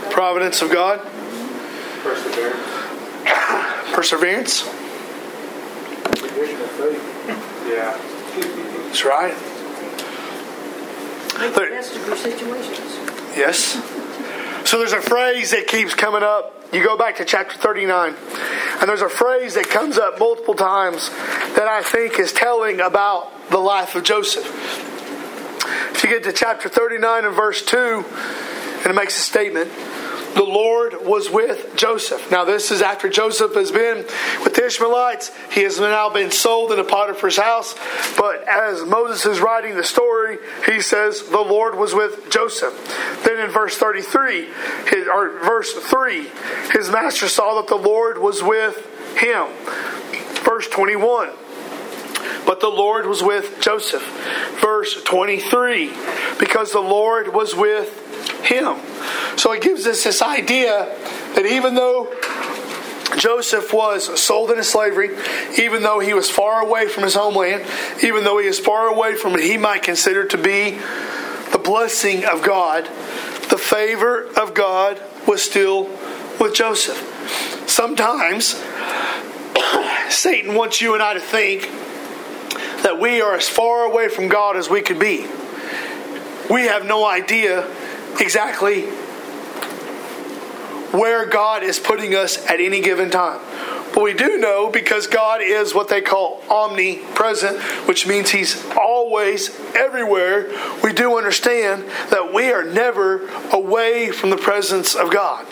Providence 0.10 0.64
of 0.64 0.72
God. 0.72 1.00
Providence. 2.02 2.64
Perseverance. 3.94 3.94
Perseverance. 3.94 4.64
provision 6.18 6.60
of 6.60 6.72
faith. 6.72 7.04
Yeah. 7.70 7.96
That's 8.88 9.06
right. 9.06 9.55
Make 11.40 11.54
the 11.54 11.62
best 11.62 11.96
of 11.96 12.08
your 12.08 12.16
situations. 12.16 12.80
Yes. 13.36 13.74
So 14.70 14.80
there's 14.80 14.94
a 14.94 15.02
phrase 15.02 15.52
that 15.52 15.68
keeps 15.68 15.94
coming 15.94 16.24
up. 16.24 16.54
You 16.74 16.84
go 16.84 16.98
back 16.98 17.18
to 17.18 17.26
chapter 17.26 17.58
39, 17.58 18.16
and 18.80 18.90
there's 18.90 19.02
a 19.02 19.10
phrase 19.10 19.54
that 19.54 19.70
comes 19.70 19.98
up 19.98 20.20
multiple 20.20 20.56
times 20.56 21.10
that 21.10 21.68
I 21.68 21.84
think 21.84 22.20
is 22.20 22.34
telling 22.34 22.82
about 22.82 23.50
the 23.50 23.60
life 23.60 23.96
of 23.96 24.04
Joseph. 24.04 24.46
If 25.94 26.04
you 26.04 26.10
get 26.10 26.24
to 26.24 26.34
chapter 26.34 26.68
39 26.68 27.26
and 27.26 27.36
verse 27.36 27.64
2, 27.64 27.78
and 27.78 28.88
it 28.88 28.96
makes 28.96 29.16
a 29.18 29.22
statement 29.22 29.72
the 30.36 30.44
Lord 30.44 30.96
was 31.02 31.30
with 31.30 31.76
Joseph. 31.78 32.30
Now, 32.30 32.44
this 32.44 32.70
is 32.70 32.82
after 32.82 33.10
Joseph 33.10 33.54
has 33.56 33.72
been 33.72 34.06
with 34.44 34.54
the 34.54 34.66
Ishmaelites. 34.66 35.32
He 35.52 35.64
has 35.64 35.80
now 35.80 36.10
been 36.10 36.30
sold 36.30 36.72
into 36.72 36.84
Potiphar's 36.84 37.38
house. 37.38 37.74
But 38.18 38.46
as 38.48 38.84
Moses 38.84 39.26
is 39.26 39.40
writing 39.40 39.76
the 39.76 39.84
story, 39.84 40.38
he 40.66 40.82
says 40.82 41.24
the 41.30 41.40
Lord 41.40 41.76
was 41.76 41.94
with 41.94 42.30
Joseph. 42.30 42.74
Then 43.24 43.40
in 43.40 43.50
verse 43.50 43.78
33, 43.78 44.48
his, 44.90 45.08
or 45.08 45.40
verse 45.40 45.72
3, 45.72 46.28
his 46.74 46.90
master 46.90 47.30
saw 47.30 47.62
that 47.62 47.68
the 47.68 47.76
Lord 47.76 48.18
was 48.18 48.44
with 48.44 48.76
him. 49.18 49.48
Verse 50.44 50.68
21. 50.68 51.30
But 52.46 52.60
the 52.60 52.70
Lord 52.70 53.06
was 53.06 53.24
with 53.24 53.62
Joseph. 53.62 54.04
Verse 54.62 55.02
23. 55.04 55.94
Because 56.40 56.74
the 56.74 56.82
Lord 56.82 57.34
was 57.34 57.56
with 57.56 58.05
him. 58.46 58.78
So 59.38 59.52
it 59.52 59.62
gives 59.62 59.86
us 59.88 60.04
this 60.04 60.22
idea 60.22 60.86
that 61.36 61.46
even 61.46 61.76
though 61.76 62.14
Joseph 63.18 63.74
was 63.74 64.20
sold 64.20 64.52
into 64.52 64.64
slavery, 64.64 65.12
even 65.58 65.84
though 65.84 66.00
he 66.00 66.14
was 66.14 66.30
far 66.30 66.62
away 66.62 66.88
from 66.88 67.04
his 67.04 67.16
homeland, 67.16 67.66
even 68.04 68.24
though 68.24 68.40
he 68.40 68.48
is 68.48 68.60
far 68.60 68.88
away 68.88 69.16
from 69.16 69.34
what 69.34 69.44
he 69.44 69.58
might 69.58 69.84
consider 69.84 70.26
to 70.26 70.38
be 70.38 70.80
the 71.52 71.62
blessing 71.64 72.26
of 72.26 72.42
God, 72.44 72.86
the 73.50 73.58
favor 73.58 74.28
of 74.38 74.54
God 74.54 75.02
was 75.28 75.42
still 75.42 75.86
with 76.40 76.54
Joseph. 76.54 76.98
Sometimes 77.68 78.62
Satan 80.10 80.56
wants 80.56 80.82
you 80.82 80.94
and 80.94 81.04
I 81.04 81.14
to 81.14 81.20
think 81.20 81.70
that 82.84 83.00
we 83.00 83.22
are 83.22 83.36
as 83.36 83.48
far 83.48 83.86
away 83.86 84.10
from 84.10 84.28
God 84.28 84.58
as 84.58 84.70
we 84.70 84.82
could 84.82 85.00
be. 85.00 85.26
We 86.50 86.64
have 86.66 86.86
no 86.86 87.06
idea 87.06 87.68
exactly 88.20 88.84
where 90.92 91.26
God 91.26 91.64
is 91.64 91.80
putting 91.80 92.16
us 92.16 92.44
at 92.48 92.60
any 92.60 92.82
given 92.82 93.10
time. 93.10 93.40
But 93.94 94.04
we 94.04 94.14
do 94.14 94.38
know 94.38 94.70
because 94.70 95.08
God 95.08 95.42
is 95.42 95.74
what 95.74 95.88
they 95.88 96.02
call 96.02 96.42
omnipresent, 96.50 97.58
which 97.88 98.06
means 98.06 98.30
He's 98.30 98.66
always 98.72 99.58
everywhere. 99.74 100.52
We 100.84 100.92
do 100.92 101.18
understand 101.18 101.84
that 102.10 102.34
we 102.34 102.52
are 102.52 102.66
never 102.66 103.28
away 103.52 104.12
from 104.12 104.32
the 104.32 104.38
presence 104.38 104.96
of 104.96 105.12
God. 105.12 105.46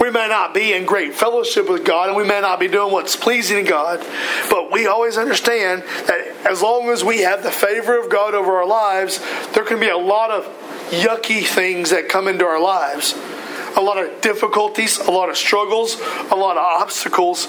We 0.00 0.10
may 0.10 0.28
not 0.28 0.54
be 0.54 0.72
in 0.72 0.84
great 0.86 1.14
fellowship 1.14 1.68
with 1.68 1.84
God 1.84 2.08
and 2.08 2.16
we 2.16 2.24
may 2.24 2.40
not 2.40 2.60
be 2.60 2.68
doing 2.68 2.92
what's 2.92 3.16
pleasing 3.16 3.64
to 3.64 3.68
God, 3.68 4.06
but 4.50 4.70
we 4.70 4.86
always 4.86 5.16
understand 5.16 5.82
that 6.06 6.34
as 6.48 6.62
long 6.62 6.90
as 6.90 7.02
we 7.02 7.20
have 7.20 7.42
the 7.42 7.50
favor 7.50 7.98
of 7.98 8.10
God 8.10 8.34
over 8.34 8.52
our 8.52 8.66
lives, 8.66 9.20
there 9.52 9.64
can 9.64 9.80
be 9.80 9.88
a 9.88 9.96
lot 9.96 10.30
of 10.30 10.46
yucky 10.90 11.44
things 11.44 11.90
that 11.90 12.08
come 12.08 12.28
into 12.28 12.44
our 12.44 12.60
lives 12.60 13.14
a 13.76 13.80
lot 13.80 13.98
of 13.98 14.20
difficulties, 14.22 14.98
a 14.98 15.10
lot 15.10 15.28
of 15.28 15.36
struggles, 15.36 16.00
a 16.30 16.34
lot 16.34 16.56
of 16.56 16.64
obstacles, 16.64 17.46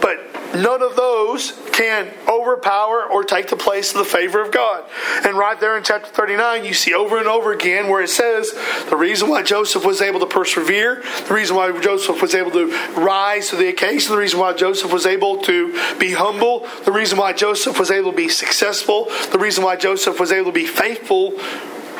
but 0.00 0.18
none 0.54 0.82
of 0.82 0.96
those 0.96 1.52
can 1.72 2.10
overpower 2.26 3.04
or 3.04 3.22
take 3.22 3.48
the 3.48 3.56
place 3.56 3.92
of 3.92 3.98
the 3.98 4.04
favor 4.04 4.40
of 4.40 4.50
God. 4.50 4.84
And 5.24 5.36
right 5.36 5.60
there 5.60 5.76
in 5.76 5.84
chapter 5.84 6.08
39, 6.08 6.64
you 6.64 6.72
see 6.72 6.94
over 6.94 7.18
and 7.18 7.26
over 7.26 7.52
again 7.52 7.88
where 7.88 8.02
it 8.02 8.08
says 8.08 8.52
the 8.88 8.96
reason 8.96 9.28
why 9.28 9.42
Joseph 9.42 9.84
was 9.84 10.00
able 10.00 10.20
to 10.20 10.26
persevere, 10.26 11.02
the 11.28 11.34
reason 11.34 11.56
why 11.56 11.78
Joseph 11.78 12.22
was 12.22 12.34
able 12.34 12.52
to 12.52 12.68
rise 12.94 13.50
to 13.50 13.56
the 13.56 13.68
occasion, 13.68 14.12
the 14.12 14.18
reason 14.18 14.40
why 14.40 14.54
Joseph 14.54 14.90
was 14.90 15.04
able 15.04 15.42
to 15.42 15.72
be 15.98 16.12
humble, 16.12 16.66
the 16.86 16.92
reason 16.92 17.18
why 17.18 17.34
Joseph 17.34 17.78
was 17.78 17.90
able 17.90 18.12
to 18.12 18.16
be 18.16 18.28
successful, 18.28 19.10
the 19.32 19.38
reason 19.38 19.62
why 19.62 19.76
Joseph 19.76 20.18
was 20.18 20.32
able 20.32 20.46
to 20.46 20.52
be 20.52 20.66
faithful 20.66 21.34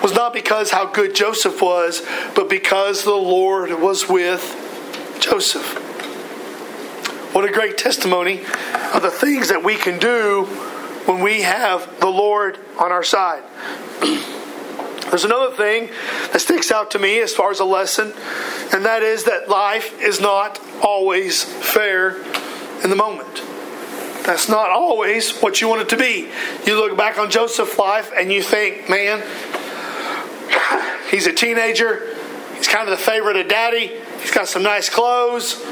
was 0.03 0.12
not 0.12 0.32
because 0.32 0.70
how 0.70 0.86
good 0.86 1.14
Joseph 1.14 1.61
was, 1.61 2.03
but 2.34 2.49
because 2.49 3.05
the 3.05 3.14
Lord 3.14 3.70
was 3.80 4.09
with 4.09 4.62
Joseph. 5.20 5.82
What 7.34 7.49
a 7.49 7.53
great 7.53 7.76
testimony 7.76 8.40
of 8.94 9.03
the 9.03 9.11
things 9.11 9.49
that 9.49 9.62
we 9.62 9.76
can 9.76 9.99
do 9.99 10.44
when 11.07 11.20
we 11.20 11.42
have 11.42 12.01
the 12.01 12.09
Lord 12.09 12.59
on 12.78 12.92
our 12.92 13.03
side. 13.03 13.42
There's 15.11 15.24
another 15.24 15.55
thing 15.55 15.90
that 16.32 16.40
sticks 16.40 16.72
out 16.72 16.90
to 16.92 16.99
me 16.99 17.20
as 17.20 17.32
far 17.32 17.51
as 17.51 17.61
a 17.61 17.64
lesson, 17.64 18.12
and 18.72 18.84
that 18.84 19.03
is 19.03 19.24
that 19.24 19.49
life 19.49 20.01
is 20.01 20.20
not 20.20 20.61
always 20.82 21.44
fair 21.44 22.16
in 22.82 22.90
the 22.90 22.97
moment. 22.97 23.42
That's 24.26 24.49
not 24.49 24.70
always 24.70 25.38
what 25.38 25.61
you 25.61 25.68
want 25.68 25.82
it 25.82 25.88
to 25.90 25.97
be. 25.97 26.28
You 26.66 26.76
look 26.76 26.97
back 26.99 27.18
on 27.18 27.30
Joseph's 27.30 27.78
life 27.78 28.11
and 28.16 28.32
you 28.32 28.42
think, 28.42 28.90
man, 28.90 29.22
He's 31.11 31.26
a 31.26 31.32
teenager. 31.32 32.14
He's 32.57 32.68
kind 32.68 32.88
of 32.88 32.98
the 32.98 33.04
favorite 33.04 33.36
of 33.36 33.48
daddy. 33.48 34.00
He's 34.20 34.30
got 34.30 34.48
some 34.48 34.62
nice 34.62 34.88
clothes. 34.88 35.62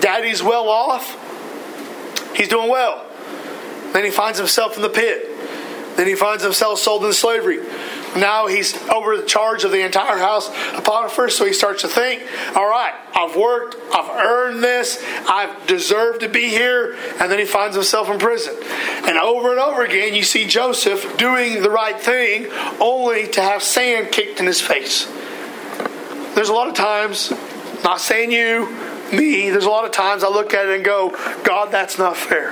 Daddy's 0.00 0.42
well 0.42 0.68
off. 0.68 1.18
He's 2.36 2.48
doing 2.48 2.68
well. 2.68 3.06
Then 3.92 4.04
he 4.04 4.10
finds 4.10 4.38
himself 4.38 4.76
in 4.76 4.82
the 4.82 4.88
pit. 4.88 5.28
Then 5.96 6.06
he 6.06 6.14
finds 6.14 6.42
himself 6.42 6.78
sold 6.78 7.02
into 7.02 7.14
slavery. 7.14 7.58
Now 8.16 8.46
he's 8.46 8.76
over 8.88 9.16
the 9.16 9.22
charge 9.22 9.64
of 9.64 9.70
the 9.70 9.84
entire 9.84 10.18
house 10.18 10.48
of 10.48 10.84
Potiphar, 10.84 11.30
so 11.30 11.46
he 11.46 11.52
starts 11.52 11.82
to 11.82 11.88
think, 11.88 12.22
all 12.54 12.68
right, 12.68 12.92
I've 13.14 13.36
worked, 13.36 13.76
I've 13.92 14.10
earned 14.10 14.62
this, 14.62 15.02
I've 15.26 15.66
deserved 15.66 16.20
to 16.20 16.28
be 16.28 16.48
here, 16.48 16.94
and 17.18 17.32
then 17.32 17.38
he 17.38 17.46
finds 17.46 17.74
himself 17.74 18.10
in 18.10 18.18
prison. 18.18 18.54
And 19.04 19.16
over 19.18 19.50
and 19.50 19.60
over 19.60 19.82
again, 19.82 20.14
you 20.14 20.24
see 20.24 20.46
Joseph 20.46 21.16
doing 21.16 21.62
the 21.62 21.70
right 21.70 21.98
thing 21.98 22.48
only 22.80 23.28
to 23.28 23.40
have 23.40 23.62
sand 23.62 24.12
kicked 24.12 24.40
in 24.40 24.46
his 24.46 24.60
face. 24.60 25.06
There's 26.34 26.50
a 26.50 26.54
lot 26.54 26.68
of 26.68 26.74
times, 26.74 27.32
not 27.82 28.00
saying 28.00 28.30
you, 28.30 28.66
me, 29.12 29.50
there's 29.50 29.64
a 29.64 29.70
lot 29.70 29.86
of 29.86 29.90
times 29.90 30.22
I 30.22 30.28
look 30.28 30.52
at 30.52 30.66
it 30.66 30.76
and 30.76 30.84
go, 30.84 31.10
God, 31.44 31.70
that's 31.70 31.98
not 31.98 32.16
fair. 32.16 32.50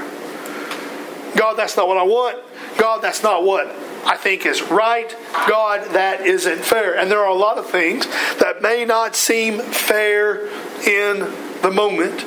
God, 1.36 1.54
that's 1.54 1.76
not 1.76 1.86
what 1.86 1.98
I 1.98 2.02
want. 2.02 2.38
God, 2.78 3.02
that's 3.02 3.22
not 3.22 3.44
what 3.44 3.89
I 4.04 4.16
think 4.16 4.46
is 4.46 4.62
right. 4.62 5.14
God, 5.48 5.94
that 5.94 6.22
isn't 6.26 6.64
fair. 6.64 6.96
And 6.96 7.10
there 7.10 7.20
are 7.20 7.28
a 7.28 7.34
lot 7.34 7.58
of 7.58 7.68
things 7.68 8.06
that 8.38 8.62
may 8.62 8.84
not 8.84 9.14
seem 9.14 9.58
fair 9.58 10.46
in 10.86 11.20
the 11.62 11.70
moment, 11.70 12.20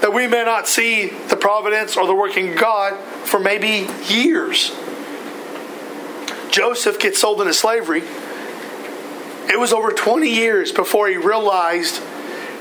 that 0.00 0.12
we 0.12 0.26
may 0.26 0.44
not 0.44 0.68
see 0.68 1.08
the 1.28 1.36
providence 1.36 1.96
or 1.96 2.06
the 2.06 2.14
working 2.14 2.50
of 2.50 2.58
God 2.58 2.98
for 3.26 3.38
maybe 3.38 3.86
years. 4.06 4.70
Joseph 6.50 6.98
gets 6.98 7.20
sold 7.20 7.40
into 7.40 7.54
slavery. 7.54 8.02
It 9.50 9.58
was 9.58 9.72
over 9.72 9.90
20 9.90 10.28
years 10.28 10.72
before 10.72 11.08
he 11.08 11.16
realized 11.16 12.02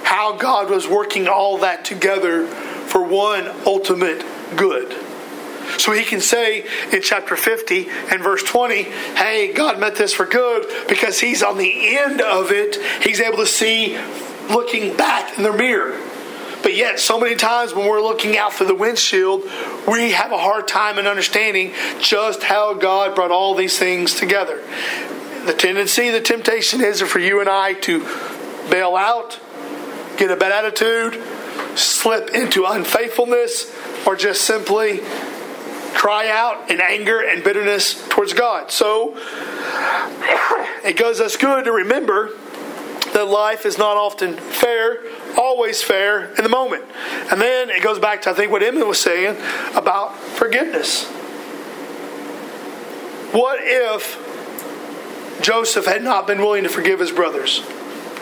how 0.03 0.37
God 0.37 0.69
was 0.69 0.87
working 0.87 1.27
all 1.27 1.57
that 1.59 1.83
together 1.83 2.47
for 2.47 3.03
one 3.03 3.47
ultimate 3.65 4.23
good. 4.55 5.06
So 5.87 5.93
he 5.93 6.03
can 6.03 6.19
say 6.19 6.65
in 6.91 7.01
chapter 7.01 7.37
50 7.37 7.87
and 8.11 8.21
verse 8.21 8.43
20, 8.43 8.83
hey, 8.83 9.53
God 9.53 9.79
meant 9.79 9.95
this 9.95 10.11
for 10.11 10.25
good 10.25 10.67
because 10.89 11.21
he's 11.21 11.41
on 11.41 11.57
the 11.57 11.97
end 11.97 12.19
of 12.19 12.51
it. 12.51 12.75
He's 13.01 13.21
able 13.21 13.37
to 13.37 13.45
see 13.45 13.97
looking 14.49 14.97
back 14.97 15.37
in 15.37 15.45
the 15.45 15.53
mirror. 15.53 15.97
But 16.61 16.75
yet, 16.75 16.99
so 16.99 17.17
many 17.17 17.35
times 17.35 17.73
when 17.73 17.87
we're 17.87 18.01
looking 18.01 18.37
out 18.37 18.51
through 18.51 18.67
the 18.67 18.75
windshield, 18.75 19.43
we 19.87 20.11
have 20.11 20.33
a 20.33 20.37
hard 20.37 20.67
time 20.67 20.99
in 20.99 21.07
understanding 21.07 21.71
just 22.01 22.43
how 22.43 22.73
God 22.73 23.15
brought 23.15 23.31
all 23.31 23.55
these 23.55 23.79
things 23.79 24.13
together. 24.13 24.61
The 25.45 25.53
tendency, 25.53 26.11
the 26.11 26.19
temptation 26.19 26.81
is 26.81 27.01
for 27.01 27.19
you 27.19 27.39
and 27.39 27.47
I 27.47 27.75
to 27.75 28.01
bail 28.69 28.97
out, 28.97 29.39
get 30.17 30.31
a 30.31 30.35
bad 30.35 30.51
attitude, 30.51 31.23
slip 31.77 32.31
into 32.31 32.65
unfaithfulness, 32.65 33.73
or 34.05 34.17
just 34.17 34.41
simply 34.41 34.99
cry 35.97 36.29
out 36.29 36.69
in 36.69 36.79
anger 36.79 37.19
and 37.19 37.43
bitterness 37.43 38.07
towards 38.09 38.31
God. 38.31 38.71
So 38.71 39.17
it 40.85 40.95
goes 40.95 41.19
us 41.19 41.35
good 41.35 41.65
to 41.65 41.71
remember 41.71 42.29
that 43.13 43.25
life 43.27 43.65
is 43.65 43.79
not 43.79 43.97
often 43.97 44.37
fair, 44.37 44.99
always 45.35 45.81
fair 45.81 46.35
in 46.35 46.43
the 46.43 46.49
moment. 46.49 46.85
And 47.31 47.41
then 47.41 47.71
it 47.71 47.81
goes 47.81 47.97
back 47.97 48.21
to, 48.21 48.29
I 48.29 48.33
think, 48.33 48.51
what 48.51 48.61
Emma 48.61 48.85
was 48.85 48.99
saying 48.99 49.37
about 49.75 50.15
forgiveness. 50.15 51.05
What 53.33 53.57
if 53.61 54.23
Joseph 55.41 55.87
had 55.87 56.03
not 56.03 56.27
been 56.27 56.37
willing 56.39 56.61
to 56.61 56.69
forgive 56.69 56.99
his 56.99 57.11
brothers? 57.11 57.61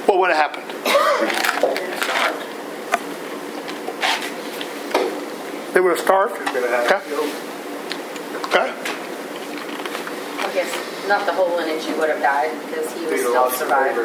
What 0.05 0.17
would 0.19 0.31
have 0.31 0.37
happened? 0.37 0.71
They 5.73 5.81
would 5.81 5.89
have 5.89 5.99
starved? 5.99 6.35
Okay. 6.55 7.44
Okay. 8.45 8.71
I 10.39 10.51
guess 10.53 11.07
not 11.07 11.25
the 11.25 11.33
whole 11.33 11.55
lineage 11.55 11.85
would 11.97 12.09
have 12.09 12.21
died 12.21 12.51
because 12.65 12.91
he 12.93 13.05
was 13.05 13.21
still 13.21 13.51
survived. 13.51 13.95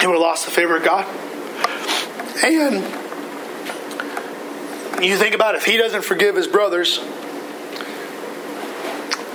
He 0.00 0.06
would 0.06 0.14
have 0.14 0.20
lost 0.20 0.44
the 0.44 0.50
favor 0.50 0.76
of 0.76 0.84
God. 0.84 1.06
And 2.44 2.84
you 5.04 5.16
think 5.16 5.34
about 5.34 5.54
it, 5.54 5.58
if 5.58 5.64
he 5.64 5.76
doesn't 5.76 6.02
forgive 6.04 6.36
his 6.36 6.46
brothers, 6.46 7.00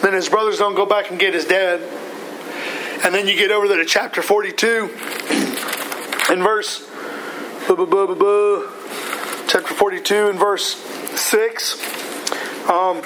then 0.02 0.14
his 0.14 0.30
brothers 0.30 0.58
don't 0.58 0.76
go 0.76 0.86
back 0.86 1.10
and 1.10 1.20
get 1.20 1.34
his 1.34 1.46
dad. 1.46 1.82
And 3.04 3.16
then 3.16 3.28
you 3.28 3.36
get 3.36 3.52
over 3.52 3.68
there 3.68 3.78
to 3.78 3.86
chapter 3.86 4.22
42 4.22 4.90
and 6.30 6.44
verse 6.44 6.88
blah, 7.68 7.76
blah, 7.76 7.86
blah, 7.86 8.06
blah, 8.08 8.16
blah, 8.16 8.79
chapter 9.50 9.74
42 9.74 10.30
and 10.30 10.38
verse 10.38 10.76
6. 11.20 12.70
Um, 12.70 12.98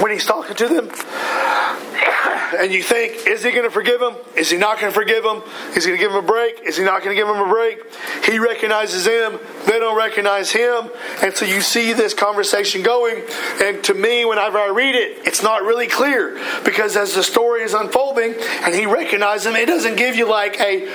when 0.00 0.12
he's 0.12 0.24
talking 0.24 0.54
to 0.54 0.68
them, 0.68 0.90
and 2.56 2.72
you 2.72 2.84
think, 2.84 3.26
is 3.26 3.42
he 3.42 3.50
going 3.50 3.64
to 3.64 3.70
forgive 3.70 4.00
him? 4.00 4.14
Is 4.36 4.48
he 4.48 4.58
not 4.58 4.78
going 4.78 4.92
to 4.92 4.94
forgive 4.94 5.24
him? 5.24 5.42
Is 5.74 5.84
he 5.84 5.90
going 5.90 5.98
to 5.98 6.04
give 6.04 6.12
him 6.12 6.18
a 6.18 6.26
break? 6.26 6.60
Is 6.60 6.76
he 6.76 6.84
not 6.84 7.02
going 7.02 7.16
to 7.16 7.20
give 7.20 7.28
him 7.28 7.42
a 7.42 7.48
break? 7.48 7.80
He 8.24 8.38
recognizes 8.38 9.04
them, 9.04 9.40
they 9.66 9.80
don't 9.80 9.96
recognize 9.96 10.52
him. 10.52 10.88
And 11.20 11.34
so 11.34 11.44
you 11.44 11.60
see 11.60 11.92
this 11.94 12.14
conversation 12.14 12.82
going. 12.82 13.24
And 13.60 13.82
to 13.84 13.94
me, 13.94 14.24
whenever 14.24 14.58
I 14.58 14.68
read 14.68 14.94
it, 14.94 15.26
it's 15.26 15.42
not 15.42 15.62
really 15.62 15.88
clear 15.88 16.40
because 16.64 16.96
as 16.96 17.14
the 17.14 17.24
story 17.24 17.62
is 17.62 17.74
unfolding 17.74 18.36
and 18.62 18.72
he 18.72 18.86
recognizes 18.86 19.44
them, 19.44 19.56
it 19.56 19.66
doesn't 19.66 19.96
give 19.96 20.14
you 20.14 20.30
like 20.30 20.60
a 20.60 20.86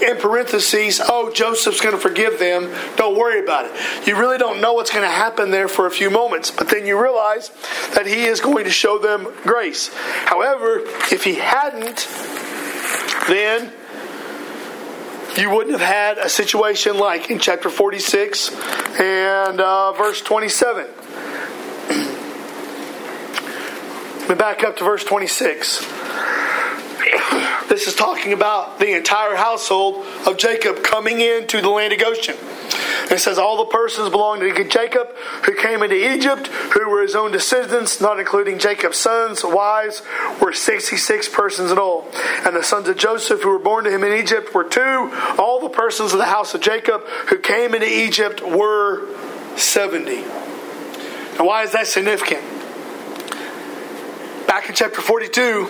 in 0.00 0.16
parentheses, 0.16 1.00
oh, 1.06 1.32
Joseph's 1.32 1.80
going 1.80 1.94
to 1.94 2.00
forgive 2.00 2.38
them. 2.38 2.72
Don't 2.96 3.16
worry 3.16 3.40
about 3.42 3.66
it. 3.66 4.06
You 4.06 4.16
really 4.16 4.38
don't 4.38 4.60
know 4.60 4.72
what's 4.72 4.90
going 4.90 5.04
to 5.04 5.10
happen 5.10 5.50
there 5.50 5.68
for 5.68 5.86
a 5.86 5.90
few 5.90 6.10
moments, 6.10 6.50
but 6.50 6.68
then 6.68 6.86
you 6.86 7.00
realize 7.00 7.50
that 7.94 8.06
he 8.06 8.24
is 8.24 8.40
going 8.40 8.64
to 8.64 8.70
show 8.70 8.98
them 8.98 9.28
grace. 9.42 9.90
However, 10.24 10.80
if 11.10 11.24
he 11.24 11.34
hadn't, 11.34 12.08
then 13.28 13.72
you 15.36 15.50
wouldn't 15.50 15.78
have 15.78 15.88
had 15.88 16.18
a 16.18 16.28
situation 16.28 16.98
like 16.98 17.30
in 17.30 17.38
chapter 17.38 17.70
46 17.70 18.50
and 19.00 19.60
uh, 19.60 19.92
verse 19.92 20.20
27. 20.22 20.86
We 24.28 24.36
back 24.36 24.62
up 24.62 24.76
to 24.76 24.84
verse 24.84 25.04
26. 25.04 25.84
This 27.68 27.86
is 27.86 27.94
talking 27.94 28.34
about 28.34 28.78
the 28.80 28.94
entire 28.94 29.34
household 29.34 30.04
of 30.26 30.36
Jacob 30.36 30.82
coming 30.82 31.22
into 31.22 31.62
the 31.62 31.70
land 31.70 31.94
of 31.94 32.00
Goshen. 32.00 32.36
It 33.10 33.18
says 33.18 33.38
all 33.38 33.56
the 33.56 33.70
persons 33.70 34.10
belonging 34.10 34.54
to 34.54 34.64
Jacob 34.64 35.08
who 35.44 35.54
came 35.54 35.82
into 35.82 36.14
Egypt, 36.14 36.48
who 36.48 36.88
were 36.90 37.00
his 37.00 37.14
own 37.14 37.32
descendants, 37.32 38.00
not 38.00 38.18
including 38.18 38.58
Jacob's 38.58 38.98
sons, 38.98 39.42
wives, 39.42 40.02
were 40.40 40.52
66 40.52 41.28
persons 41.30 41.70
in 41.70 41.78
all. 41.78 42.06
And 42.44 42.54
the 42.54 42.62
sons 42.62 42.88
of 42.88 42.98
Joseph 42.98 43.42
who 43.42 43.50
were 43.50 43.58
born 43.58 43.84
to 43.84 43.90
him 43.90 44.04
in 44.04 44.12
Egypt 44.12 44.54
were 44.54 44.64
two. 44.64 45.10
All 45.38 45.60
the 45.60 45.70
persons 45.70 46.12
of 46.12 46.18
the 46.18 46.26
house 46.26 46.54
of 46.54 46.60
Jacob 46.60 47.06
who 47.28 47.38
came 47.38 47.74
into 47.74 47.88
Egypt 47.88 48.42
were 48.42 49.06
70. 49.56 50.22
Now, 51.38 51.46
why 51.46 51.62
is 51.62 51.72
that 51.72 51.86
significant? 51.86 52.42
Back 54.46 54.68
in 54.68 54.74
chapter 54.74 55.00
42, 55.00 55.68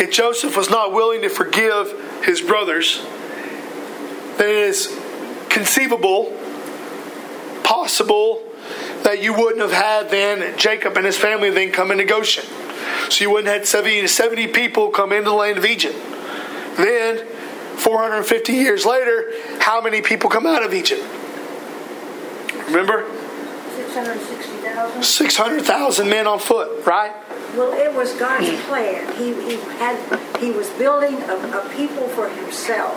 if 0.00 0.10
Joseph 0.10 0.56
was 0.56 0.70
not 0.70 0.92
willing 0.92 1.22
to 1.22 1.28
forgive 1.28 2.22
his 2.24 2.40
brothers, 2.40 3.04
then 4.38 4.48
it 4.48 4.56
is 4.56 4.86
conceivable, 5.48 6.36
possible, 7.62 8.42
that 9.02 9.22
you 9.22 9.32
wouldn't 9.32 9.60
have 9.60 9.72
had 9.72 10.10
then 10.10 10.56
Jacob 10.58 10.96
and 10.96 11.04
his 11.04 11.18
family 11.18 11.50
then 11.50 11.72
come 11.72 11.90
into 11.90 12.04
Goshen. 12.04 12.44
So 13.10 13.24
you 13.24 13.30
wouldn't 13.30 13.48
have 13.48 13.58
had 13.60 13.66
70 13.66 14.06
70 14.06 14.48
people 14.48 14.90
come 14.90 15.12
into 15.12 15.30
the 15.30 15.36
land 15.36 15.58
of 15.58 15.64
Egypt. 15.64 15.96
Then, 16.76 17.26
450 17.76 18.52
years 18.52 18.86
later, 18.86 19.30
how 19.58 19.80
many 19.80 20.00
people 20.00 20.30
come 20.30 20.46
out 20.46 20.64
of 20.64 20.72
Egypt? 20.72 21.02
Remember? 22.66 23.04
660,000? 23.74 25.02
600,000 25.02 26.08
men 26.08 26.26
on 26.26 26.38
foot, 26.38 26.86
right? 26.86 27.12
Well, 27.56 27.72
it 27.72 27.94
was 27.94 28.14
God's 28.14 28.48
plan. 28.62 29.14
He, 29.16 29.34
he 29.44 29.56
had 29.78 29.96
he 30.40 30.50
was 30.52 30.70
building 30.70 31.14
a, 31.22 31.36
a 31.58 31.68
people 31.76 32.08
for 32.08 32.28
himself, 32.28 32.96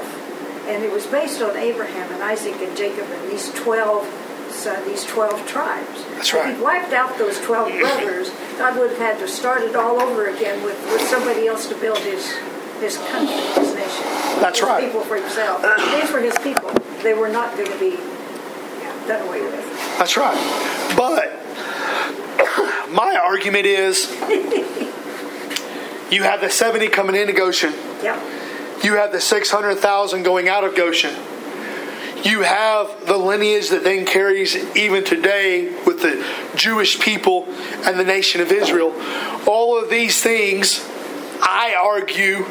and 0.68 0.84
it 0.84 0.92
was 0.92 1.06
based 1.08 1.42
on 1.42 1.56
Abraham 1.58 2.12
and 2.14 2.24
Isaac 2.24 2.56
and 2.62 2.76
Jacob 2.78 3.06
and 3.10 3.32
these 3.32 3.52
twelve 3.54 4.08
these 4.86 5.04
twelve 5.06 5.46
tribes. 5.46 6.04
That's 6.16 6.30
If 6.30 6.36
right. 6.36 6.56
he 6.56 6.62
wiped 6.62 6.94
out 6.94 7.18
those 7.18 7.40
twelve 7.42 7.70
brothers, 7.78 8.32
God 8.58 8.80
would 8.80 8.90
have 8.92 8.98
had 9.00 9.20
to 9.20 9.28
start 9.28 9.62
it 9.62 9.76
all 9.76 10.02
over 10.02 10.28
again 10.28 10.64
with, 10.64 10.82
with 10.92 11.02
somebody 11.02 11.46
else 11.48 11.68
to 11.68 11.76
build 11.76 12.00
his 12.00 12.32
his 12.80 12.98
country, 13.12 13.36
his 13.62 13.76
nation. 13.76 14.04
That's 14.42 14.60
his 14.60 14.68
right. 14.68 14.84
People 14.86 15.02
for 15.02 15.18
himself. 15.18 15.62
These 16.02 16.12
were 16.12 16.20
his 16.22 16.38
people. 16.40 16.72
They 17.04 17.14
were 17.14 17.30
not 17.30 17.56
going 17.58 17.70
to 17.72 17.80
be 17.80 17.98
done 19.08 19.28
away 19.28 19.42
with. 19.42 19.98
That's 20.00 20.18
right. 20.18 20.36
But 20.98 21.45
my 22.96 23.16
argument 23.16 23.66
is 23.66 24.10
you 26.12 26.24
have 26.24 26.42
the 26.42 26.50
70 26.50 26.88
coming 26.90 27.16
into 27.16 27.34
Goshen, 27.34 27.74
Yep. 28.02 28.20
you 28.84 28.96
have 28.96 29.12
the 29.12 29.20
600,000 29.22 30.24
going 30.24 30.48
out 30.48 30.64
of 30.64 30.76
Goshen. 30.76 31.14
You 32.24 32.42
have 32.42 33.06
the 33.06 33.18
lineage 33.18 33.70
that 33.70 33.84
then 33.84 34.06
carries 34.06 34.56
even 34.76 35.04
today 35.04 35.72
with 35.86 35.96
with 35.96 36.02
the 36.02 36.58
Jewish 36.58 37.00
people 37.00 37.46
and 37.86 38.00
the 38.00 38.04
nation 38.04 38.42
of 38.42 38.52
Israel. 38.52 38.94
All 39.48 39.82
of 39.82 39.90
these 39.90 40.22
things, 40.22 40.84
I 41.42 41.76
argue, 41.80 42.46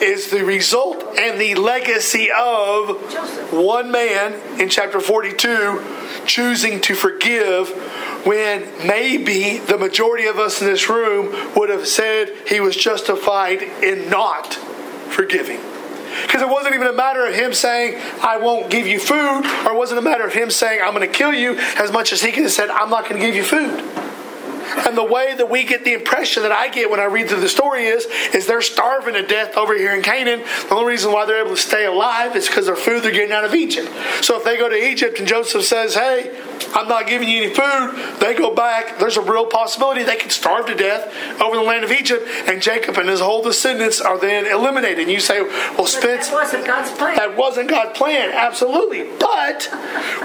is 0.00 0.30
the 0.30 0.44
result 0.44 1.02
and 1.18 1.40
the 1.40 1.54
legacy 1.54 2.28
of 2.36 3.52
one 3.52 3.90
man 3.90 4.34
in 4.60 4.68
chapter 4.68 5.00
42 5.00 5.82
choosing 6.26 6.80
to 6.82 6.94
forgive 6.94 7.68
when 8.24 8.62
maybe 8.86 9.58
the 9.58 9.78
majority 9.78 10.26
of 10.26 10.38
us 10.38 10.60
in 10.60 10.66
this 10.66 10.88
room 10.88 11.54
would 11.56 11.70
have 11.70 11.86
said 11.86 12.32
he 12.46 12.60
was 12.60 12.76
justified 12.76 13.62
in 13.62 14.10
not 14.10 14.54
forgiving. 14.54 15.60
Because 16.22 16.42
it 16.42 16.48
wasn't 16.48 16.74
even 16.74 16.88
a 16.88 16.92
matter 16.92 17.24
of 17.24 17.34
him 17.34 17.54
saying, 17.54 18.00
I 18.20 18.36
won't 18.36 18.70
give 18.70 18.86
you 18.86 18.98
food, 18.98 19.46
or 19.64 19.72
it 19.72 19.76
wasn't 19.76 20.00
a 20.00 20.02
matter 20.02 20.24
of 20.24 20.32
him 20.32 20.50
saying, 20.50 20.80
I'm 20.82 20.94
going 20.94 21.08
to 21.08 21.12
kill 21.12 21.32
you, 21.32 21.56
as 21.78 21.92
much 21.92 22.12
as 22.12 22.20
he 22.20 22.32
could 22.32 22.42
have 22.42 22.52
said, 22.52 22.68
I'm 22.68 22.90
not 22.90 23.08
going 23.08 23.20
to 23.20 23.26
give 23.26 23.34
you 23.34 23.44
food. 23.44 23.84
And 24.86 24.96
the 24.96 25.04
way 25.04 25.34
that 25.34 25.50
we 25.50 25.64
get 25.64 25.84
the 25.84 25.94
impression 25.94 26.42
that 26.42 26.52
I 26.52 26.68
get 26.68 26.90
when 26.90 27.00
I 27.00 27.04
read 27.04 27.28
through 27.28 27.40
the 27.40 27.48
story 27.48 27.86
is, 27.86 28.06
is 28.32 28.46
they're 28.46 28.62
starving 28.62 29.14
to 29.14 29.22
death 29.26 29.56
over 29.56 29.76
here 29.76 29.94
in 29.94 30.02
Canaan. 30.02 30.44
The 30.68 30.74
only 30.74 30.92
reason 30.92 31.12
why 31.12 31.26
they're 31.26 31.40
able 31.40 31.56
to 31.56 31.60
stay 31.60 31.86
alive 31.86 32.36
is 32.36 32.46
because 32.46 32.66
their 32.66 32.76
food 32.76 33.02
they're 33.02 33.10
getting 33.10 33.32
out 33.32 33.44
of 33.44 33.54
Egypt. 33.54 33.90
So 34.22 34.38
if 34.38 34.44
they 34.44 34.56
go 34.56 34.68
to 34.68 34.76
Egypt 34.76 35.18
and 35.18 35.26
Joseph 35.26 35.64
says, 35.64 35.94
"Hey, 35.94 36.30
I'm 36.74 36.88
not 36.88 37.06
giving 37.06 37.28
you 37.28 37.42
any 37.44 37.54
food," 37.54 37.94
they 38.20 38.34
go 38.34 38.50
back. 38.50 38.98
There's 38.98 39.16
a 39.16 39.20
real 39.20 39.46
possibility 39.46 40.02
they 40.02 40.16
could 40.16 40.32
starve 40.32 40.66
to 40.66 40.74
death 40.74 41.12
over 41.40 41.56
the 41.56 41.62
land 41.62 41.84
of 41.84 41.92
Egypt, 41.92 42.28
and 42.46 42.60
Jacob 42.62 42.98
and 42.98 43.08
his 43.08 43.20
whole 43.20 43.42
descendants 43.42 44.00
are 44.00 44.18
then 44.18 44.46
eliminated. 44.46 45.00
And 45.00 45.10
you 45.10 45.20
say, 45.20 45.42
"Well, 45.42 45.86
Spence, 45.86 46.28
that 46.28 46.34
wasn't 46.34 46.66
God's 46.66 46.90
plan." 46.92 47.16
That 47.16 47.36
wasn't 47.36 47.68
God's 47.68 47.98
plan, 47.98 48.30
absolutely. 48.32 49.04
But 49.18 49.68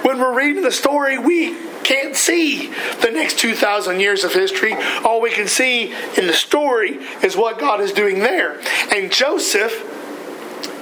when 0.03 0.19
we're 0.19 0.33
reading 0.33 0.61
the 0.63 0.71
story, 0.71 1.17
we 1.17 1.55
can't 1.83 2.15
see 2.15 2.71
the 3.01 3.11
next 3.11 3.37
2,000 3.37 3.99
years 3.99 4.23
of 4.23 4.33
history. 4.33 4.75
All 5.03 5.21
we 5.21 5.29
can 5.29 5.47
see 5.47 5.93
in 6.17 6.27
the 6.27 6.33
story 6.33 6.99
is 7.21 7.37
what 7.37 7.59
God 7.59 7.79
is 7.79 7.91
doing 7.91 8.19
there. 8.19 8.59
And 8.91 9.11
Joseph, 9.11 9.83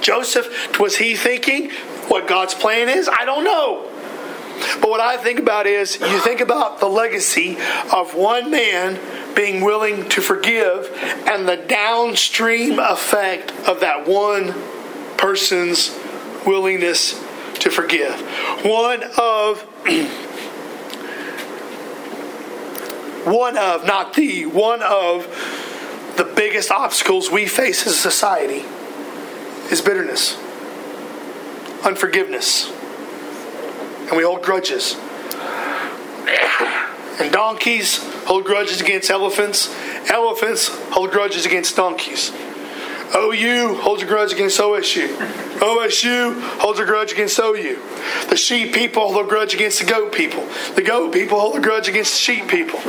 Joseph, 0.00 0.78
was 0.78 0.96
he 0.96 1.14
thinking 1.14 1.70
what 2.08 2.26
God's 2.26 2.54
plan 2.54 2.88
is? 2.88 3.08
I 3.08 3.24
don't 3.24 3.44
know. 3.44 3.84
But 4.80 4.90
what 4.90 5.00
I 5.00 5.16
think 5.16 5.38
about 5.38 5.66
is 5.66 5.98
you 6.00 6.18
think 6.20 6.40
about 6.40 6.80
the 6.80 6.88
legacy 6.88 7.56
of 7.92 8.14
one 8.14 8.50
man 8.50 8.98
being 9.34 9.62
willing 9.62 10.08
to 10.10 10.20
forgive 10.20 10.90
and 11.26 11.48
the 11.48 11.56
downstream 11.56 12.78
effect 12.78 13.50
of 13.68 13.80
that 13.80 14.06
one 14.06 14.54
person's 15.16 15.96
willingness 16.46 17.12
to 17.60 17.70
forgive. 17.70 18.20
One 18.64 19.02
of 19.18 19.62
one 23.24 23.56
of, 23.56 23.86
not 23.86 24.14
the, 24.14 24.46
one 24.46 24.82
of 24.82 25.26
the 26.16 26.24
biggest 26.24 26.70
obstacles 26.70 27.30
we 27.30 27.46
face 27.46 27.86
as 27.86 27.94
a 27.94 27.96
society 27.96 28.64
is 29.72 29.80
bitterness, 29.80 30.36
unforgiveness, 31.84 32.70
and 34.08 34.16
we 34.16 34.22
hold 34.22 34.42
grudges. 34.42 34.96
And 37.20 37.32
donkeys 37.32 37.98
hold 38.24 38.44
grudges 38.44 38.80
against 38.80 39.10
elephants, 39.10 39.74
elephants 40.10 40.68
hold 40.90 41.10
grudges 41.10 41.46
against 41.46 41.76
donkeys. 41.76 42.32
OU 43.14 43.76
holds 43.80 44.02
a 44.02 44.06
grudge 44.06 44.32
against 44.32 44.58
OSU. 44.58 45.08
OSU 45.58 46.40
holds 46.58 46.80
a 46.80 46.84
grudge 46.84 47.12
against 47.12 47.38
OU. 47.38 47.78
The 48.28 48.36
sheep 48.36 48.74
people 48.74 49.12
hold 49.12 49.26
a 49.26 49.28
grudge 49.28 49.54
against 49.54 49.80
the 49.80 49.86
goat 49.86 50.12
people. 50.12 50.44
The 50.74 50.82
goat 50.82 51.12
people 51.12 51.38
hold 51.38 51.56
a 51.56 51.60
grudge 51.60 51.88
against 51.88 52.14
the 52.14 52.18
sheep 52.18 52.48
people. 52.48 52.80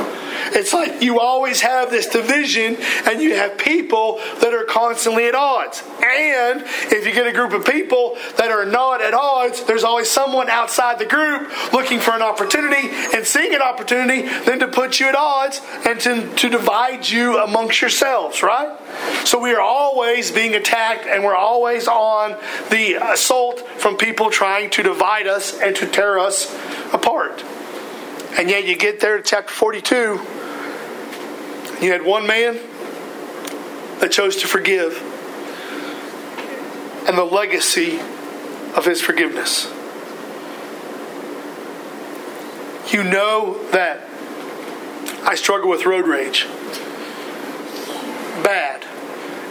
It's 0.52 0.72
like 0.72 1.02
you 1.02 1.20
always 1.20 1.60
have 1.60 1.90
this 1.90 2.06
division 2.06 2.76
and 3.06 3.20
you 3.20 3.34
have 3.34 3.58
people 3.58 4.20
that 4.40 4.52
are 4.52 4.64
constantly 4.64 5.26
at 5.26 5.34
odds. 5.34 5.82
And 6.02 6.62
if 6.92 7.06
you 7.06 7.12
get 7.12 7.26
a 7.26 7.32
group 7.32 7.52
of 7.52 7.64
people 7.64 8.16
that 8.36 8.50
are 8.50 8.64
not 8.64 9.02
at 9.02 9.14
odds, 9.14 9.64
there's 9.64 9.84
always 9.84 10.10
someone 10.10 10.48
outside 10.48 10.98
the 10.98 11.06
group 11.06 11.50
looking 11.72 12.00
for 12.00 12.12
an 12.12 12.22
opportunity 12.22 12.88
and 13.14 13.24
seeing 13.26 13.54
an 13.54 13.62
opportunity 13.62 14.22
then 14.22 14.58
to 14.60 14.68
put 14.68 15.00
you 15.00 15.08
at 15.08 15.14
odds 15.14 15.60
and 15.86 16.00
to, 16.00 16.34
to 16.34 16.48
divide 16.48 17.08
you 17.08 17.38
amongst 17.38 17.80
yourselves, 17.80 18.42
right? 18.42 18.76
So 19.24 19.40
we 19.40 19.52
are 19.52 19.60
always 19.60 20.30
being 20.30 20.54
attacked 20.54 21.06
and 21.06 21.24
we're 21.24 21.34
always 21.34 21.88
on 21.88 22.36
the 22.70 22.94
assault 22.94 23.60
from 23.78 23.96
people 23.96 24.30
trying 24.30 24.70
to 24.70 24.82
divide 24.82 25.26
us 25.26 25.58
and 25.60 25.74
to 25.76 25.86
tear 25.86 26.18
us 26.18 26.52
apart. 26.92 27.44
And 28.38 28.48
yet 28.48 28.66
you 28.66 28.76
get 28.76 29.00
there 29.00 29.16
to 29.16 29.22
chapter 29.22 29.52
42, 29.52 30.20
you 31.80 31.92
had 31.92 32.04
one 32.04 32.26
man 32.26 32.58
that 34.00 34.12
chose 34.12 34.36
to 34.36 34.46
forgive 34.46 35.02
and 37.06 37.16
the 37.16 37.24
legacy 37.24 37.98
of 38.76 38.84
his 38.84 39.00
forgiveness. 39.00 39.66
You 42.92 43.02
know 43.02 43.62
that 43.72 44.08
I 45.24 45.34
struggle 45.34 45.68
with 45.68 45.86
road 45.86 46.06
rage. 46.06 46.46
Bad. 48.44 48.85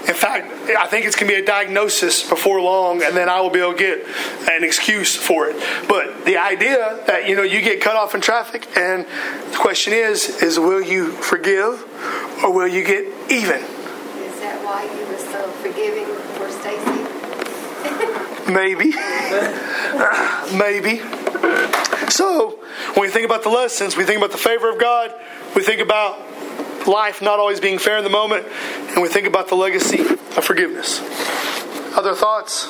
In 0.08 0.14
fact, 0.14 0.52
I 0.78 0.86
think 0.86 1.08
it's 1.08 1.16
going 1.16 1.28
to 1.30 1.36
be 1.36 1.42
a 1.42 1.46
diagnosis 1.46 2.28
before 2.28 2.62
long, 2.62 3.02
and 3.02 3.18
then 3.18 3.28
I 3.28 3.42
will 3.42 3.50
be 3.50 3.60
able 3.60 3.74
to 3.74 3.78
get 3.78 4.06
an 4.50 4.64
excuse 4.64 5.16
for 5.16 5.48
it. 5.48 5.56
But 5.88 6.26
the 6.26 6.38
idea 6.38 7.04
that 7.08 7.28
you 7.28 7.36
know 7.36 7.42
you 7.42 7.62
get 7.62 7.82
cut 7.82 7.96
off 7.96 8.14
in 8.14 8.22
traffic, 8.22 8.68
and 8.78 9.06
the 9.52 9.58
question 9.58 9.94
is, 9.94 10.44
is 10.44 10.60
will 10.60 10.82
you 10.82 11.12
forgive, 11.12 11.84
or 12.44 12.54
will 12.54 12.68
you 12.68 12.84
get 12.84 13.06
even? 13.32 13.62
Is 13.62 14.40
that 14.42 14.62
why 14.64 14.84
you 14.84 15.06
were 15.08 15.18
so 15.18 15.50
forgiving 15.64 16.06
for 16.38 16.52
Stacy? 16.52 17.06
Maybe, 18.52 18.92
maybe. 20.56 21.00
So 22.12 22.60
when 22.94 23.02
we 23.02 23.10
think 23.10 23.26
about 23.26 23.42
the 23.42 23.50
lessons, 23.50 23.98
we 23.98 24.04
think 24.04 24.20
about 24.20 24.32
the 24.32 24.38
favor 24.38 24.70
of 24.70 24.80
God. 24.80 25.12
We 25.56 25.64
think 25.64 25.82
about 25.82 26.20
life 26.88 27.22
not 27.22 27.40
always 27.40 27.60
being 27.60 27.78
fair 27.78 27.98
in 27.98 28.04
the 28.04 28.10
moment, 28.10 28.46
and 28.90 29.02
we 29.02 29.10
think 29.10 29.28
about 29.28 29.50
the 29.50 29.56
legacy 29.56 30.02
of 30.02 30.44
forgiveness. 30.44 31.02
Other 31.98 32.14
thoughts? 32.16 32.68